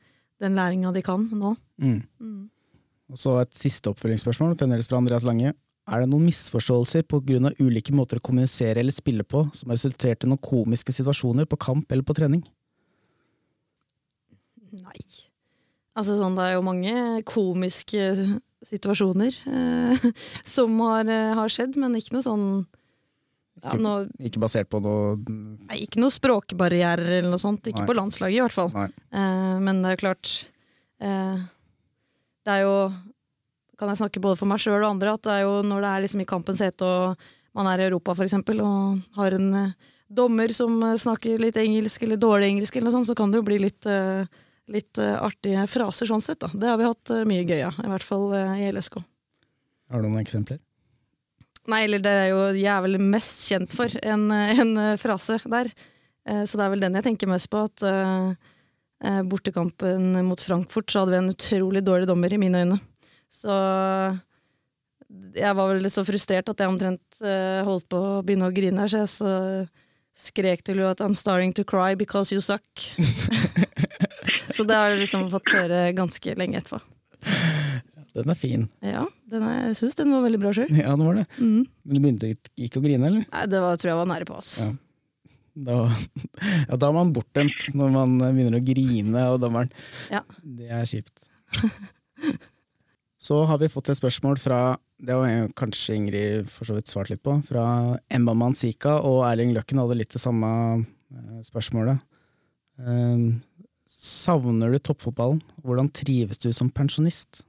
den 0.42 0.58
læringa 0.58 0.94
de 0.94 1.04
kan 1.06 1.26
nå. 1.38 1.56
Mm. 1.82 2.00
Mm. 2.22 2.46
Og 3.12 3.20
så 3.20 3.36
et 3.42 3.54
siste 3.58 3.92
oppfølgingsspørsmål, 3.92 4.56
fremdeles 4.60 4.90
fra 4.90 5.02
Andreas 5.02 5.26
Lange. 5.28 5.54
Er 5.90 6.04
det 6.04 6.12
noen 6.12 6.28
misforståelser 6.30 7.04
av 7.10 7.58
ulike 7.60 7.94
måter 7.98 8.20
å 8.20 8.24
kommunisere 8.24 8.80
eller 8.80 8.94
spille 8.94 9.26
på 9.26 9.48
som 9.54 9.72
har 9.72 9.80
resultert 9.80 10.24
i 10.24 10.30
noen 10.30 10.42
komiske 10.42 10.94
situasjoner 10.94 11.50
på 11.50 11.60
kamp 11.60 11.92
eller 11.92 12.06
på 12.06 12.16
trening? 12.18 12.44
Nei. 14.72 15.02
Altså 15.98 16.16
sånn, 16.16 16.38
det 16.38 16.46
er 16.46 16.56
jo 16.56 16.64
mange 16.64 16.94
komiske 17.28 18.14
situasjoner 18.64 19.36
eh, 19.50 20.06
som 20.56 20.78
har, 20.86 21.10
eh, 21.10 21.34
har 21.36 21.52
skjedd, 21.52 21.76
men 21.82 21.98
ikke 21.98 22.16
noe 22.16 22.26
sånn 22.26 22.46
ja, 23.62 23.70
Ikke- 23.72 23.82
noe, 23.82 24.08
Ikke 24.20 24.42
basert 24.42 24.70
på 24.70 24.82
noe 24.82 25.16
nei, 25.68 25.84
Ikke 25.86 26.02
noe 26.02 26.10
språkbarrierer 26.10 27.20
eller 27.20 27.30
noe 27.30 27.42
sånt. 27.42 27.62
Ikke 27.68 27.84
Nei. 27.84 27.90
på 27.90 27.96
landslaget, 27.98 28.38
i 28.38 28.42
hvert 28.42 28.58
fall. 28.58 28.72
Eh, 29.14 29.60
men 29.60 29.82
det 29.84 29.92
er 29.92 30.02
klart 30.02 30.32
eh, 31.00 31.38
Det 32.46 32.56
er 32.56 32.62
jo 32.66 32.94
Kan 33.78 33.90
jeg 33.90 33.98
snakke 33.98 34.22
både 34.22 34.38
for 34.38 34.46
meg 34.50 34.60
sjøl 34.62 34.82
og 34.84 34.92
andre, 34.92 35.14
at 35.14 35.22
det 35.24 35.32
er 35.32 35.42
jo 35.46 35.62
når 35.66 35.82
det 35.82 35.92
er 35.92 36.02
liksom 36.06 36.22
i 36.22 36.30
kampens 36.30 36.60
hete 36.62 36.86
og 36.86 37.18
man 37.54 37.68
er 37.68 37.82
i 37.82 37.88
Europa 37.90 38.14
for 38.16 38.24
eksempel, 38.24 38.62
og 38.62 39.02
har 39.18 39.36
en 39.36 39.54
eh, 39.56 39.72
dommer 40.08 40.54
som 40.54 40.76
eh, 40.84 40.96
snakker 41.02 41.42
litt 41.42 41.58
engelsk 41.60 42.04
eller 42.06 42.20
dårlig 42.22 42.52
engelsk, 42.52 42.76
eller 42.76 42.90
noe 42.90 42.98
sånt, 43.00 43.10
så 43.10 43.16
kan 43.18 43.32
det 43.32 43.42
jo 43.42 43.48
bli 43.48 43.58
litt, 43.60 43.86
eh, 43.90 44.30
litt 44.72 45.02
eh, 45.02 45.18
artige 45.20 45.66
fraser 45.68 46.08
sånn 46.08 46.24
sett. 46.24 46.40
Da. 46.44 46.52
Det 46.54 46.70
har 46.70 46.80
vi 46.80 46.88
hatt 46.88 47.14
mye 47.28 47.48
gøy 47.48 47.66
av, 47.68 47.80
i 47.84 47.92
hvert 47.92 48.06
fall 48.08 48.30
i 48.38 48.70
LSK. 48.72 49.02
Har 49.92 50.04
du 50.04 50.08
noen 50.08 50.22
eksempler? 50.24 50.62
Nei, 51.70 51.84
eller 51.86 52.02
det 52.02 52.12
er 52.12 52.30
jo 52.32 52.40
jeg 52.58 53.02
mest 53.06 53.44
kjent 53.52 53.74
for, 53.76 53.92
en, 54.02 54.30
en 54.32 54.72
eh, 54.82 54.96
frase 55.02 55.38
der. 55.46 55.70
Eh, 56.28 56.44
Så 56.50 56.58
det 56.58 56.66
er 56.66 56.74
vel 56.74 56.82
den 56.82 56.98
jeg 56.98 57.06
tenker 57.06 57.30
mest 57.30 57.52
på. 57.54 57.62
At 57.70 57.86
eh, 57.86 59.22
bortekampen 59.30 60.16
mot 60.26 60.42
Frankfurt 60.42 60.90
så 60.90 61.04
hadde 61.04 61.14
vi 61.14 61.22
en 61.22 61.34
utrolig 61.36 61.86
dårlig 61.86 62.10
dommer, 62.10 62.34
i 62.34 62.42
mine 62.42 62.66
øyne. 62.66 62.80
Så 63.32 63.54
jeg 65.36 65.56
var 65.58 65.72
vel 65.72 65.90
så 65.92 66.04
frustrert 66.08 66.50
at 66.52 66.62
jeg 66.62 66.72
omtrent 66.72 67.24
uh, 67.24 67.64
holdt 67.68 67.88
på 67.92 68.00
å 68.00 68.22
begynne 68.26 68.48
å 68.48 68.56
grine 68.56 68.84
her, 68.84 68.92
så 68.92 69.02
jeg 69.02 69.12
så 69.14 69.34
skrek 70.28 70.64
til 70.68 70.80
henne 70.80 70.92
at 70.92 71.04
I'm 71.04 71.16
starting 71.16 71.54
to 71.56 71.66
cry 71.68 71.96
because 71.96 72.36
you 72.36 72.44
suck. 72.44 72.64
så 74.56 74.68
det 74.68 74.76
har 74.78 74.92
jeg 74.92 75.06
liksom 75.06 75.30
fått 75.32 75.56
høre 75.56 75.84
ganske 75.98 76.36
lenge 76.40 76.60
etterpå. 76.62 76.84
Den 78.18 78.30
er 78.34 78.36
fin. 78.36 78.66
Ja, 78.84 79.06
den 79.32 79.44
er, 79.48 79.58
jeg 79.70 79.78
syns 79.80 79.96
den 79.96 80.12
var 80.12 80.24
veldig 80.26 80.40
bra 80.42 80.52
sjøl. 80.56 80.72
Ja, 80.82 80.96
den 81.00 81.06
var 81.08 81.16
det. 81.22 81.26
Mm. 81.40 81.62
Men 81.86 81.96
du 81.96 82.00
begynte 82.04 82.32
ikke- 82.36 82.56
ikke 82.68 82.82
å 82.82 82.86
grine, 82.86 83.08
eller? 83.08 83.26
Nei, 83.32 83.46
det 83.48 83.62
var, 83.64 83.78
tror 83.80 83.92
jeg 83.94 84.00
var 84.02 84.10
nære 84.12 84.28
på, 84.28 84.38
oss. 84.42 84.54
Ja. 84.60 84.72
Da, 85.68 85.78
ja, 86.70 86.76
da 86.80 86.88
er 86.90 86.96
man 86.96 87.14
bortdømt 87.16 87.70
når 87.76 87.90
man 87.96 88.18
begynner 88.24 88.60
å 88.60 88.66
grine 88.68 89.24
av 89.34 89.40
dommeren. 89.44 89.72
Ja. 90.12 90.22
Det 90.44 90.70
er 90.72 90.86
kjipt. 90.88 91.28
Så 93.22 93.44
har 93.46 93.60
vi 93.62 93.70
fått 93.70 93.90
et 93.92 94.00
spørsmål 94.00 94.40
fra 94.42 94.62
det 95.02 95.14
har 95.18 95.48
kanskje 95.58 95.96
Ingrid 95.98 96.50
for 96.50 96.66
så 96.70 96.76
vidt 96.78 96.90
svart 96.92 97.10
litt 97.10 97.22
på. 97.26 97.34
Fra 97.48 97.98
Emma 98.14 98.36
Mansika 98.38 99.00
og 99.06 99.24
Erling 99.26 99.54
Løkken 99.56 99.80
hadde 99.82 99.98
litt 99.98 100.14
det 100.14 100.22
samme 100.22 100.50
eh, 100.82 101.40
spørsmålet. 101.46 102.02
Eh, 102.82 103.24
savner 103.90 104.74
du 104.74 104.78
toppfotballen? 104.82 105.42
Hvordan 105.66 105.90
trives 105.94 106.38
du 106.42 106.52
som 106.54 106.70
pensjonist? 106.74 107.44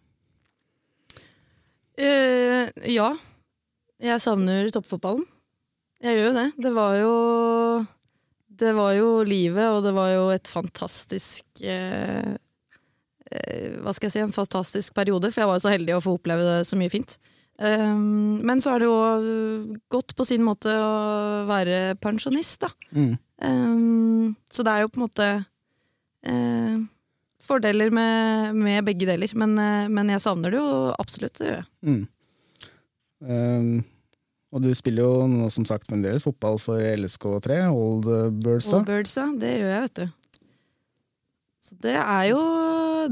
Eh, 2.03 2.71
ja. 2.93 3.11
Jeg 4.03 4.23
savner 4.23 4.71
toppfotballen. 4.75 5.27
Jeg 6.03 6.19
gjør 6.19 6.31
jo 6.31 6.39
det. 6.39 6.47
Det 6.65 6.73
var 6.75 6.97
jo 6.99 7.13
Det 8.63 8.73
var 8.75 8.95
jo 8.97 9.11
livet, 9.27 9.69
og 9.71 9.85
det 9.87 9.93
var 9.95 10.11
jo 10.13 10.25
et 10.31 10.49
fantastisk 10.51 11.63
uh, 11.65 12.35
uh, 12.35 13.69
Hva 13.83 13.95
skal 13.95 14.07
jeg 14.07 14.15
si, 14.15 14.21
en 14.23 14.35
fantastisk 14.35 14.95
periode, 14.95 15.31
for 15.33 15.43
jeg 15.43 15.51
var 15.51 15.59
jo 15.59 15.65
så 15.65 15.73
heldig 15.73 15.97
å 15.97 16.03
få 16.05 16.17
oppleve 16.19 16.45
det 16.47 16.59
så 16.69 16.79
mye 16.79 16.93
fint. 16.93 17.17
Um, 17.63 18.43
men 18.45 18.61
så 18.63 18.75
er 18.75 18.83
det 18.83 18.91
jo 18.91 19.79
godt 19.93 20.15
på 20.19 20.27
sin 20.27 20.45
måte 20.45 20.73
å 20.75 21.47
være 21.49 21.97
pensjonist, 22.03 22.67
da. 22.67 22.71
Mm. 22.93 23.15
Um, 23.43 24.37
så 24.53 24.67
det 24.67 24.75
er 24.75 24.85
jo 24.85 24.93
på 24.93 25.01
en 25.01 25.07
måte 25.07 25.29
fordeler 27.43 27.91
med, 27.95 28.55
med 28.57 28.85
begge 28.87 29.07
deler. 29.09 29.33
Men, 29.39 29.57
eh, 29.59 29.89
men 29.93 30.13
jeg 30.15 30.23
savner 30.25 30.55
det 30.55 30.61
jo 30.63 30.95
absolutt. 30.99 31.35
Det 31.39 31.49
gjør 31.51 31.61
jeg. 31.61 31.69
Mm. 31.83 32.03
Um, 33.23 33.85
og 34.53 34.65
du 34.65 34.73
spiller 34.77 35.07
jo 35.07 35.29
nå 35.31 35.47
som 35.55 35.65
sagt 35.69 35.87
fremdeles 35.89 36.25
fotball 36.27 36.59
for 36.61 36.83
LSK3, 36.83 37.61
Old 37.73 38.09
Birdsa. 38.43 38.81
Old 38.83 38.89
birds. 38.91 39.15
Det 39.41 39.53
gjør 39.61 39.71
jeg, 39.73 39.85
vet 39.87 40.01
du. 40.03 40.09
Så 41.63 41.77
det 41.79 41.95
er 41.95 42.25
jo 42.33 42.41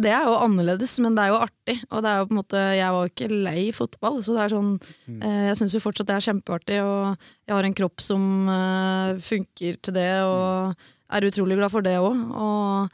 Det 0.02 0.10
er 0.10 0.24
jo 0.26 0.32
annerledes, 0.42 0.92
men 1.02 1.14
det 1.14 1.22
er 1.22 1.30
jo 1.32 1.38
artig. 1.42 1.76
Og 1.90 2.02
det 2.02 2.10
er 2.10 2.18
jo 2.18 2.26
på 2.26 2.34
en 2.34 2.38
måte 2.40 2.60
Jeg 2.78 2.92
var 2.94 3.06
jo 3.06 3.10
ikke 3.12 3.28
lei 3.46 3.62
fotball, 3.74 4.18
så 4.26 4.34
det 4.36 4.42
er 4.44 4.52
sånn 4.56 4.72
Mm. 5.06 5.22
eh, 5.22 5.44
Jeg 5.50 5.56
syns 5.60 5.74
jo 5.74 5.80
fortsatt 5.82 6.06
det 6.10 6.16
er 6.16 6.26
kjempeartig, 6.28 6.78
og 6.82 7.16
jeg 7.46 7.54
har 7.56 7.64
en 7.64 7.74
kropp 7.78 8.00
som 8.02 8.48
eh, 8.48 9.18
funker 9.18 9.78
til 9.82 9.94
det, 9.94 10.10
og 10.26 10.74
er 11.10 11.26
utrolig 11.26 11.56
glad 11.58 11.70
for 11.70 11.82
det 11.82 11.96
òg. 11.98 12.18
Og 12.34 12.90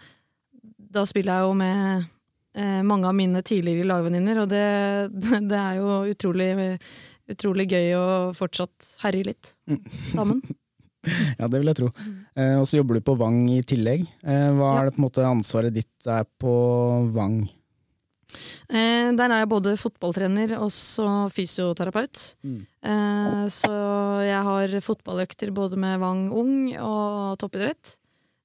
da 0.96 1.04
spiller 1.08 1.36
jeg 1.38 1.46
jo 1.50 1.54
med 1.60 2.06
eh, 2.56 2.82
mange 2.88 3.08
av 3.10 3.16
mine 3.18 3.42
tidligere 3.46 3.86
lagvenninner, 3.88 4.42
og 4.44 4.48
det, 4.52 4.64
det 5.50 5.58
er 5.60 5.80
jo 5.82 5.98
utrolig, 6.12 6.50
utrolig 7.32 7.68
gøy 7.72 7.90
å 8.00 8.06
fortsatt 8.36 8.94
herje 9.04 9.28
litt 9.32 9.52
Mm. 9.68 9.82
sammen. 10.12 10.40
Ja, 11.38 11.46
det 11.46 11.60
vil 11.60 11.68
jeg 11.70 11.76
tro. 11.78 11.88
Eh, 12.34 12.56
og 12.58 12.64
så 12.66 12.80
jobber 12.80 12.96
du 12.98 13.04
på 13.06 13.12
Vang 13.20 13.36
i 13.54 13.60
tillegg. 13.62 14.00
Eh, 14.26 14.48
hva 14.58 14.72
Ja. 14.72 14.80
er 14.80 14.88
det 14.88 14.96
på 14.96 14.98
en 14.98 15.04
måte 15.04 15.22
ansvaret 15.22 15.70
ditt 15.76 16.08
er 16.10 16.24
på 16.42 16.50
Vang? 17.14 17.36
Eh, 18.66 19.12
der 19.14 19.30
er 19.30 19.44
jeg 19.44 19.48
både 19.52 19.76
fotballtrener 19.78 20.56
og 20.58 20.72
så 20.74 21.06
fysioterapeut. 21.30 22.24
Mm. 22.42 22.58
Eh, 22.90 23.44
så 23.54 23.70
jeg 24.26 24.42
har 24.48 24.74
fotballøkter 24.82 25.54
både 25.54 25.78
med 25.78 26.00
Vang 26.02 26.24
Ung 26.34 26.56
og 26.74 27.38
toppidrett. 27.38 27.94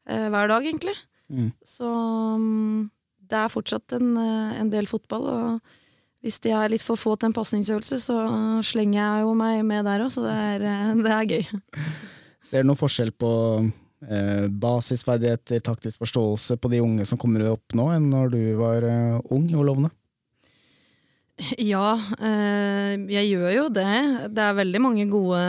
Eh, 0.06 0.28
hver 0.30 0.54
dag, 0.54 0.62
egentlig. 0.70 0.94
Mm. 1.32 1.52
Så 1.66 1.90
mm, 2.38 2.90
det 3.32 3.40
er 3.40 3.54
fortsatt 3.54 3.96
en, 3.98 4.16
eh, 4.20 4.58
en 4.62 4.72
del 4.74 4.90
fotball. 4.90 5.28
Og 5.32 5.78
hvis 6.22 6.42
de 6.44 6.54
er 6.54 6.74
litt 6.74 6.86
for 6.86 7.00
få 7.00 7.16
til 7.18 7.32
en 7.32 7.38
pasningsøvelse, 7.38 8.02
så 8.04 8.18
slenger 8.66 9.00
jeg 9.00 9.24
jo 9.26 9.36
meg 9.38 9.64
med 9.68 9.88
der 9.90 10.04
òg, 10.06 10.12
så 10.14 10.26
det 10.28 10.36
er, 10.56 10.68
eh, 10.70 10.92
det 11.00 11.16
er 11.16 11.32
gøy. 11.36 11.88
Ser 12.48 12.64
du 12.64 12.72
noen 12.72 12.80
forskjell 12.80 13.14
på 13.14 13.32
eh, 13.62 14.46
basisferdigheter, 14.50 15.64
taktisk 15.66 16.02
forståelse 16.02 16.58
på 16.62 16.72
de 16.74 16.84
unge 16.84 17.08
som 17.10 17.20
kommer 17.22 17.46
opp 17.54 17.78
nå, 17.78 17.88
enn 17.96 18.10
når 18.12 18.32
du 18.34 18.44
var 18.60 18.88
ung 19.30 19.50
og 19.56 19.68
lovende? 19.70 19.92
Ja, 21.58 21.96
eh, 22.22 22.98
jeg 23.10 23.32
gjør 23.32 23.54
jo 23.56 23.64
det. 23.74 23.94
Det 24.36 24.44
er 24.46 24.58
veldig 24.58 24.82
mange 24.84 25.08
gode 25.10 25.42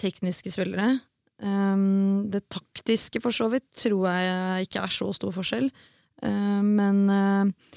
tekniske 0.00 0.50
spillere. 0.50 0.96
Um, 1.38 2.24
det 2.32 2.48
taktiske, 2.50 3.20
for 3.22 3.30
så 3.30 3.46
vidt, 3.52 3.68
tror 3.78 4.08
jeg 4.10 4.66
ikke 4.66 4.82
er 4.82 4.90
så 4.90 5.12
stor 5.14 5.30
forskjell. 5.36 5.68
Eh, 6.26 6.62
men 6.66 7.04
eh, 7.14 7.68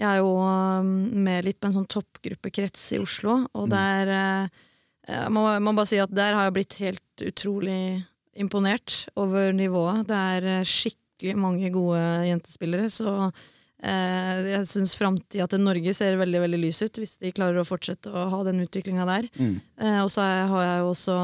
jeg 0.00 0.08
er 0.08 0.22
jo 0.22 0.30
um, 0.40 0.88
med 1.20 1.44
litt 1.44 1.58
på 1.60 1.68
en 1.68 1.74
sånn 1.76 1.90
toppgruppekrets 1.92 2.86
i 2.96 3.00
Oslo, 3.02 3.42
og 3.52 3.66
Mm. 3.68 3.74
der 3.74 4.12
eh, 4.16 5.26
må, 5.28 5.42
må 5.60 5.74
bare 5.76 5.90
si 5.90 5.98
at 6.00 6.12
der 6.16 6.32
har 6.32 6.48
jeg 6.48 6.56
blitt 6.56 6.78
helt 6.80 7.24
utrolig 7.28 8.06
imponert 8.40 9.02
over 9.20 9.52
nivået. 9.52 10.06
Det 10.08 10.16
er 10.16 10.48
eh, 10.54 10.64
skikkelig 10.64 11.36
mange 11.36 11.68
gode 11.76 12.00
jentespillere, 12.24 12.88
så 12.88 13.32
jeg 13.80 14.66
syns 14.68 14.92
framtida 14.96 15.46
til 15.48 15.62
Norge 15.64 15.92
ser 15.96 16.18
veldig 16.20 16.40
veldig 16.42 16.58
lys 16.60 16.82
ut, 16.84 16.98
hvis 17.00 17.14
de 17.22 17.30
klarer 17.32 17.62
å 17.62 17.64
fortsette 17.64 18.10
å 18.12 18.26
ha 18.28 18.40
den 18.44 18.60
utviklinga 18.60 19.06
der. 19.08 19.28
Mm. 19.40 19.54
Og 20.04 20.10
så 20.12 20.20
har 20.20 20.64
jeg 20.66 20.82
jo 20.82 20.90
også 20.90 21.14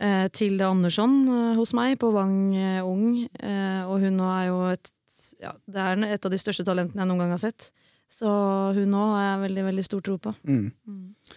eh, 0.00 0.26
Tilde 0.34 0.66
Andersson 0.68 1.16
eh, 1.28 1.56
hos 1.58 1.74
meg 1.76 1.98
på 2.00 2.10
Vang 2.14 2.38
eh, 2.56 2.84
Ung, 2.86 3.24
eh, 3.24 3.82
og 3.84 4.04
hun 4.04 4.18
nå 4.18 4.28
er 4.34 4.46
jo 4.50 4.62
et 4.72 4.92
ja, 5.38 5.52
Det 5.66 5.82
er 5.82 6.04
et 6.08 6.24
av 6.26 6.32
de 6.34 6.40
største 6.40 6.64
talentene 6.66 7.04
jeg 7.04 7.10
noen 7.10 7.22
gang 7.22 7.34
har 7.36 7.42
sett. 7.42 7.68
Så 8.10 8.28
hun 8.74 8.88
nå 8.90 9.02
har 9.12 9.24
jeg 9.24 9.42
veldig, 9.44 9.64
veldig 9.68 9.84
stor 9.86 10.00
tro 10.02 10.16
på. 10.22 10.32
Mm. 10.48 10.64
Mm. 10.88 11.34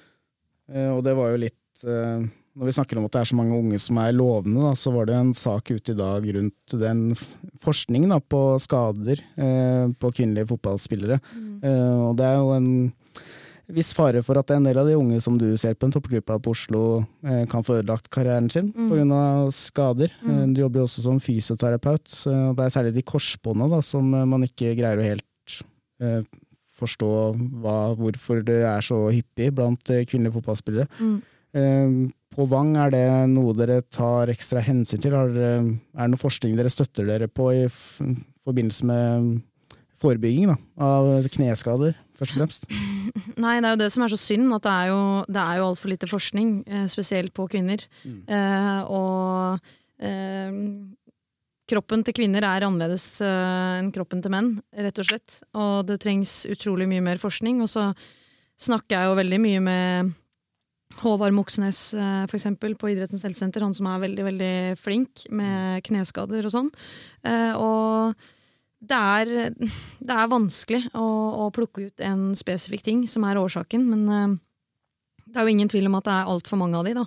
Og 0.96 1.02
det 1.06 1.14
var 1.18 1.34
jo 1.34 1.42
litt 1.44 1.84
Når 1.84 2.70
vi 2.70 2.74
snakker 2.74 2.98
om 2.98 3.06
at 3.06 3.14
det 3.14 3.22
er 3.22 3.30
så 3.30 3.38
mange 3.38 3.58
unge 3.60 3.78
som 3.84 4.00
er 4.02 4.16
lovende, 4.16 4.64
da, 4.64 4.72
så 4.80 4.94
var 4.96 5.10
det 5.10 5.18
en 5.20 5.34
sak 5.38 5.74
ute 5.76 5.94
i 5.94 6.00
dag 6.00 6.26
rundt 6.38 6.76
den 6.82 7.04
forskningen 7.62 8.16
da, 8.16 8.18
på 8.24 8.42
skader 8.64 9.22
eh, 9.36 9.86
på 9.94 10.12
kvinnelige 10.16 10.50
fotballspillere. 10.50 11.20
Eh, 11.62 12.02
og 12.08 12.18
det 12.20 12.28
er 12.28 12.40
jo 12.40 12.56
en 12.56 12.72
viss 13.74 13.94
fare 13.98 14.22
for 14.24 14.38
at 14.40 14.52
en 14.52 14.64
del 14.68 14.78
av 14.78 14.88
de 14.88 14.96
unge 14.98 15.20
som 15.24 15.38
du 15.40 15.48
ser 15.58 15.74
på 15.76 15.88
en 15.88 15.94
toppgruppe 15.96 16.38
på 16.44 16.52
Oslo, 16.54 16.82
eh, 17.24 17.46
kan 17.50 17.64
få 17.64 17.80
ødelagt 17.82 18.10
karrieren 18.10 18.50
sin 18.52 18.72
Mm. 18.76 18.90
pga. 18.92 19.52
skader. 19.52 20.12
Mm. 20.24 20.30
Eh, 20.32 20.46
du 20.54 20.62
jobber 20.62 20.80
jo 20.82 20.86
også 20.86 21.02
som 21.04 21.20
fysioterapeut, 21.20 22.08
og 22.28 22.56
det 22.58 22.66
er 22.66 22.70
særlig 22.76 22.94
de 22.94 23.02
korsbånda 23.04 23.84
som 23.84 24.14
eh, 24.14 24.26
man 24.26 24.44
ikke 24.44 24.76
greier 24.78 24.98
å 24.98 25.04
helt 25.04 25.62
eh, 26.02 26.22
forstå 26.80 27.10
hva, 27.62 27.96
hvorfor 27.96 28.44
det 28.44 28.64
er 28.66 28.82
så 28.82 29.12
hyppig 29.14 29.54
blant 29.54 29.84
kvinnelige 29.84 30.34
fotballspillere. 30.40 30.88
Mm. 31.00 31.22
Eh, 31.54 32.12
På 32.34 32.48
Vang, 32.48 32.78
er 32.78 32.90
det 32.90 33.30
noe 33.30 33.52
dere 33.54 33.82
tar 33.82 34.28
ekstra 34.32 34.62
hensyn 34.64 35.02
til? 35.02 35.12
Har 35.12 35.28
er 35.28 35.60
det 35.68 36.10
noe 36.14 36.18
forskning 36.18 36.56
dere 36.56 36.70
støtter 36.72 37.06
dere 37.06 37.28
på 37.28 37.50
i 37.52 37.68
forbindelse 38.46 38.86
med 38.88 39.42
forebygging 40.02 40.48
da, 40.48 40.56
av 40.80 41.28
kneskader, 41.28 41.94
først 42.22 42.38
og 42.38 42.40
fremst? 42.40 42.70
Nei, 43.44 43.58
det 43.60 43.68
er 43.68 43.76
jo 43.76 43.82
det 43.82 43.92
som 43.94 44.06
er 44.06 44.14
så 44.14 44.22
synd, 44.22 44.48
at 44.56 44.66
det 44.66 44.78
er 44.78 44.94
jo, 44.94 45.02
det 45.28 45.44
er 45.44 45.60
jo 45.60 45.68
altfor 45.72 45.92
lite 45.92 46.10
forskning, 46.10 46.56
eh, 46.70 46.88
spesielt 46.92 47.34
på 47.38 47.50
kvinner. 47.52 47.84
Mm. 48.06 48.22
Eh, 48.38 48.82
og 48.94 49.72
eh, 50.06 50.62
kroppen 51.72 52.06
til 52.06 52.18
kvinner 52.18 52.46
er 52.48 52.68
annerledes 52.68 53.06
eh, 53.26 53.82
enn 53.82 53.92
kroppen 53.96 54.24
til 54.24 54.34
menn, 54.34 54.56
rett 54.88 55.02
og 55.02 55.08
slett. 55.08 55.42
Og 55.58 55.86
det 55.90 56.02
trengs 56.04 56.42
utrolig 56.52 56.90
mye 56.90 57.04
mer 57.06 57.22
forskning. 57.22 57.62
Og 57.64 57.72
så 57.72 57.92
snakker 58.62 58.98
jeg 58.98 59.10
jo 59.10 59.22
veldig 59.22 59.42
mye 59.42 59.64
med 59.68 60.12
Håvard 61.00 61.34
Moxnes, 61.36 61.94
eh, 61.94 62.26
for 62.28 62.38
eksempel, 62.38 62.76
på 62.76 62.92
Idrettens 62.92 63.24
helsesenter. 63.26 63.64
Han 63.64 63.76
som 63.78 63.88
er 63.88 64.04
veldig, 64.04 64.28
veldig 64.28 64.54
flink 64.80 65.26
med 65.32 65.84
kneskader 65.88 66.46
og 66.46 66.54
sånn. 66.54 66.72
Eh, 67.24 67.56
og 67.56 68.16
det 68.82 68.98
er, 68.98 69.34
det 70.02 70.16
er 70.16 70.32
vanskelig 70.32 70.88
å, 70.98 71.08
å, 71.46 71.50
plukke 71.54 71.90
ut 71.90 72.06
en 72.06 72.32
spesifikk 72.38 72.86
ting 72.86 73.04
som 73.10 73.26
er 73.30 73.40
årsaken, 73.42 73.84
men 73.92 74.08
eh, 74.10 74.38
det 75.28 75.38
er 75.38 75.46
jo 75.46 75.54
ingen 75.54 75.70
tvil 75.72 75.90
om 75.90 76.00
at 76.00 76.08
det 76.08 76.16
er 76.16 76.32
altfor 76.34 76.60
mange 76.62 76.80
av 76.80 76.88
de, 76.88 76.96
da. 76.98 77.06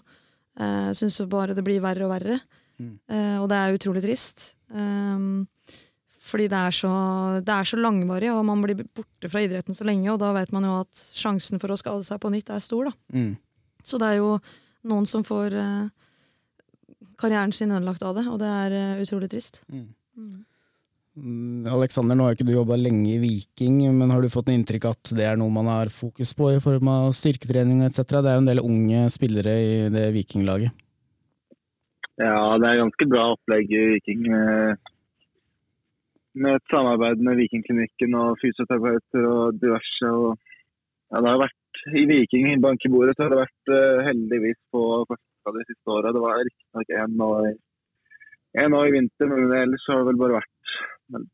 Jeg 0.54 0.94
syns 1.00 1.16
bare 1.26 1.56
det 1.56 1.64
blir 1.66 1.82
verre 1.82 2.06
og 2.06 2.12
verre. 2.12 2.38
Mm. 2.74 2.94
og 3.42 3.44
det 3.50 3.56
er 3.58 3.76
utrolig 3.76 4.00
trist. 4.02 4.40
fordi 6.24 6.46
det 6.50 6.58
er, 6.58 6.74
så, 6.74 6.92
det 7.42 7.54
er 7.54 7.68
så 7.68 7.78
langvarig, 7.78 8.30
og 8.32 8.46
man 8.46 8.62
blir 8.62 8.80
borte 8.86 9.28
fra 9.30 9.42
idretten 9.42 9.74
så 9.74 9.86
lenge, 9.86 10.08
og 10.12 10.20
da 10.22 10.30
vet 10.34 10.54
man 10.54 10.66
jo 10.66 10.78
at 10.80 11.02
sjansen 11.18 11.60
for 11.62 11.74
å 11.74 11.78
skade 11.78 12.06
seg 12.06 12.22
på 12.22 12.30
nytt 12.34 12.54
er 12.54 12.62
stor, 12.64 12.88
da. 12.88 13.18
Mm. 13.18 13.34
Så 13.84 14.00
det 14.00 14.08
er 14.08 14.22
jo 14.22 14.38
noen 14.88 15.06
som 15.08 15.24
får 15.26 15.54
uh, 15.58 15.86
karrieren 17.20 17.52
sin 17.54 17.72
ødelagt 17.74 18.02
av 18.06 18.16
det, 18.18 18.26
og 18.30 18.40
det 18.40 18.50
er 18.64 18.76
uh, 18.76 19.02
utrolig 19.04 19.30
trist. 19.32 19.62
Mm. 19.72 19.88
Mm. 21.14 21.66
Alexander, 21.70 22.16
nå 22.18 22.26
har 22.26 22.34
ikke 22.34 22.46
du 22.48 22.56
jobba 22.56 22.74
lenge 22.78 23.12
i 23.12 23.20
Viking, 23.22 23.76
men 23.94 24.10
har 24.10 24.22
du 24.22 24.32
fått 24.32 24.48
en 24.50 24.56
inntrykk 24.58 24.88
at 24.90 25.12
det 25.14 25.28
er 25.28 25.38
noe 25.38 25.52
man 25.54 25.68
har 25.70 25.92
fokus 25.94 26.32
på 26.34 26.50
i 26.56 26.62
form 26.62 26.90
av 26.90 27.12
styrketrening 27.14 27.84
etc.? 27.86 28.02
Det 28.02 28.24
er 28.24 28.34
jo 28.34 28.42
en 28.42 28.50
del 28.50 28.62
unge 28.64 29.04
spillere 29.14 29.54
i 29.62 29.76
det 29.94 30.08
Vikinglaget. 30.16 30.74
Ja, 32.18 32.58
det 32.62 32.66
er 32.66 32.82
ganske 32.82 33.06
bra 33.10 33.28
opplegg 33.34 33.70
i 33.74 33.84
Viking. 33.92 34.26
Eh, 34.30 34.90
med 36.34 36.58
et 36.58 36.72
samarbeid 36.72 37.22
med 37.22 37.38
Vikingklinikken 37.42 38.14
og 38.18 38.38
fysioterapeuter 38.42 39.26
og 39.30 39.60
diverse. 39.62 40.10
Og 40.10 40.34
ja, 40.34 41.20
det 41.20 41.30
har 41.30 41.42
vært 41.44 41.84
i 41.94 42.04
Viking 42.10 42.48
i 42.52 42.60
bankebordet 42.62 43.14
så 43.16 43.26
har 43.26 43.34
det 43.34 43.42
vært 43.42 43.70
uh, 43.74 44.02
heldigvis 44.06 44.58
på 44.74 44.82
Korsika 45.10 45.54
de 45.58 45.64
siste 45.68 45.94
åra. 45.94 46.14
Det 46.14 46.22
var 46.22 46.42
riktignok 46.42 46.92
én 46.98 47.16
nå, 47.20 47.30
nå 48.74 48.82
i 48.88 48.94
vinter, 48.94 49.30
men 49.30 49.54
ellers 49.58 49.86
har 49.90 50.02
det 50.02 50.10
vel 50.12 50.20
bare 50.22 50.38
vært 50.38 50.53
men 51.12 51.28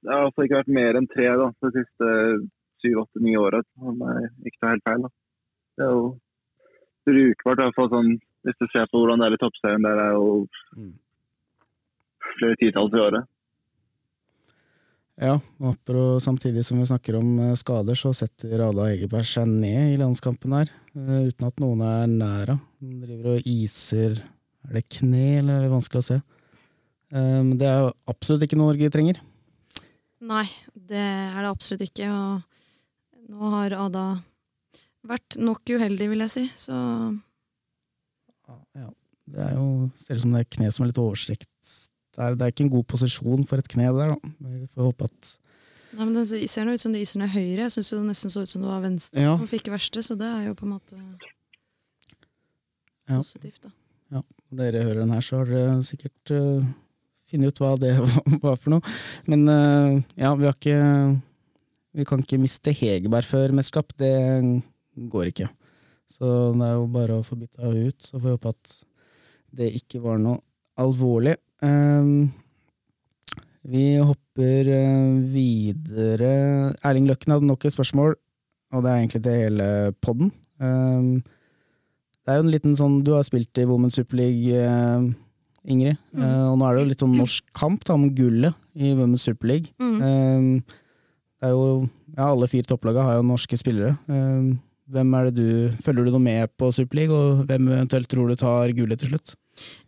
Det 0.00 0.12
har 0.14 0.26
altså 0.26 0.46
ikke 0.46 0.62
vært 0.62 0.72
mer 0.72 0.96
enn 0.96 1.08
tre 1.10 1.26
da, 1.36 1.50
de 1.60 1.70
siste 1.74 2.10
syv, 2.80 3.02
åtte, 3.02 3.20
ni 3.20 3.36
åra, 3.36 3.60
om 3.84 4.00
jeg 4.00 4.30
ikke 4.48 4.60
tar 4.62 4.72
helt 4.74 4.86
feil. 4.88 5.02
Da. 5.04 5.10
Det 5.76 5.84
er 5.84 5.90
jo 5.92 6.06
brukbart, 7.10 7.60
i 7.60 7.66
hvert 7.66 7.76
fall 7.76 7.90
sånn, 7.92 8.14
hvis 8.46 8.56
du 8.60 8.66
ser 8.70 8.88
på 8.88 9.02
hvordan 9.02 9.20
det 9.20 9.28
er 9.28 9.36
i 9.36 9.40
toppserien. 9.42 9.84
Der 9.84 10.00
er 10.06 10.16
jo 10.16 10.30
mm. 10.78 10.94
flere 12.38 12.58
titalls 12.62 12.96
i 12.96 13.04
året. 13.04 13.28
Ja, 15.20 15.34
og 15.60 15.90
samtidig 16.24 16.64
som 16.64 16.80
vi 16.80 16.88
snakker 16.88 17.18
om 17.18 17.34
eh, 17.44 17.56
skader, 17.60 17.98
så 17.98 18.14
setter 18.16 18.62
Ada 18.64 18.86
Egeberg 18.94 19.28
seg 19.28 19.50
ned 19.52 19.92
i 19.92 19.98
landskampen 20.00 20.54
her, 20.56 20.70
eh, 20.96 21.26
uten 21.28 21.48
at 21.50 21.60
noen 21.60 21.82
er 21.84 22.06
nær 22.08 22.54
henne. 22.54 22.60
Hun 22.80 23.02
driver 23.04 23.34
og 23.34 23.48
iser 23.48 24.22
Er 24.64 24.76
det 24.76 24.88
kne, 24.92 25.40
eller 25.40 25.56
er 25.56 25.62
det 25.64 25.72
vanskelig 25.72 26.00
å 26.00 26.04
se? 26.04 26.16
Men 27.10 27.56
det 27.58 27.66
er 27.66 27.80
jo 27.82 27.92
absolutt 28.12 28.44
ikke 28.46 28.58
noe 28.58 28.70
Norge 28.70 28.90
trenger. 28.94 29.18
Nei, 30.30 30.44
det 30.74 31.00
er 31.00 31.38
det 31.40 31.50
absolutt 31.50 31.82
ikke, 31.88 32.06
og 32.12 33.30
nå 33.30 33.52
har 33.54 33.74
Ada 33.78 34.04
vært 35.08 35.38
nok 35.40 35.64
uheldig, 35.72 36.10
vil 36.12 36.24
jeg 36.26 36.32
si, 36.34 36.46
så 36.66 36.76
Ja, 38.76 38.90
det 39.30 39.46
er 39.46 39.54
jo 39.56 39.68
Ser 40.00 40.18
ut 40.18 40.24
som 40.26 40.34
det 40.34 40.42
er 40.42 40.50
kne 40.56 40.68
som 40.74 40.84
er 40.84 40.90
litt 40.90 41.00
overstrekt 41.00 41.48
det 42.10 42.24
er, 42.24 42.34
det 42.34 42.44
er, 42.44 42.52
ikke 42.52 42.66
en 42.66 42.72
god 42.72 42.86
posisjon 42.90 43.44
for 43.46 43.62
et 43.62 43.68
kne 43.70 43.86
der, 43.94 44.12
da. 44.12 44.32
Vi 44.42 44.66
får 44.74 44.88
håpe 44.88 45.06
at 45.06 45.30
Nei, 45.90 46.04
men 46.04 46.14
Det 46.14 46.26
ser 46.50 46.66
nå 46.66 46.74
ut 46.74 46.82
som 46.82 46.92
det 46.94 47.00
iser 47.02 47.18
ned 47.18 47.32
høyre. 47.32 47.64
Jeg 47.64 47.72
syns 47.74 47.88
det 47.90 48.00
nesten 48.06 48.30
så 48.30 48.44
ut 48.44 48.50
som 48.50 48.62
det 48.62 48.68
var 48.70 48.82
venstre 48.84 49.24
ja. 49.24 49.32
som 49.38 49.48
fikk 49.50 49.70
verste, 49.72 50.02
så 50.06 50.14
det 50.18 50.28
er 50.28 50.44
jo 50.46 50.52
på 50.58 50.66
en 50.66 50.74
måte 50.76 50.98
ja. 53.08 53.16
positivt, 53.16 53.64
da. 53.64 53.72
Ja. 54.14 54.22
Når 54.50 54.60
dere 54.60 54.84
hører 54.86 55.00
den 55.02 55.14
her, 55.14 55.24
så 55.24 55.40
har 55.40 55.50
dere 55.50 55.80
sikkert 55.86 56.34
uh, 56.34 56.68
funnet 57.30 57.54
ut 57.54 57.62
hva 57.62 57.72
det 57.80 57.94
var 58.44 58.58
for 58.58 58.74
noe. 58.74 58.94
Men 59.30 59.46
uh, 59.48 59.96
ja, 60.18 60.34
vi 60.36 60.48
har 60.48 60.56
ikke 60.56 60.80
Vi 61.96 62.04
kan 62.06 62.20
ikke 62.22 62.38
miste 62.38 62.74
Hegerberg 62.74 63.26
før 63.26 63.56
mesterskap. 63.56 63.90
Det 63.98 64.12
går 65.10 65.32
ikke. 65.32 65.48
Så 66.10 66.52
det 66.54 66.66
er 66.66 66.76
jo 66.76 66.86
bare 66.90 67.18
å 67.18 67.26
få 67.26 67.38
bytta 67.38 67.70
ut. 67.70 67.98
Så 67.98 68.18
får 68.18 68.26
vi 68.28 68.36
håpe 68.36 68.54
at 68.54 68.76
det 69.60 69.72
ikke 69.80 70.02
var 70.04 70.20
noe 70.22 70.38
alvorlig. 70.80 71.34
Um, 71.62 72.30
vi 73.66 73.98
hopper 73.98 74.70
uh, 74.70 75.18
videre. 75.34 76.32
Erling 76.86 77.08
Løkken 77.10 77.34
hadde 77.34 77.48
nok 77.48 77.66
et 77.66 77.74
spørsmål, 77.74 78.16
og 78.72 78.84
det 78.84 78.92
er 78.92 79.02
egentlig 79.02 79.22
til 79.26 79.42
hele 79.44 79.68
podden. 80.00 80.32
Um, 80.60 81.20
det 82.20 82.32
er 82.32 82.38
jo 82.38 82.44
en 82.44 82.52
liten 82.52 82.74
sånn 82.76 82.98
Du 83.00 83.14
har 83.14 83.24
spilt 83.24 83.58
i 83.58 83.64
Women's 83.68 83.96
Super 83.96 84.20
League, 84.20 84.54
uh, 84.54 85.08
Ingrid. 85.68 85.98
Mm. 86.14 86.22
Uh, 86.24 86.46
og 86.50 86.58
nå 86.58 86.66
er 86.66 86.76
det 86.76 86.82
jo 86.82 86.90
litt 86.90 87.04
sånn 87.04 87.18
norsk 87.18 87.50
kamp 87.56 87.84
da, 87.84 87.96
om 87.98 88.08
gullet 88.16 88.56
i 88.74 88.94
Women's 88.96 89.26
Super 89.28 89.50
League. 89.50 89.74
Mm. 89.82 89.98
Um, 90.00 90.80
det 91.40 91.48
er 91.48 91.54
jo 91.56 91.68
ja, 92.16 92.26
Alle 92.26 92.48
fire 92.52 92.68
topplagene 92.68 93.06
har 93.06 93.18
jo 93.18 93.28
norske 93.28 93.56
spillere. 93.56 93.94
hvem 94.90 95.14
er 95.16 95.30
det 95.30 95.34
du 95.38 95.76
Følger 95.84 96.04
du 96.04 96.16
noe 96.16 96.24
med 96.24 96.50
på 96.60 96.68
Super 96.74 96.98
League, 96.98 97.16
og 97.16 97.44
hvem 97.48 97.70
eventuelt 97.70 98.10
tror 98.10 98.28
du 98.28 98.36
tar 98.36 98.72
gullet 98.76 99.00
til 99.00 99.12
slutt? 99.12 99.36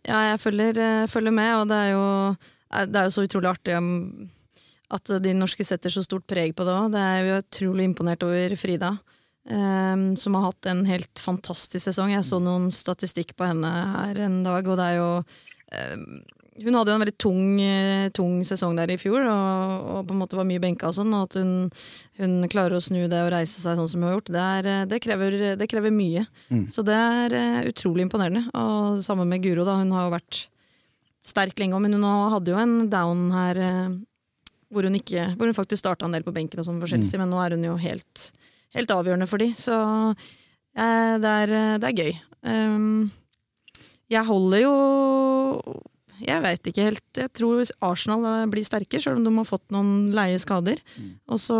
Ja, 0.05 0.31
jeg 0.31 0.39
følger, 0.41 0.79
følger, 1.09 1.33
med, 1.33 1.51
og 1.57 1.67
det 1.69 1.77
er, 1.77 1.91
jo, 1.93 2.07
det 2.89 2.99
er 2.99 3.09
jo 3.09 3.13
så 3.15 3.25
utrolig 3.25 3.49
artig 3.49 3.77
at 4.93 5.13
de 5.23 5.33
norske 5.35 5.65
setter 5.65 5.93
så 5.93 6.03
stort 6.05 6.25
preg 6.29 6.53
på 6.55 6.65
det 6.67 6.73
òg. 6.75 6.91
Det 6.93 7.01
er 7.01 7.25
jo 7.25 7.39
utrolig 7.41 7.87
imponert 7.89 8.25
over 8.25 8.55
Frida, 8.59 8.91
um, 9.49 10.05
som 10.19 10.37
har 10.37 10.49
hatt 10.49 10.69
en 10.69 10.83
helt 10.89 11.21
fantastisk 11.21 11.87
sesong. 11.87 12.13
Jeg 12.13 12.27
så 12.27 12.39
noen 12.43 12.69
statistikk 12.73 13.33
på 13.37 13.47
henne 13.49 13.71
her 13.95 14.21
en 14.27 14.41
dag, 14.45 14.67
og 14.67 14.79
det 14.79 14.91
er 14.91 14.99
jo 14.99 15.09
hun 16.61 16.77
hadde 16.77 16.91
jo 16.91 16.95
en 16.95 17.01
veldig 17.01 17.15
tung, 17.17 17.45
eh, 17.61 18.09
tung, 18.13 18.35
sesong 18.45 18.75
der 18.77 18.91
i 18.93 18.97
fjor, 19.01 19.25
og, 19.25 19.87
og, 19.95 19.99
på 20.05 20.13
en 20.13 20.21
måte 20.21 20.37
var 20.37 20.45
mye 20.45 20.61
benka 20.61 20.91
og 20.91 20.97
sånn. 20.99 21.13
Og 21.17 21.25
at 21.25 21.37
hun, 21.39 21.53
hun, 22.21 22.35
klarer 22.51 22.77
å 22.77 22.83
snu 22.83 23.07
det 23.09 23.23
og 23.25 23.31
reise 23.33 23.57
seg 23.57 23.79
sånn 23.79 23.89
som 23.89 24.03
hun 24.03 24.11
har 24.11 24.17
gjort, 24.19 24.33
det, 24.35 24.45
er, 24.59 24.69
eh, 24.69 24.85
det, 24.91 25.01
krever, 25.03 25.37
det 25.57 25.69
krever, 25.71 25.93
mye. 25.93 26.25
Mm. 26.53 26.67
Så 26.71 26.85
det 26.85 26.97
er 26.97 27.69
utrolig 27.71 28.05
imponerende. 28.05 28.45
Og 28.59 29.01
sammen 29.05 29.29
med 29.31 29.41
Guro, 29.45 29.65
da. 29.65 29.79
Hun 29.81 29.93
har 29.97 30.07
jo 30.07 30.15
vært 30.19 30.45
sterk 31.23 31.57
lenge, 31.61 31.79
men 31.81 31.97
hun 31.97 32.05
hadde 32.35 32.51
jo 32.51 32.59
en 32.59 32.77
down 32.91 33.29
her 33.33 33.61
hvor, 34.73 34.87
hun 34.87 34.97
ikke, 34.97 35.27
hvor 35.37 35.49
hun 35.49 35.57
faktisk 35.57 35.83
starta 35.83 36.07
en 36.07 36.15
del 36.15 36.25
på 36.25 36.33
benken, 36.35 36.61
og 36.61 36.67
sånn 36.67 36.81
for 36.81 36.91
Chelsea, 36.91 37.17
mm. 37.17 37.23
men 37.23 37.33
nå 37.33 37.41
er 37.41 37.55
hun 37.55 37.67
jo 37.67 37.75
helt, 37.81 38.29
helt 38.75 38.93
avgjørende 38.93 39.29
for 39.29 39.41
de. 39.41 39.51
Så 39.57 39.75
eh, 40.13 41.13
det, 41.21 41.33
er, 41.45 41.53
det, 41.81 41.91
er, 41.91 41.99
gøy. 42.01 42.17
Um, 42.43 43.11
jeg 44.13 44.25
holder 44.29 44.63
jo 44.63 44.75
jeg 46.23 46.43
veit 46.43 46.69
ikke 46.69 46.85
helt. 46.87 47.03
Jeg 47.17 47.31
tror 47.35 47.63
Arsenal 47.83 48.27
eh, 48.29 48.45
blir 48.51 48.65
sterke, 48.65 49.01
sjøl 49.01 49.19
om 49.19 49.25
de 49.25 49.33
har 49.39 49.49
fått 49.49 49.65
noen 49.73 50.11
leie 50.15 50.39
skader. 50.41 50.81
Mm. 50.97 51.11
Og 51.33 51.41
så 51.41 51.59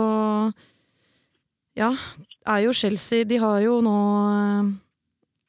Ja, 1.73 1.89
er 2.45 2.59
jo 2.67 2.73
Chelsea 2.77 3.25
De 3.25 3.39
har 3.41 3.61
jo 3.63 3.79
nå 3.81 3.95
eh, 4.29 4.73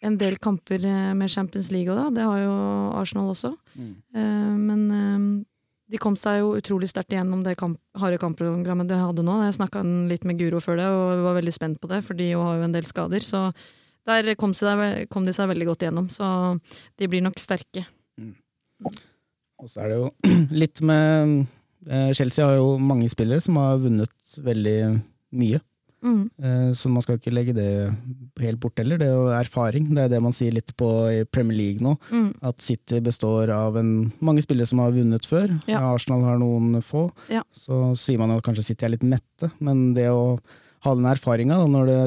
en 0.09 0.18
del 0.20 0.38
kamper 0.40 0.84
eh, 0.84 1.12
med 1.16 1.30
Champions 1.30 1.70
League 1.72 1.92
òg, 1.92 2.00
da. 2.00 2.11
Det 2.16 2.28
har 2.28 2.40
jo 2.42 2.55
Arsenal 3.00 3.32
også. 3.32 3.55
Mm. 3.74 3.92
Men 4.64 4.82
de 5.90 6.00
kom 6.00 6.16
seg 6.16 6.40
jo 6.40 6.55
utrolig 6.59 6.88
sterkt 6.90 7.12
igjennom 7.12 7.42
det 7.44 7.57
kamp, 7.61 7.78
harde 8.00 8.18
kampprogrammet 8.20 8.88
de 8.88 8.98
hadde 8.98 9.24
nå. 9.24 9.36
Jeg 9.44 9.57
snakka 9.59 9.82
litt 10.11 10.24
med 10.28 10.38
Guro 10.40 10.61
før 10.64 10.80
det, 10.80 10.86
og 10.88 11.24
var 11.24 11.38
veldig 11.38 11.55
spent 11.55 11.80
på 11.80 11.90
det, 11.92 12.02
for 12.07 12.16
de 12.18 12.30
har 12.32 12.61
jo 12.61 12.66
en 12.66 12.76
del 12.76 12.86
skader. 12.88 13.24
Så 13.24 13.50
der 14.09 14.34
kom, 14.36 14.52
de 14.55 15.34
seg 15.36 15.50
veldig 15.50 15.68
godt 15.70 15.84
igjennom. 15.84 16.09
Så 16.12 16.26
de 17.00 17.11
blir 17.11 17.24
nok 17.24 17.40
sterke. 17.40 17.86
Mm. 18.20 18.34
Og 19.62 19.70
så 19.70 19.84
er 19.84 19.92
det 19.92 20.00
jo 20.00 20.09
litt 20.62 20.82
med 20.84 21.36
eh, 21.88 22.11
Chelsea 22.16 22.46
har 22.46 22.59
jo 22.61 22.74
mange 22.80 23.09
spillere 23.12 23.44
som 23.44 23.61
har 23.61 23.80
vunnet 23.82 24.36
veldig 24.44 24.78
mye. 25.40 25.62
Mm. 26.05 26.30
Eh, 26.42 26.72
så 26.76 26.90
man 26.92 27.02
skal 27.02 27.16
ikke 27.16 27.32
legge 27.32 27.55
det 27.57 27.68
helt 28.42 28.61
bort 28.61 28.78
heller. 28.78 29.00
Det 29.00 29.09
er 29.09 29.14
jo 29.16 29.30
erfaring. 29.32 29.88
Det 29.96 30.05
er 30.05 30.11
det 30.12 30.20
man 30.22 30.36
sier 30.36 30.52
litt 30.52 30.74
på 30.76 30.88
i 31.09 31.22
Premier 31.24 31.57
League 31.57 31.84
nå. 31.84 31.94
Mm. 32.12 32.28
At 32.44 32.61
City 32.62 33.00
består 33.05 33.52
av 33.55 33.78
en, 33.80 33.94
mange 34.24 34.44
spillere 34.44 34.68
som 34.68 34.82
har 34.84 34.92
vunnet 34.94 35.28
før. 35.28 35.48
Ja. 35.70 35.80
Arsenal 35.94 36.26
har 36.28 36.38
noen 36.42 36.82
få. 36.84 37.09
Ja. 37.32 37.44
Så 37.57 37.94
sier 38.00 38.20
man 38.20 38.34
at 38.36 38.44
kanskje 38.44 38.66
City 38.68 38.86
er 38.86 38.94
litt 38.96 39.07
mette, 39.09 39.50
men 39.64 39.92
det 39.96 40.11
å 40.12 40.36
ha 40.84 40.92
den 40.92 41.09
erfaringa 41.09 41.62
når 41.70 41.88
det 41.88 42.00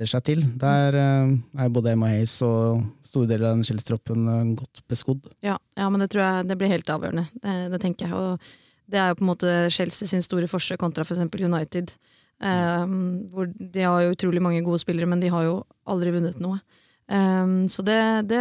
tetter 0.00 0.16
seg 0.16 0.24
til, 0.24 0.44
der 0.56 0.96
eh, 0.96 1.32
er 1.60 1.72
både 1.72 1.92
Emma 1.92 2.08
Hayes 2.08 2.38
og 2.46 2.80
store 3.04 3.28
deler 3.28 3.50
av 3.50 3.58
den 3.58 3.66
Chelsea-troppen 3.68 4.28
eh, 4.32 4.52
godt 4.56 4.80
beskodd. 4.88 5.26
Ja, 5.44 5.58
ja, 5.76 5.88
men 5.92 6.00
det 6.00 6.08
tror 6.14 6.24
jeg 6.24 6.46
det 6.48 6.56
blir 6.56 6.72
helt 6.72 6.88
avgjørende. 6.88 7.26
Det, 7.36 7.56
det, 7.74 7.80
tenker 7.82 8.08
jeg. 8.08 8.16
Og 8.16 8.88
det 8.90 9.00
er 9.00 9.10
jo 9.10 9.18
på 9.18 9.26
en 9.26 9.30
måte 9.34 9.52
Chelsea 9.74 10.08
sin 10.08 10.24
store 10.24 10.48
forskjell 10.48 10.80
kontra 10.80 11.04
f.eks. 11.04 11.20
For 11.28 11.44
United. 11.44 11.92
Um, 12.40 13.28
hvor 13.28 13.50
De 13.52 13.82
har 13.84 14.06
jo 14.06 14.14
utrolig 14.14 14.40
mange 14.40 14.62
gode 14.64 14.80
spillere, 14.80 15.08
men 15.10 15.20
de 15.20 15.28
har 15.28 15.44
jo 15.44 15.58
aldri 15.84 16.14
vunnet 16.14 16.40
noe. 16.40 16.56
Um, 17.04 17.68
så 17.68 17.84
det, 17.84 18.00
det, 18.30 18.40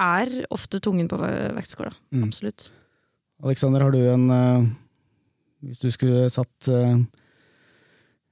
er 0.00 0.30
ofte 0.52 0.78
tungen 0.80 1.08
på 1.08 1.16
vektskåla. 1.16 1.94
Mm. 2.12 2.28
Absolutt. 2.28 2.68
Alexander, 3.40 3.80
har 3.80 3.96
du 3.96 4.00
en 4.04 4.28
uh, 4.28 4.68
Hvis 5.64 5.80
du 5.80 5.88
skulle 5.92 6.28
satt 6.32 6.68
uh, 6.68 7.00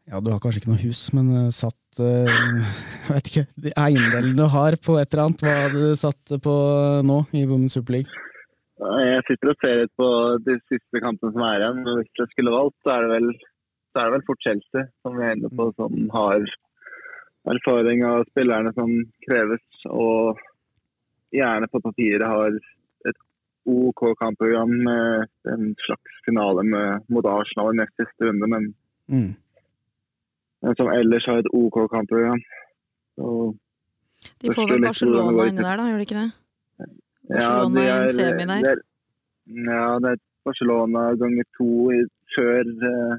Ja, 0.09 0.21
du 0.21 0.29
har 0.29 0.41
kanskje 0.41 0.63
ikke 0.63 0.75
noe 0.75 0.85
hus, 0.85 1.07
men 1.17 1.33
uh, 1.33 1.53
satt 1.53 1.77
eh, 2.05 2.29
jeg 2.29 3.11
vet 3.15 3.31
ikke, 3.31 3.45
de 3.65 3.75
eiendelene 3.79 4.37
du 4.39 4.47
har 4.53 4.77
på 4.85 4.97
et 5.01 5.13
eller 5.13 5.25
annet. 5.27 5.45
Hva 5.45 5.59
hadde 5.65 5.83
du 5.85 5.99
satt 5.99 6.35
på 6.45 6.57
nå 7.09 7.21
i 7.35 7.45
Women's 7.49 7.77
Super 7.79 7.99
League? 7.99 8.25
Jeg 8.79 9.23
sitter 9.27 9.51
og 9.51 9.59
ser 9.63 9.81
litt 9.81 9.95
på 9.99 10.09
de 10.47 10.55
siste 10.71 11.01
kampene 11.03 11.35
som 11.35 11.45
er 11.49 11.63
igjen. 11.65 11.81
men 11.83 12.01
Hvis 12.01 12.21
jeg 12.23 12.31
skulle 12.33 12.55
valgt, 12.55 12.77
så 12.85 12.95
er 12.95 13.05
det 13.05 13.11
vel, 13.17 13.31
så 13.91 14.01
er 14.01 14.07
det 14.07 14.15
vel 14.17 14.27
fort 14.29 14.45
Chelsea 14.47 14.85
som 15.03 15.19
vi 15.19 15.27
er 15.27 15.35
inne 15.35 15.51
på, 15.59 15.67
som 15.75 15.97
har 16.15 16.47
erfaring 17.49 18.05
av 18.07 18.27
spillerne 18.29 18.71
som 18.77 18.93
kreves, 19.25 19.65
og 19.89 20.39
gjerne 21.35 21.69
på 21.73 21.81
papiret 21.85 22.27
har 22.29 22.59
et 23.09 23.19
OK 23.69 24.05
kampprogram 24.21 24.71
med 24.87 25.27
en 25.53 25.73
slags 25.85 26.23
finale 26.27 26.65
med, 26.65 27.09
mot 27.13 27.27
Arsenal 27.29 27.75
i 27.75 27.81
nest 27.83 27.97
siste 28.01 28.31
runde, 28.31 28.51
men, 28.55 28.75
Mm. 29.09 29.31
Men 30.63 30.75
som 30.79 30.89
ellers 30.93 31.27
har 31.31 31.39
et 31.43 31.51
OK 31.55 31.77
kampprogram. 31.93 32.41
Så, 33.19 33.33
De 34.43 34.51
får 34.55 34.71
vel 34.73 34.83
Barcelona 34.87 35.47
inni 35.49 35.63
der, 35.63 35.77
da, 35.79 35.85
gjør 35.91 36.01
de 36.03 36.07
ikke 36.09 36.21
det? 36.23 36.31
ja, 36.79 36.87
Barcelona 37.35 37.81
er, 37.81 37.89
i 37.89 37.91
en 37.97 38.03
er- 38.09 38.17
semi 38.19 38.45
der. 38.53 38.63
det 38.67 38.73
er- 38.77 38.87
Ja, 39.49 39.85
det 40.05 40.11
er 40.13 40.19
Barcelona 40.45 41.03
ganger 41.21 41.45
to 41.59 41.69
i, 41.97 42.01
før 42.37 42.65
uh, 42.93 43.19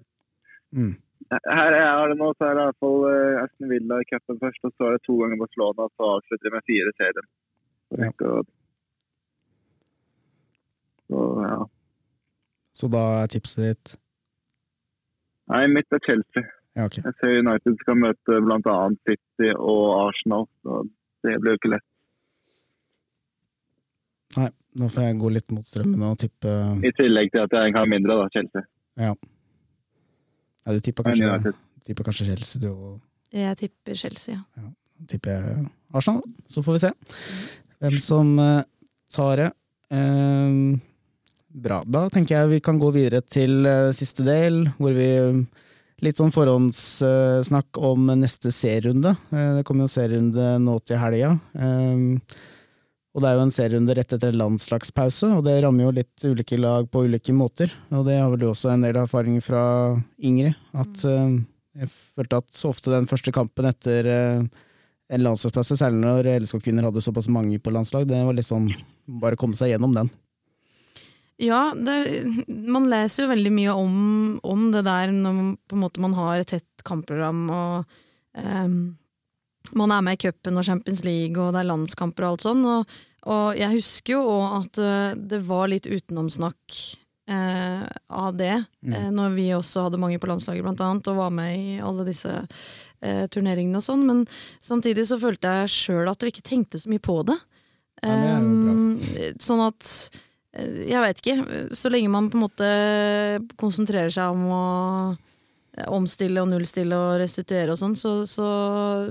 Mm. 0.71 0.91
Her 1.29 1.71
jeg 1.73 1.87
har 1.97 2.07
det 2.09 2.17
nå, 2.17 2.27
så 2.37 2.45
er 2.45 2.53
det 2.57 2.61
i 2.61 2.65
hvert 2.67 2.79
fall 2.83 2.99
eh, 3.09 3.41
Aston 3.43 3.69
Villa 3.69 3.95
i 4.01 4.05
cupen 4.11 4.37
først, 4.41 4.61
og 4.65 4.71
så 4.77 4.85
er 4.85 4.91
det 4.97 5.01
to 5.05 5.15
ganger 5.17 5.37
Barcelona, 5.41 5.85
og 5.87 5.91
så 5.97 6.03
avslutter 6.13 6.45
de 6.49 6.53
med 6.53 6.65
fire 6.69 6.91
serier. 6.99 7.25
Ja. 8.03 8.09
så, 8.21 8.43
så 11.09 11.19
ja. 11.49 11.57
Så 12.79 12.87
da 12.93 13.03
er 13.23 13.27
tipset 13.33 13.63
ditt 13.65 13.95
Nei, 15.49 15.63
mitt 15.73 15.89
er 15.97 16.01
Chelsea. 16.05 16.43
Ja, 16.79 16.85
okay. 16.87 17.03
Jeg 17.03 17.15
ser 17.19 17.41
United 17.41 17.75
skal 17.81 17.97
møte 17.99 18.39
bl.a. 18.45 18.75
City 19.03 19.51
og 19.51 19.85
Arsenal, 19.97 20.45
så 20.63 20.83
det 21.25 21.33
blir 21.43 21.55
jo 21.55 21.59
ikke 21.59 21.71
lett. 21.73 21.85
Nei, 24.37 24.47
nå 24.79 24.87
får 24.93 25.07
jeg 25.07 25.17
gå 25.19 25.31
litt 25.33 25.51
mot 25.51 25.65
strømmen 25.65 26.05
og 26.05 26.17
tippe 26.21 26.53
I 26.85 26.91
tillegg 26.95 27.31
til 27.33 27.43
at 27.43 27.55
jeg 27.57 27.75
har 27.75 27.89
mindre, 27.89 28.15
da, 28.21 28.29
Chelsea. 28.31 28.63
Ja, 29.01 29.11
ja 30.63 30.75
du 30.77 30.83
tipper 30.85 31.09
kanskje, 31.09 31.53
tipper 31.87 32.07
kanskje 32.07 32.29
Chelsea, 32.31 32.63
du, 32.63 32.69
òg? 32.71 32.99
Jeg 33.35 33.59
tipper 33.59 33.97
Chelsea, 33.99 34.39
ja. 34.39 34.67
tipper 35.09 35.35
jeg 35.35 35.65
Arsenal. 35.91 36.23
Så 36.47 36.63
får 36.63 36.77
vi 36.77 36.83
se 36.85 36.93
hvem 37.83 37.97
som 38.03 38.31
eh, 38.39 38.67
tar 39.11 39.43
det. 39.43 39.51
Eh, 39.91 40.55
bra. 41.49 41.83
Da 41.83 42.07
tenker 42.13 42.37
jeg 42.37 42.53
vi 42.53 42.63
kan 42.63 42.79
gå 42.79 42.93
videre 42.95 43.19
til 43.25 43.65
eh, 43.67 43.89
siste 43.97 44.23
del, 44.23 44.63
hvor 44.79 44.95
vi 44.95 45.09
Litt 46.05 46.19
sånn 46.19 46.31
forhåndssnakk 46.31 47.79
om 47.83 48.07
neste 48.21 48.53
serierunde. 48.55 49.15
Eh, 49.33 49.51
det 49.57 49.65
kommer 49.67 49.83
jo 49.83 49.89
en 49.89 49.97
serierunde 49.97 50.53
nå 50.63 50.77
til 50.87 51.01
helga. 51.01 51.33
Eh, 51.59 52.39
og 53.09 53.23
det 53.23 53.29
er 53.29 53.35
jo 53.35 53.43
en 53.43 53.53
serierunde 53.53 53.95
rett 53.97 54.13
etter 54.15 54.35
landslagspause, 54.37 55.31
og 55.33 55.43
det 55.47 55.57
rammer 55.65 55.87
jo 55.87 55.95
litt 55.97 56.23
ulike 56.23 56.59
lag 56.61 56.85
på 56.91 57.03
ulike 57.09 57.33
måter. 57.33 57.71
Og 57.89 58.05
det 58.07 58.19
har 58.19 58.29
vel 58.29 58.43
du 58.43 58.47
også 58.51 58.69
en 58.71 58.85
del 58.85 58.99
erfaring 59.01 59.39
fra 59.43 59.63
Ingrid, 60.21 60.55
at 60.77 61.05
eh, 61.09 61.39
jeg 61.81 61.91
følte 61.91 62.39
at 62.43 62.55
så 62.55 62.71
ofte 62.71 62.93
den 62.93 63.09
første 63.09 63.33
kampen 63.35 63.67
etter 63.69 64.07
eh, 64.13 64.45
en 65.09 65.25
landslagspause, 65.25 65.79
særlig 65.79 66.03
når 66.03 66.31
LSK-kvinner 66.37 66.85
hadde 66.85 67.01
såpass 67.01 67.27
mange 67.33 67.57
på 67.59 67.73
landslag, 67.73 68.05
det 68.07 68.21
var 68.23 68.37
litt 68.37 68.47
sånn 68.47 68.69
bare 69.19 69.39
komme 69.39 69.57
seg 69.57 69.73
gjennom 69.73 69.95
den. 69.95 70.11
Ja, 71.39 71.69
er, 71.71 72.07
man 72.47 72.89
leser 72.91 73.23
jo 73.23 73.29
veldig 73.31 73.51
mye 73.55 73.73
om, 73.79 73.93
om 74.43 74.65
det 74.73 74.81
der 74.87 75.13
når 75.15 75.35
man, 75.37 75.51
måte 75.79 76.01
man 76.03 76.15
har 76.17 76.41
et 76.41 76.49
tett 76.51 76.83
kampprogram 76.87 77.45
og 77.47 77.85
um, 78.35 78.79
man 79.75 79.91
er 79.95 80.01
med 80.03 80.17
i 80.17 80.21
cupen 80.27 80.57
og 80.59 80.65
Champions 80.67 81.03
League 81.05 81.37
og 81.39 81.53
det 81.55 81.61
er 81.61 81.69
landskamper 81.69 82.25
og 82.25 82.33
alt 82.33 82.45
sånn. 82.47 82.63
Og, 82.67 82.97
og 83.29 83.59
jeg 83.59 83.75
husker 83.77 84.15
jo 84.17 84.23
òg 84.33 84.55
at 84.63 84.79
eh, 84.81 85.17
det 85.31 85.39
var 85.47 85.67
litt 85.69 85.85
utenomsnakk 85.87 86.77
eh, 87.29 87.83
av 88.09 88.37
det, 88.39 88.55
Mm. 88.81 88.93
eh, 88.95 89.09
når 89.11 89.33
vi 89.35 89.47
også 89.53 89.83
hadde 89.85 89.99
mange 89.99 90.17
på 90.23 90.29
landslaget 90.31 90.63
blant 90.63 90.79
annet, 90.81 91.07
og 91.11 91.17
var 91.19 91.33
med 91.35 91.51
i 91.59 91.75
alle 91.83 92.05
disse 92.07 92.31
eh, 93.03 93.25
turneringene 93.27 93.77
og 93.77 93.83
sånn. 93.85 94.05
Men 94.07 94.23
samtidig 94.63 95.03
så 95.09 95.19
følte 95.21 95.51
jeg 95.59 95.73
sjøl 95.75 96.09
at 96.09 96.23
vi 96.23 96.31
ikke 96.31 96.47
tenkte 96.47 96.79
så 96.79 96.89
mye 96.89 97.03
på 97.03 97.19
det. 97.27 97.35
Ja, 98.01 98.15
det 98.15 98.31
er 98.31 98.39
jo. 98.39 98.55
Ehm, 98.71 99.35
sånn 99.43 99.65
at 99.67 99.91
jeg 100.57 101.01
veit 101.03 101.19
ikke. 101.21 101.65
Så 101.77 101.91
lenge 101.93 102.09
man 102.11 102.29
på 102.31 102.39
en 102.39 102.45
måte 102.47 102.69
konsentrerer 103.59 104.13
seg 104.13 104.33
om 104.33 104.47
å 104.49 104.63
omstille 105.87 106.41
og 106.41 106.49
nullstille 106.49 106.97
og 106.97 107.19
restituere 107.21 107.73
og 107.73 107.79
sånn, 107.79 107.95
så, 107.97 108.11
så 108.27 108.47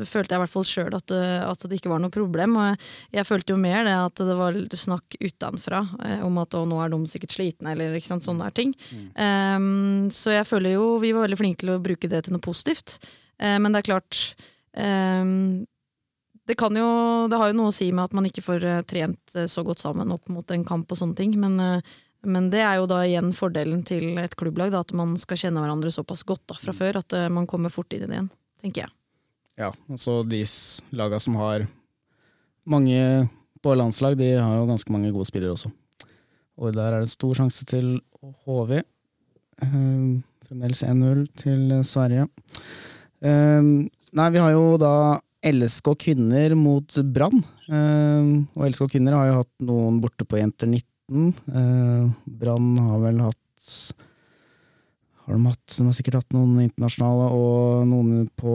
følte 0.08 0.34
jeg 0.34 0.40
i 0.40 0.42
hvert 0.42 0.52
fall 0.52 0.66
sjøl 0.68 0.96
at, 0.98 1.14
at 1.14 1.64
det 1.64 1.78
ikke 1.78 1.92
var 1.92 2.02
noe 2.02 2.12
problem. 2.12 2.58
Og 2.58 2.66
jeg, 2.66 2.80
jeg 3.20 3.28
følte 3.28 3.54
jo 3.54 3.60
mer 3.62 3.86
det 3.86 3.94
at 3.96 4.22
det 4.28 4.36
var 4.38 4.58
snakk 4.76 5.18
utenfra 5.22 5.84
eh, 6.04 6.26
om 6.26 6.42
at 6.42 6.58
å, 6.58 6.64
nå 6.68 6.82
er 6.82 6.92
de 6.92 7.00
sikkert 7.10 7.38
slitne, 7.38 7.72
eller 7.72 7.96
ikke 7.96 8.10
sant, 8.10 8.26
sånne 8.26 8.48
der 8.48 8.58
ting. 8.58 8.74
Um, 9.14 10.08
så 10.14 10.34
jeg 10.34 10.48
føler 10.48 10.76
jo 10.76 10.92
vi 11.02 11.14
var 11.16 11.28
veldig 11.28 11.40
flinke 11.40 11.62
til 11.62 11.74
å 11.76 11.80
bruke 11.82 12.10
det 12.10 12.24
til 12.26 12.36
noe 12.36 12.44
positivt. 12.44 12.98
Uh, 13.40 13.56
men 13.62 13.72
det 13.72 13.82
er 13.82 13.90
klart 13.92 14.22
ehm, 14.76 15.64
det, 16.48 16.56
kan 16.56 16.76
jo, 16.76 16.88
det 17.28 17.36
har 17.36 17.50
jo 17.50 17.56
noe 17.58 17.70
å 17.70 17.76
si 17.76 17.90
med 17.92 18.08
at 18.08 18.14
man 18.16 18.26
ikke 18.28 18.44
får 18.44 18.64
eh, 18.64 18.84
trent 18.88 19.34
eh, 19.36 19.48
så 19.50 19.64
godt 19.66 19.82
sammen 19.84 20.14
opp 20.14 20.30
mot 20.32 20.54
en 20.54 20.64
kamp 20.64 20.88
og 20.88 21.00
sånne 21.00 21.18
ting, 21.18 21.34
men, 21.40 21.58
eh, 21.60 21.96
men 22.24 22.48
det 22.52 22.62
er 22.64 22.78
jo 22.80 22.88
da 22.88 23.02
igjen 23.04 23.34
fordelen 23.36 23.82
til 23.88 24.16
et 24.22 24.36
klubblag, 24.38 24.72
da, 24.72 24.80
at 24.80 24.94
man 24.96 25.12
skal 25.20 25.40
kjenne 25.42 25.60
hverandre 25.60 25.92
såpass 25.92 26.24
godt 26.28 26.46
da, 26.48 26.56
fra 26.56 26.72
før 26.76 27.02
at 27.02 27.18
man 27.34 27.46
kommer 27.50 27.72
fort 27.72 27.92
inn 27.92 28.06
i 28.06 28.08
det 28.08 28.16
igjen, 28.16 28.30
tenker 28.64 28.86
jeg. 28.86 28.94
Ja, 29.58 29.72
og 29.90 30.00
så 30.00 30.22
de 30.24 30.40
lagene 30.94 31.20
som 31.20 31.36
har 31.36 31.66
mange 32.68 33.28
på 33.62 33.74
landslag, 33.74 34.16
de 34.16 34.32
har 34.38 34.56
jo 34.56 34.66
ganske 34.70 34.92
mange 34.94 35.12
gode 35.12 35.28
spillere 35.28 35.52
også. 35.52 35.70
Og 36.58 36.74
der 36.74 36.94
er 36.94 37.04
det 37.04 37.12
stor 37.12 37.36
sjanse 37.38 37.66
til 37.68 37.98
HV. 38.46 38.78
Eh, 38.78 40.08
fremdeles 40.48 40.82
1-0 40.86 41.24
til 41.38 41.72
Sverige. 41.86 42.28
Eh, 43.20 43.62
nei, 44.18 44.28
vi 44.32 44.42
har 44.42 44.54
jo 44.54 44.76
da 44.80 44.94
LSK 45.52 45.92
kvinner 46.04 46.54
mot 46.58 46.98
Brann. 47.14 47.42
Eh, 47.68 48.32
og 48.54 48.68
LSK 48.68 48.88
kvinner 48.94 49.16
har 49.18 49.30
jo 49.30 49.40
hatt 49.42 49.54
noen 49.68 49.98
borte 50.02 50.26
på 50.28 50.40
Jenter 50.40 50.70
19. 50.70 51.32
Eh, 51.52 52.04
Brann 52.40 52.76
har 52.84 53.02
vel 53.06 53.24
hatt 53.26 53.44
har 55.28 55.34
de, 55.36 55.44
hatt, 55.44 55.74
de 55.76 55.84
har 55.84 55.92
sikkert 55.92 56.22
hatt 56.22 56.32
noen 56.32 56.54
internasjonale 56.62 57.26
og 57.36 57.84
noen 57.88 58.30
på 58.40 58.54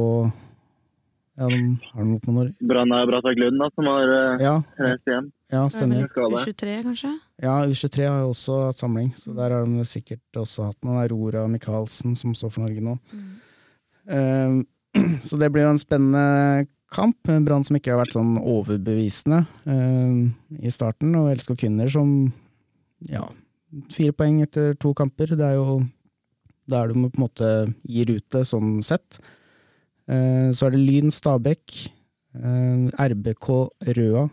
Ja, 1.38 1.46
de 1.50 1.60
har 1.94 2.06
noe 2.06 2.18
med 2.26 2.34
Norge. 2.34 2.68
Brann 2.70 2.94
er 2.94 3.08
Brattag 3.10 3.38
Lund, 3.42 3.62
da, 3.62 3.68
som 3.74 3.90
har 3.90 4.10
uh, 4.10 4.42
Ja, 4.42 4.56
reist 4.82 5.10
hjem. 5.10 5.30
ja, 5.54 5.62
stemmer. 5.74 6.08
Skade. 6.10 6.42
U23, 6.42 6.76
kanskje? 6.88 7.14
Ja, 7.42 7.56
U23 7.70 8.10
har 8.10 8.20
jo 8.24 8.34
også 8.34 8.58
hatt 8.68 8.82
samling, 8.82 9.12
så 9.18 9.34
der 9.38 9.54
har 9.54 9.70
de 9.70 9.86
sikkert 9.90 10.42
også 10.42 10.68
hatt 10.72 10.80
noen. 10.82 11.00
Aurora 11.04 11.46
Michaelsen, 11.50 12.18
som 12.18 12.34
står 12.38 12.54
for 12.54 12.66
Norge 12.66 12.86
nå. 12.86 12.98
Eh, 14.10 14.58
så 15.30 15.42
det 15.42 15.50
blir 15.54 15.68
jo 15.68 15.74
en 15.74 15.82
spennende 15.82 16.66
kamp. 16.94 17.20
Brann 17.46 17.66
som 17.66 17.78
ikke 17.78 17.94
har 17.94 18.04
vært 18.04 18.16
sånn 18.16 18.36
overbevisende 18.40 19.44
eh, 19.70 20.64
i 20.64 20.72
starten, 20.74 21.16
og 21.20 21.32
LSK 21.34 21.56
kvinner 21.60 21.92
som 21.92 22.12
ja, 23.10 23.26
fire 23.94 24.16
poeng 24.16 24.42
etter 24.46 24.78
to 24.80 24.94
kamper. 24.98 25.36
Det 25.38 25.50
er 25.50 25.60
jo 25.60 25.82
Da 26.64 26.80
er 26.80 26.88
du 26.88 26.96
på 26.96 27.20
en 27.20 27.26
måte 27.26 27.48
i 27.92 28.06
rute, 28.08 28.46
sånn 28.48 28.78
sett. 28.86 29.20
Eh, 30.08 30.52
så 30.56 30.68
er 30.68 30.76
det 30.76 30.80
Lyn 30.80 31.12
Stabekk, 31.12 31.74
eh, 32.40 32.86
RBK 33.12 33.50
Røa, 33.98 34.30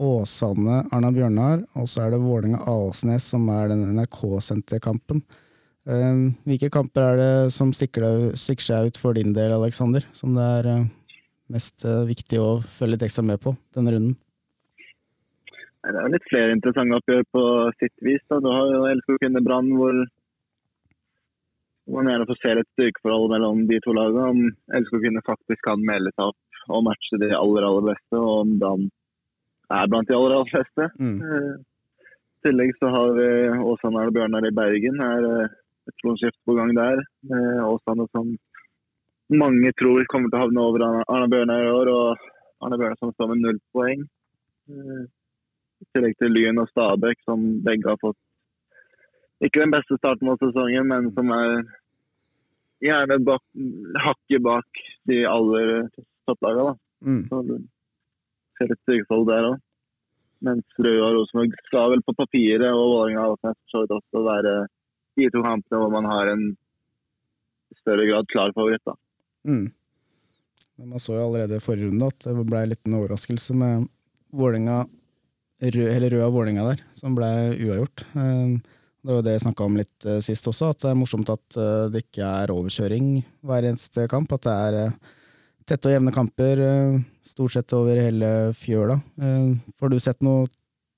Åsane 0.00 0.86
Arna 0.92 1.10
Bjørnar, 1.12 1.66
og 1.76 1.88
så 1.88 2.06
er 2.06 2.14
det 2.14 2.20
Vålerenga 2.24 2.64
Alsnes 2.68 3.28
som 3.28 3.48
er 3.52 3.68
den 3.72 3.84
NRK-sendte 3.96 4.80
kampen. 4.80 5.22
Hvilke 5.86 6.66
kamper 6.74 7.04
er 7.04 7.20
det 7.20 7.52
som 7.54 7.70
stikker, 7.72 8.34
seg 8.34 8.88
ut 8.88 8.96
for 8.98 9.14
din 9.14 9.30
del, 9.32 9.52
Aleksander? 9.54 10.02
Som 10.12 10.34
det 10.34 10.42
er 10.42 10.88
mest 11.52 11.84
eh, 11.86 12.04
viktig 12.08 12.38
å 12.42 12.48
følge 12.60 12.96
litt 12.96 13.06
ekstra 13.06 13.24
med 13.26 13.40
på 13.42 13.54
denne 13.76 13.94
runden? 13.94 14.16
Det 15.86 16.00
er 16.02 16.10
litt 16.10 16.26
flere 16.26 16.54
interessante 16.56 16.98
oppgjør 16.98 17.26
på 17.30 17.42
sitt 17.78 17.94
vis. 18.02 18.22
Da. 18.26 18.40
Du 18.42 18.48
har 18.50 18.72
jo 18.72 18.86
LSK 18.90 19.20
Kvinner 19.22 19.44
Brann, 19.46 19.68
hvor 19.78 20.00
man 21.94 22.10
gjerne 22.10 22.26
får 22.26 22.40
se 22.40 22.54
litt 22.58 22.70
styrkeforhold 22.74 23.30
mellom 23.30 23.62
de 23.68 23.78
to 23.84 23.94
lagene. 23.94 24.32
Om 24.32 24.74
Elskog 24.78 25.06
faktisk 25.28 25.62
kan 25.68 25.84
melde 25.86 26.10
seg 26.16 26.32
opp 26.32 26.72
og 26.74 26.82
matche 26.88 27.20
de 27.22 27.30
aller 27.38 27.62
aller 27.62 27.86
beste, 27.92 28.18
og 28.18 28.32
om 28.40 28.56
Brann 28.58 28.88
er 29.76 29.92
blant 29.92 30.10
de 30.10 30.16
aller 30.16 30.34
aller 30.34 30.50
beste. 30.50 30.88
Mm. 30.98 31.20
Eh, 31.22 31.52
I 32.42 32.48
tillegg 32.48 32.74
så 32.80 32.90
har 32.90 33.14
vi 33.14 33.28
Åsane 33.70 34.08
og 34.08 34.16
Bjørnar 34.18 34.48
i 34.48 34.54
Bergen. 34.58 34.98
er 34.98 35.28
eh, 35.30 35.54
et 35.86 35.96
tronskifte 36.02 36.42
på 36.46 36.58
gang 36.58 36.74
der. 36.74 37.04
Åsane 37.62 38.08
som 38.10 38.34
mange 39.32 39.72
tror 39.80 40.04
kommer 40.10 40.30
til 40.30 40.38
å 40.38 40.44
havne 40.44 40.62
over 40.62 40.84
Arne- 40.86 41.30
Bjørnar 41.30 41.64
i 41.64 41.72
år, 41.72 41.90
og 41.90 42.28
Arne 42.62 42.78
Bjørnar 42.78 42.98
som 43.00 43.12
står 43.12 43.32
med 43.32 43.42
null 43.42 43.58
poeng. 43.74 44.04
Eh, 44.70 45.02
I 45.82 45.88
tillegg 45.92 46.16
til 46.18 46.32
Lyn 46.32 46.62
og 46.62 46.70
Stabæk, 46.70 47.18
som 47.24 47.42
begge 47.64 47.90
har 47.90 47.98
fått 48.00 48.16
ikke 49.44 49.60
den 49.60 49.74
beste 49.74 49.98
starten 49.98 50.30
på 50.30 50.38
sesongen, 50.40 50.86
men 50.88 51.10
som 51.12 51.30
er 51.34 51.66
gjerne 52.80 53.18
bak, 53.24 53.42
hakket 54.00 54.42
bak 54.42 54.80
de 55.10 55.24
aller 55.28 55.88
topplagene. 56.28 56.76
Mm. 57.04 57.24
Så 57.28 57.42
ser 58.56 58.70
litt 58.70 58.82
styrkeforhold 58.86 59.28
der 59.28 59.48
òg. 59.50 59.58
Mens 60.46 60.80
Røde 60.80 61.04
og 61.04 61.14
Rosenborg 61.16 61.56
skal 61.68 61.92
vel 61.92 62.04
på 62.04 62.14
papiret 62.16 62.68
og 62.68 62.80
Vålerenga 62.92 63.28
Åsnes 63.32 63.56
for 63.56 63.72
så 63.72 63.82
vidt 63.82 63.94
også 63.96 64.24
være 64.24 64.54
de 65.16 65.28
to 65.32 65.42
kampene 65.44 65.80
hvor 65.80 65.92
man 65.92 66.08
har 66.08 66.32
en 66.32 66.44
større 67.80 68.04
grad 68.08 68.28
klar 68.32 68.52
favoritt. 68.56 68.84
da. 68.84 68.96
Mm. 69.46 69.66
Men 70.76 70.88
man 70.92 71.00
så 71.00 71.14
jo 71.16 71.24
allerede 71.24 71.56
i 71.56 71.62
forrige 71.64 71.88
runde 71.88 72.08
at 72.12 72.26
det 72.26 72.46
ble 72.46 72.62
en 72.64 72.72
liten 72.74 72.96
overraskelse 72.98 73.54
med 73.56 73.86
Vålinga, 74.36 74.82
rød, 75.62 75.86
eller 75.88 76.10
rød 76.12 76.24
av 76.26 76.34
Vålinga 76.34 76.64
der, 76.66 76.82
som 76.98 77.14
ble 77.16 77.30
uavgjort. 77.56 78.02
Eh, 78.16 78.56
Det 79.06 79.12
var 79.12 79.20
jo 79.20 79.22
det 79.22 79.32
jeg 79.36 79.42
snakka 79.46 79.64
om 79.64 79.76
litt 79.78 80.04
eh, 80.10 80.18
sist 80.24 80.48
også, 80.50 80.72
at 80.74 80.80
det 80.82 80.88
er 80.90 80.96
morsomt 80.98 81.28
at 81.30 81.56
eh, 81.62 81.84
det 81.94 82.00
ikke 82.08 82.26
er 82.42 82.50
overkjøring 82.50 83.10
hver 83.46 83.68
eneste 83.70 84.08
kamp. 84.10 84.32
At 84.34 84.42
det 84.48 84.54
er 84.66 84.78
tette 85.66 85.88
og 85.88 85.94
jevne 85.94 86.12
kamper, 86.14 86.60
stort 87.26 87.54
sett 87.54 87.72
over 87.78 87.96
hele 88.02 88.32
fjøla. 88.58 88.98
Eh, 89.22 89.54
Får 89.78 89.94
du 89.94 89.98
sett 90.02 90.20
noe 90.26 90.48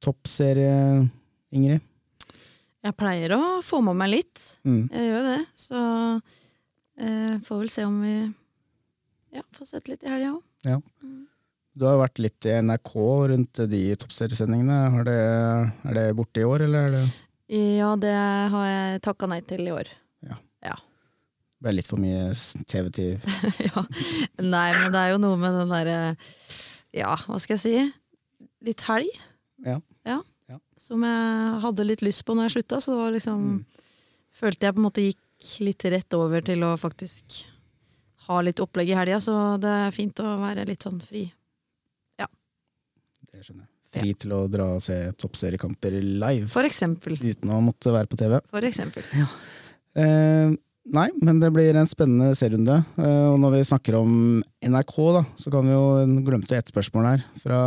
toppserie, 0.01 1.05
Ingrid? 1.53 1.85
Jeg 2.85 2.97
pleier 2.97 3.35
å 3.37 3.61
få 3.67 3.83
med 3.85 3.97
meg 4.01 4.13
litt. 4.17 4.41
Mm. 4.65 4.89
Jeg 4.89 5.09
gjør 5.11 5.25
det. 5.29 5.39
Så 5.61 5.81
eh, 6.99 7.35
får 7.45 7.61
vel 7.63 7.71
se 7.77 7.85
om 7.85 7.97
vi 8.03 8.15
ja, 9.35 9.45
får 9.57 9.71
sett 9.73 9.91
litt 9.91 10.05
i 10.07 10.13
helga 10.13 10.37
òg. 10.37 10.83
Du 11.79 11.87
har 11.87 12.01
vært 12.01 12.19
litt 12.19 12.47
i 12.49 12.57
NRK 12.65 12.93
rundt 13.31 13.61
de 13.71 13.83
toppseriesendingene. 14.03 14.79
Er 14.99 15.07
det, 15.07 15.19
er 15.91 15.99
det 15.99 16.07
borte 16.19 16.43
i 16.43 16.47
år, 16.49 16.67
eller 16.67 16.89
er 16.89 16.97
det 16.97 17.07
Ja, 17.79 17.95
det 17.97 18.15
har 18.53 18.67
jeg 18.67 19.03
takka 19.07 19.29
nei 19.31 19.41
til 19.47 19.69
i 19.69 19.75
år. 19.75 19.93
Det 21.59 21.67
ble 21.67 21.73
litt 21.75 21.89
for 21.91 21.99
mye 21.99 22.29
TV-tid? 22.71 23.25
ja. 23.67 23.83
Nei, 24.39 24.69
men 24.79 24.93
det 24.95 25.01
er 25.01 25.09
jo 25.11 25.19
noe 25.19 25.39
med 25.41 25.57
den 25.59 25.73
derre 25.75 25.97
Ja, 26.95 27.17
hva 27.27 27.39
skal 27.43 27.57
jeg 27.57 27.63
si? 27.65 28.45
Litt 28.63 28.85
helg. 28.87 29.11
Ja. 29.67 29.81
ja. 30.07 30.21
Ja. 30.47 30.61
Som 30.79 31.03
jeg 31.03 31.57
hadde 31.65 31.87
litt 31.89 32.05
lyst 32.07 32.23
på 32.27 32.37
når 32.39 32.47
jeg 32.47 32.61
slutta, 32.61 32.79
så 32.79 32.95
det 32.95 33.01
var 33.03 33.17
liksom 33.17 33.43
Mm. 33.49 33.59
Følte 34.39 34.69
jeg 34.69 34.75
på 34.77 34.79
en 34.79 34.85
måte 34.85 35.03
gikk 35.03 35.49
litt 35.67 35.85
rett 35.91 36.15
over 36.15 36.45
til 36.47 36.63
å 36.63 36.77
faktisk 36.79 37.41
ha 38.29 38.39
litt 38.45 38.61
opplegg 38.61 38.93
i 38.93 38.97
helga, 38.99 39.19
så 39.25 39.35
det 39.61 39.75
er 39.89 39.95
fint 39.97 40.21
å 40.25 40.37
være 40.43 40.67
litt 40.69 40.85
sånn 40.85 41.01
fri. 41.05 41.27
Det 43.29 43.45
skjønner 43.45 43.67
jeg. 43.67 43.75
Fri 43.89 44.13
til 44.21 44.33
å 44.37 44.39
dra 44.51 44.65
og 44.77 44.83
se 44.85 44.95
toppseriekamper 45.21 45.95
live 46.03 46.49
For 46.53 46.67
eksempel. 46.69 47.15
uten 47.21 47.53
å 47.55 47.61
måtte 47.65 47.93
være 47.95 48.09
på 48.11 48.19
TV. 48.21 48.35
For 48.51 48.65
eksempel. 48.69 49.05
Eh, 49.97 50.51
nei, 50.97 51.07
men 51.25 51.41
det 51.41 51.49
blir 51.55 51.77
en 51.77 51.89
spennende 51.89 52.35
serierunde. 52.37 52.77
Eh, 53.01 53.27
og 53.31 53.39
når 53.41 53.55
vi 53.57 53.63
snakker 53.69 53.97
om 54.01 54.13
NRK, 54.65 54.95
da, 55.17 55.23
så 55.41 55.53
kan 55.53 55.65
vi 55.69 55.73
jo 55.77 56.21
glemte 56.27 56.59
ett 56.59 56.73
spørsmål 56.73 57.09
her. 57.13 57.25
Fra 57.45 57.61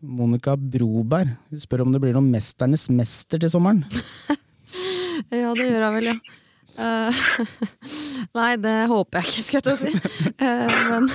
Monica 0.00 0.56
Broberg. 0.56 1.32
Hun 1.52 1.64
spør 1.64 1.86
om 1.86 1.92
det 1.94 2.02
blir 2.04 2.16
noen 2.16 2.32
Mesternes 2.32 2.88
mester 2.92 3.40
til 3.40 3.52
sommeren. 3.52 3.84
Ja, 5.32 5.50
det 5.54 5.66
gjør 5.68 5.82
jeg 5.84 5.92
vel, 5.94 6.06
ja. 6.08 6.14
Eh, 6.78 7.22
nei, 8.38 8.50
det 8.62 8.74
håper 8.90 9.20
jeg 9.20 9.28
ikke, 9.30 9.44
skal 9.46 9.58
jeg 9.58 9.64
til 9.66 9.72
å 9.72 9.80
si. 9.80 9.92
Uh, 10.40 10.74
men 10.92 11.08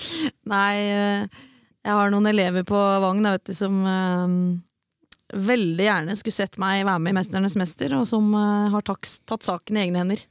nei, 0.54 0.74
eh, 0.90 1.42
jeg 1.84 1.98
har 2.00 2.12
noen 2.14 2.26
elever 2.30 2.64
på 2.66 2.78
Vagn 3.04 3.26
vet 3.28 3.44
du, 3.50 3.52
som 3.56 3.82
veldig 5.34 5.84
gjerne 5.84 6.14
skulle 6.16 6.36
sett 6.36 6.56
meg 6.62 6.84
være 6.86 7.02
med 7.02 7.12
i 7.12 7.16
Mesternes 7.18 7.56
mester, 7.60 7.92
og 7.98 8.06
som 8.08 8.30
har 8.34 8.84
taks, 8.86 9.18
tatt 9.28 9.44
saken 9.44 9.76
i 9.76 9.82
egne 9.86 10.00
hender. 10.04 10.22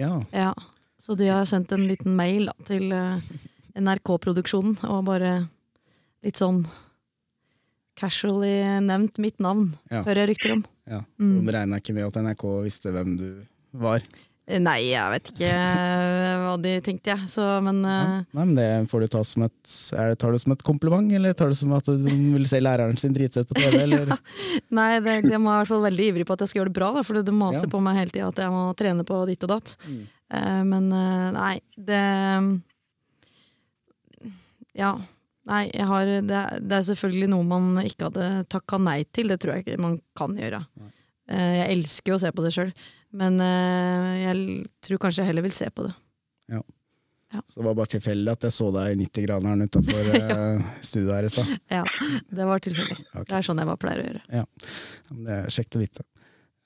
Ja, 0.00 0.16
Ja. 0.34 0.54
Så 0.98 1.14
de 1.14 1.26
har 1.28 1.44
sendt 1.46 1.70
en 1.76 1.84
liten 1.86 2.14
mail 2.16 2.48
da, 2.48 2.54
til 2.66 2.88
NRK-produksjonen, 3.76 4.78
og 4.88 5.04
bare 5.06 5.34
litt 6.24 6.40
sånn 6.40 6.62
casually 8.00 8.80
nevnt 8.84 9.18
mitt 9.22 9.38
navn, 9.38 9.76
Ja. 9.90 10.02
hører 10.02 10.24
jeg 10.26 10.28
rykter 10.34 10.52
om. 10.56 10.64
ja. 10.88 11.02
Mm. 11.20 11.46
Regna 11.48 11.76
ikke 11.80 11.94
med 11.94 12.06
at 12.08 12.16
NRK 12.22 12.44
visste 12.64 12.90
hvem 12.92 13.16
du 13.20 13.46
var. 13.72 14.00
Nei, 14.46 14.76
jeg 14.92 15.10
vet 15.10 15.28
ikke 15.32 15.48
eh, 15.50 16.32
hva 16.38 16.52
de 16.62 16.72
tenkte, 16.86 17.10
jeg. 17.10 17.26
Så, 17.32 17.42
men 17.66 17.80
Ja. 17.82 17.94
eh, 18.20 18.26
Nei, 18.30 18.44
men 18.44 18.52
det 18.54 18.66
får 18.92 19.00
du 19.02 19.06
ta 19.16 19.22
som 19.26 19.42
et 19.42 19.56
det, 19.90 20.18
Tar 20.22 20.30
du 20.30 20.38
som 20.38 20.52
et 20.54 20.62
kompliment, 20.62 21.08
eller 21.18 21.34
tar 21.34 21.50
du 21.50 21.56
som 21.58 21.72
at 21.74 21.88
du 21.90 22.06
vil 22.06 22.46
se 22.46 22.60
læreren 22.62 22.94
sin 23.00 23.12
dritsøt 23.16 23.48
på 23.50 23.58
TV? 23.58 23.80
Eller? 23.88 24.12
nei, 24.70 25.00
det, 25.02 25.16
de 25.26 25.34
var 25.34 25.40
i 25.40 25.64
hvert 25.64 25.72
fall 25.72 25.82
veldig 25.88 26.06
ivrig 26.12 26.26
på 26.30 26.36
at 26.38 26.44
jeg 26.44 26.52
skal 26.52 26.60
gjøre 26.62 26.70
det 26.70 26.78
bra, 26.78 26.92
da, 26.94 27.02
for 27.02 27.18
det 27.18 27.34
maser 27.34 27.66
Ja. 27.66 27.72
på 27.74 27.82
meg 27.82 27.98
hele 27.98 28.14
tida 28.14 28.28
at 28.30 28.38
jeg 28.44 28.54
må 28.54 28.62
trene 28.78 29.02
på 29.08 29.18
ditt 29.32 29.42
og 29.48 29.52
datt. 29.56 29.74
Mm. 29.88 29.98
Uh, 30.30 30.62
men 30.70 30.88
nei, 31.34 31.52
det 31.78 32.04
Ja. 34.76 34.94
Nei, 35.46 35.68
jeg 35.70 35.86
har, 35.86 36.08
det, 36.26 36.34
er- 36.34 36.58
det 36.62 36.74
er 36.80 36.86
selvfølgelig 36.88 37.28
noe 37.30 37.46
man 37.46 37.68
ikke 37.86 38.08
hadde 38.08 38.30
takka 38.50 38.78
nei 38.82 39.04
til. 39.14 39.28
Det 39.30 39.38
tror 39.42 39.54
jeg 39.54 39.62
ikke 39.66 39.78
man 39.82 40.00
kan 40.18 40.34
gjøre. 40.38 40.58
Nei. 40.82 40.90
Jeg 41.30 41.68
elsker 41.76 42.12
jo 42.12 42.16
å 42.18 42.22
se 42.22 42.30
på 42.34 42.42
det 42.44 42.50
sjøl, 42.54 42.72
men 43.16 43.40
eh, 43.40 44.10
jeg 44.22 44.66
tror 44.86 45.00
kanskje 45.06 45.22
jeg 45.24 45.30
heller 45.32 45.46
vil 45.46 45.54
se 45.56 45.70
på 45.72 45.86
det. 45.88 45.94
Så 47.50 47.58
det 47.60 47.66
var 47.66 47.74
bare 47.76 47.90
tilfeldig 47.90 48.30
at 48.32 48.44
jeg 48.46 48.54
så 48.54 48.68
deg 48.72 48.92
i 48.94 48.98
90-graderen 49.02 49.64
utafor 49.66 50.06
uh, 50.14 50.60
studioet 50.88 51.16
her 51.18 51.26
i 51.26 51.30
stad. 51.32 51.48
Ja, 51.74 51.80
det 52.38 52.46
var 52.48 52.62
tilfeldig. 52.64 52.96
Okay. 53.10 53.24
Det 53.28 53.34
er 53.36 53.44
sånn 53.48 53.60
jeg 53.60 53.68
bare 53.68 53.80
pleier 53.82 54.00
å 54.00 54.06
gjøre. 54.06 54.22
Ja, 54.38 54.44
men 55.10 55.26
Det 55.26 55.34
er 55.34 55.50
kjekt 55.52 55.76
å 55.76 55.82
vite. 55.82 56.04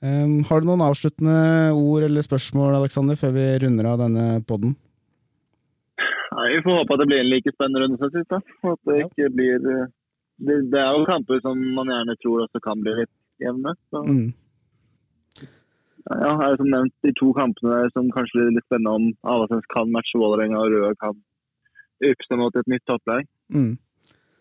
Um, 0.05 0.37
har 0.47 0.61
du 0.63 0.69
noen 0.69 0.85
avsluttende 0.85 1.35
ord 1.75 2.05
eller 2.07 2.23
spørsmål 2.25 2.77
Alexander, 2.79 3.19
før 3.19 3.33
vi 3.35 3.47
runder 3.65 3.89
av 3.91 3.99
denne 4.05 4.27
podden? 4.47 4.77
Nei, 6.37 6.47
Vi 6.55 6.63
får 6.69 6.79
håpe 6.79 6.95
at 6.95 7.03
det 7.03 7.09
blir 7.11 7.25
en 7.25 7.33
like 7.33 7.53
spennende 7.57 7.83
runde 7.83 7.99
som 8.01 8.13
sist. 8.15 8.31
At 8.31 8.79
det 8.87 9.01
Ja. 9.01 9.09
ikke 9.11 9.33
blir 9.35 9.57
eh, 9.75 9.89
det, 10.45 10.61
det 10.73 10.81
er 10.85 10.93
jo 10.97 11.09
kamper 11.09 11.41
som 11.45 11.59
man 11.77 11.91
gjerne 11.93 12.17
tror 12.23 12.45
også 12.47 12.63
kan 12.65 12.81
bli 12.85 12.95
litt 13.01 13.13
jevne. 13.43 13.75
Så 13.91 14.05
Mm. 14.07 14.29
Ja, 16.11 16.31
er 16.49 16.57
som 16.59 16.71
nevnt 16.73 16.95
de 17.07 17.13
to 17.19 17.31
kampene 17.37 17.77
der 17.85 17.93
som 17.95 18.09
kanskje 18.15 18.39
blir 18.41 18.51
litt 18.57 18.67
spennende 18.67 18.95
om 18.99 19.11
Avaldsnes 19.31 19.67
kan 19.75 19.91
matche 19.95 20.19
Vålerenga 20.19 20.59
og 20.59 20.73
Røde 20.75 20.97
kan 21.01 21.15
ypse 22.03 22.37
mot 22.41 22.55
et 22.57 22.69
nytt 22.73 22.85
topplag. 22.89 23.27
Mm. 23.53 23.75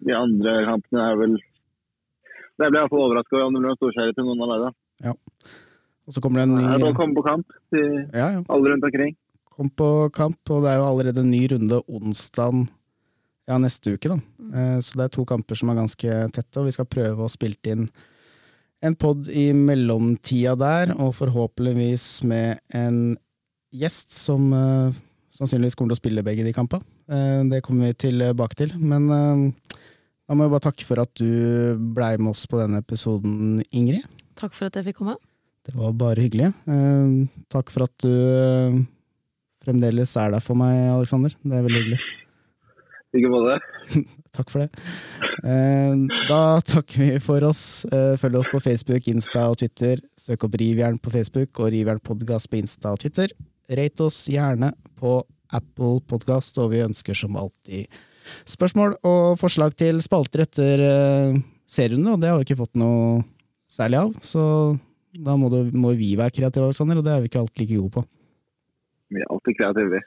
De 0.07 0.13
andre 0.15 0.53
kampene 0.65 1.05
er 1.11 1.17
vel 1.19 1.33
Det 2.59 2.67
ble 2.71 2.79
iallfall 2.81 3.05
overraska 3.05 3.35
over 3.35 3.45
om 3.47 3.53
det 3.55 3.59
blir 3.61 3.69
noen 3.69 3.79
storserie 3.79 4.15
til 4.15 4.25
noen 4.27 4.41
av 4.43 4.49
laga. 4.51 4.69
Og 6.09 6.15
så 6.15 6.21
kommer 6.23 6.41
det 6.41 6.47
en 6.49 6.55
Det 6.57 6.65
er 6.65 6.79
bare 6.81 6.89
å 6.89 6.93
ny 6.93 6.97
komme 6.97 7.15
på 7.19 7.25
kamp 7.27 7.55
til 7.71 7.87
Ja, 8.15 8.27
ja. 8.35 8.41
alle 8.49 8.73
rundt 8.73 8.83
omkring. 8.89 9.15
Kom 9.59 9.69
på 9.69 9.89
kamp, 10.15 10.39
og 10.49 10.63
det 10.63 10.71
er 10.71 10.77
jo 10.79 10.87
allerede 10.87 11.21
en 11.23 11.31
ny 11.31 11.41
runde 11.51 11.81
onsdag 11.87 12.61
ja, 13.49 13.57
neste 13.59 13.93
uke. 13.97 14.09
da. 14.09 14.17
Eh, 14.55 14.79
Så 14.79 14.95
det 14.97 15.05
er 15.05 15.13
to 15.15 15.25
kamper 15.25 15.55
som 15.55 15.69
er 15.69 15.79
ganske 15.81 16.31
tette, 16.31 16.59
og 16.59 16.65
vi 16.65 16.71
skal 16.71 16.85
prøve 16.85 17.25
å 17.25 17.29
spille 17.31 17.57
inn 17.65 17.89
en 18.85 18.95
pod 18.95 19.27
i 19.27 19.49
mellomtida 19.55 20.55
der, 20.59 20.93
og 20.97 21.15
forhåpentligvis 21.17 22.23
med 22.29 22.61
en 22.75 23.17
gjest 23.75 24.15
som 24.15 24.49
uh, 24.55 24.95
sannsynligvis 25.35 25.75
kommer 25.77 25.93
til 25.93 25.99
å 25.99 26.01
spille 26.03 26.25
begge 26.25 26.45
de 26.47 26.55
kampene. 26.55 26.85
Uh, 27.11 27.43
Det 27.51 27.63
kommer 27.65 27.89
vi 27.91 27.99
tilbake 28.07 28.57
til. 28.61 28.71
Men 28.79 29.09
uh, 29.11 29.75
da 30.29 30.37
må 30.37 30.45
jeg 30.45 30.53
bare 30.53 30.67
takke 30.67 30.85
for 30.85 31.01
at 31.01 31.11
du 31.17 31.79
blei 31.97 32.13
med 32.21 32.35
oss 32.35 32.45
på 32.45 32.59
denne 32.61 32.83
episoden, 32.83 33.63
Ingrid. 33.73 34.05
Takk 34.37 34.53
for 34.53 34.69
at 34.69 34.77
jeg 34.77 34.91
fikk 34.91 35.01
komme. 35.01 35.17
Det 35.65 35.73
var 35.77 35.95
bare 35.97 36.21
hyggelig. 36.23 36.51
Eh, 36.69 37.15
takk 37.51 37.69
for 37.73 37.85
at 37.85 37.95
du 38.05 38.13
eh, 38.13 38.77
fremdeles 39.65 40.13
er 40.21 40.35
der 40.35 40.43
for 40.45 40.57
meg, 40.57 40.77
Aleksander. 40.93 41.33
Det 41.41 41.57
er 41.57 41.65
veldig 41.65 41.81
hyggelig. 41.81 41.99
På 43.09 43.39
det. 43.47 43.57
Takk 44.37 44.51
for 44.53 44.61
det. 44.61 44.69
Eh, 45.41 45.93
da 46.29 46.41
takker 46.61 47.01
vi 47.01 47.21
for 47.23 47.43
oss. 47.47 47.85
Eh, 47.89 48.13
følg 48.21 48.37
oss 48.37 48.49
på 48.51 48.61
Facebook, 48.61 49.07
Insta 49.09 49.47
og 49.49 49.57
Twitter. 49.57 50.03
Søk 50.19 50.45
opp 50.45 50.57
Rivjern 50.61 50.99
på 51.01 51.13
Facebook 51.15 51.57
og 51.57 51.71
Rivjern 51.73 52.01
Podcast 52.05 52.51
på 52.51 52.59
Insta 52.61 52.93
og 52.93 53.01
Twitter. 53.01 53.33
Rate 53.69 54.05
oss 54.05 54.19
gjerne 54.29 54.71
på 55.01 55.15
Apple 55.49 56.03
Podcast, 56.05 56.57
og 56.61 56.69
vi 56.75 56.83
ønsker 56.85 57.17
som 57.17 57.37
alltid 57.39 57.89
spørsmål 58.49 58.99
og 59.07 59.39
forslag 59.41 59.73
til 59.79 60.03
spalter 60.05 60.43
etter 60.45 60.83
uh, 60.85 61.39
serierunde, 61.69 62.13
og 62.13 62.21
det 62.21 62.29
har 62.29 62.37
vi 62.37 62.45
ikke 62.45 62.59
fått 62.61 62.77
noe 62.77 63.23
særlig 63.69 64.03
av. 64.03 64.13
Så 64.21 64.43
da 65.17 65.33
må, 65.39 65.49
du, 65.49 65.73
må 65.73 65.95
vi 65.97 66.13
være 66.19 66.35
kreative, 66.37 66.69
Alexander, 66.69 67.01
og 67.01 67.07
det 67.07 67.15
er 67.15 67.23
vi 67.23 67.31
ikke 67.31 67.41
alltid 67.41 67.63
like 67.63 67.79
gode 67.79 67.95
på. 67.97 68.05
Vi 69.09 69.21
er 69.23 69.33
alltid 69.33 69.57
kreative. 69.57 69.97
vi. 69.97 70.05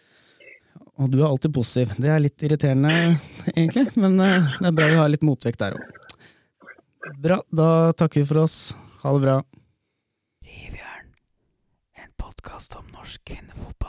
Og 1.01 1.09
du 1.11 1.22
er 1.22 1.28
alltid 1.30 1.55
positiv. 1.57 1.95
Det 1.97 2.11
er 2.12 2.20
litt 2.20 2.45
irriterende, 2.45 3.16
egentlig, 3.55 3.86
men 3.97 4.18
eh, 4.20 4.53
det 4.61 4.68
er 4.70 4.76
bra 4.76 4.90
vi 4.93 5.01
har 5.01 5.12
litt 5.12 5.24
motvekt 5.26 5.62
der 5.62 5.78
òg. 5.78 5.99
Bra, 7.22 7.40
da 7.51 7.68
takker 7.99 8.22
vi 8.22 8.28
for 8.28 8.45
oss. 8.45 8.59
Ha 9.03 9.12
det 9.16 9.24
bra. 9.24 9.38
Rivjern. 10.47 11.14
En 11.99 12.12
podkast 12.20 12.76
om 12.78 12.86
norsk 12.95 13.24
kvinnefotball. 13.24 13.82